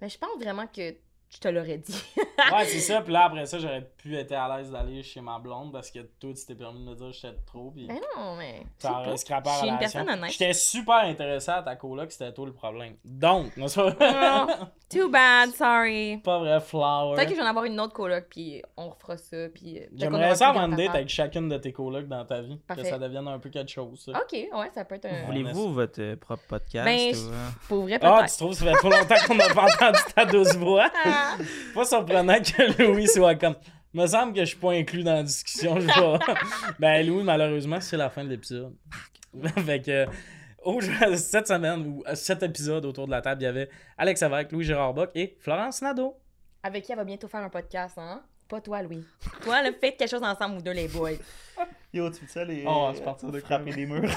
[0.00, 0.94] Mais je pense vraiment que
[1.34, 2.04] je te l'aurais dit.
[2.52, 3.00] Ouais, c'est ça.
[3.00, 6.00] Puis là, après ça, j'aurais pu être à l'aise d'aller chez ma blonde parce que
[6.20, 7.70] toi, tu t'es permis de me dire que j'étais trop.
[7.70, 8.62] Puis Mais non, mais.
[8.78, 9.16] ça aurait pas.
[9.16, 10.30] scrappé la une personne honnête.
[10.30, 12.96] J'étais super intéressé à ta coloc, c'était toi le problème.
[13.04, 16.18] Donc, non, c'est pas Oh, too bad, sorry.
[16.18, 17.14] pas vrai, flower.
[17.16, 19.78] Peut-être que je vais en avoir une autre coloc, puis on refera ça, puis.
[19.78, 22.56] euh, J'aimerais ça avoir une date avec chacune de tes colocs dans ta vie.
[22.66, 22.82] Parfait.
[22.82, 24.00] Que ça devienne un peu quelque chose.
[24.04, 24.12] ça.
[24.12, 25.24] Ok, ouais, ça peut être un.
[25.26, 26.84] Voulez-vous votre euh, propre podcast?
[26.84, 27.66] Ben, ou?
[27.68, 28.32] Pour vrai, Ah, peut-être.
[28.32, 30.90] tu trouves, ça fait trop longtemps qu'on n'a pas entendu ta douce voix?
[31.74, 33.56] Pas surprenant que Louis soit comme.
[33.94, 35.78] Me semble que je suis pas inclus dans la discussion.
[35.78, 36.34] Je vais...
[36.78, 38.74] ben, Louis, malheureusement, c'est la fin de l'épisode.
[39.66, 40.06] fait que.
[41.16, 43.68] cette semaine, ou euh, cet épisode autour de la table, il y avait
[43.98, 46.16] Alex Avec, Louis Gérard Bock et Florence Nadeau.
[46.62, 48.22] Avec qui elle va bientôt faire un podcast, hein?
[48.48, 49.04] Pas toi, Louis.
[49.42, 51.10] Toi, là, faites quelque chose ensemble, vous deux, les boys.
[51.92, 52.64] Yo, tu veux ça, les...
[52.66, 54.10] Oh, c'est parti de frapper des murs?